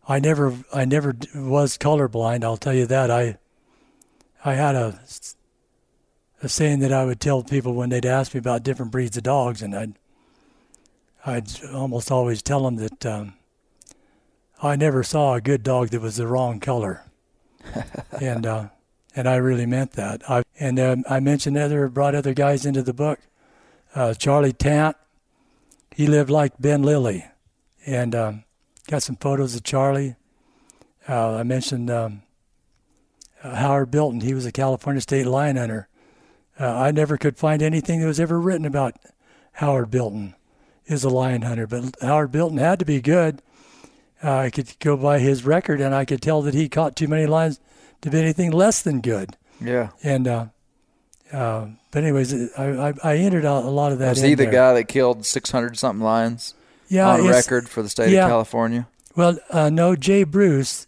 [0.08, 2.42] I never I never was colorblind.
[2.42, 3.10] I'll tell you that.
[3.10, 3.36] I
[4.44, 4.98] I had a
[6.42, 9.22] a saying that I would tell people when they'd ask me about different breeds of
[9.22, 9.94] dogs, and I'd
[11.24, 13.34] I'd almost always tell them that um,
[14.62, 17.04] I never saw a good dog that was the wrong color,
[18.20, 18.68] and uh,
[19.14, 20.28] and I really meant that.
[20.30, 23.18] I and um, I mentioned other brought other guys into the book.
[23.94, 24.96] Uh, Charlie Tant,
[25.90, 27.26] he lived like Ben Lilly,
[27.84, 28.44] and um,
[28.88, 30.16] got some photos of Charlie.
[31.08, 32.22] Uh, I mentioned um,
[33.42, 34.20] uh, Howard Bilton.
[34.20, 35.88] He was a California state lion hunter.
[36.58, 38.96] Uh, I never could find anything that was ever written about
[39.54, 40.34] Howard Bilton
[40.88, 43.42] as a lion hunter, but Howard Bilton had to be good.
[44.22, 47.08] Uh, I could go by his record, and I could tell that he caught too
[47.08, 47.58] many lions
[48.02, 49.36] to be anything less than good.
[49.60, 49.90] Yeah.
[50.02, 50.46] And uh,
[51.32, 54.10] uh, but anyways, I, I, I entered a a lot of that.
[54.10, 54.52] Was he the there.
[54.52, 56.54] guy that killed 600 something lions
[56.88, 58.24] Yeah, on record for the state yeah.
[58.24, 58.86] of California?
[59.16, 60.86] Well, uh, no, Jay Bruce,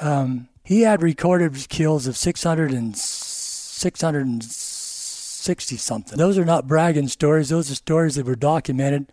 [0.00, 6.16] um, he had recorded kills of 600 and 660 something.
[6.16, 7.50] Those are not bragging stories.
[7.50, 9.12] Those are stories that were documented.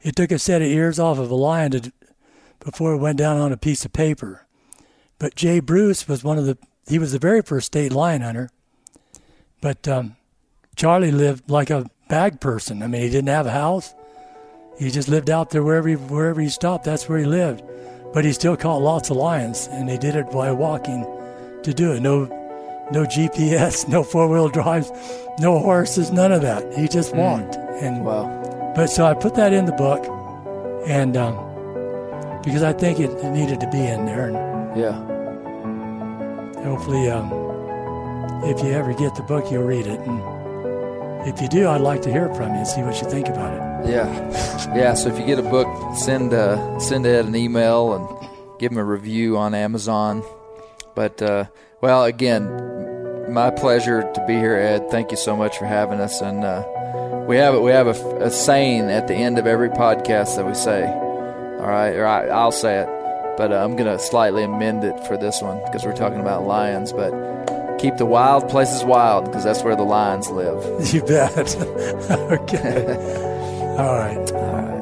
[0.00, 1.92] It took a set of ears off of a lion to,
[2.60, 4.46] before it went down on a piece of paper.
[5.18, 6.56] But Jay Bruce was one of the,
[6.86, 8.48] he was the very first state lion hunter.
[9.60, 10.14] But um,
[10.76, 12.80] Charlie lived like a bag person.
[12.80, 13.92] I mean, he didn't have a house.
[14.78, 16.84] He just lived out there wherever he, wherever he stopped.
[16.84, 17.64] That's where he lived.
[18.12, 21.06] But he still caught lots of lions, and he did it by walking
[21.62, 22.00] to do it.
[22.00, 22.24] No,
[22.92, 24.90] no GPS, no four wheel drives,
[25.40, 26.62] no horses, none of that.
[26.76, 27.56] He just walked.
[27.80, 28.72] And Wow.
[28.76, 30.04] but so I put that in the book,
[30.86, 31.34] and um,
[32.44, 34.92] because I think it, it needed to be in there, and Yeah.
[36.64, 37.30] hopefully, um,
[38.44, 40.00] if you ever get the book, you'll read it.
[40.00, 43.28] And if you do, I'd like to hear from you and see what you think
[43.28, 43.62] about it.
[43.84, 44.94] Yeah, yeah.
[44.94, 48.28] So if you get a book, send uh, send Ed an email and
[48.58, 50.22] give him a review on Amazon.
[50.94, 51.46] But uh,
[51.80, 54.90] well, again, my pleasure to be here, Ed.
[54.90, 56.20] Thank you so much for having us.
[56.20, 56.64] And uh,
[57.26, 60.54] we have we have a, a saying at the end of every podcast that we
[60.54, 60.86] say.
[60.86, 62.86] All right, or I, I'll say it,
[63.36, 66.92] but uh, I'm gonna slightly amend it for this one because we're talking about lions.
[66.92, 67.12] But
[67.78, 70.62] keep the wild places wild because that's where the lions live.
[70.92, 71.56] You bet.
[72.10, 73.28] okay.
[73.78, 74.32] All right.
[74.32, 74.72] All right.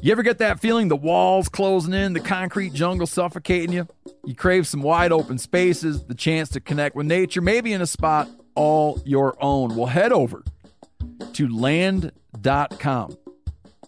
[0.00, 3.88] You ever get that feeling the walls closing in, the concrete jungle suffocating you?
[4.24, 7.86] You crave some wide open spaces, the chance to connect with nature, maybe in a
[7.86, 9.76] spot all your own.
[9.76, 10.44] Well, head over
[11.34, 13.16] to land.com.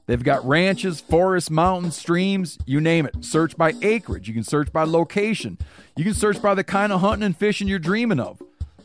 [0.06, 3.24] They've got ranches, forests, mountains, streams, you name it.
[3.24, 4.26] Search by acreage.
[4.26, 5.56] You can search by location.
[5.96, 8.42] You can search by the kind of hunting and fishing you're dreaming of.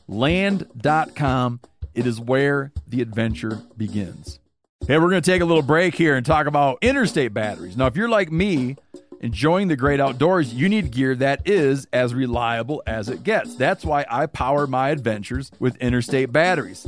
[0.07, 1.61] Land.com.
[1.95, 4.39] It is where the adventure begins.
[4.87, 7.75] Hey, we're going to take a little break here and talk about interstate batteries.
[7.75, 8.75] Now, if you're like me,
[9.19, 13.55] enjoying the great outdoors, you need gear that is as reliable as it gets.
[13.55, 16.87] That's why I power my adventures with interstate batteries.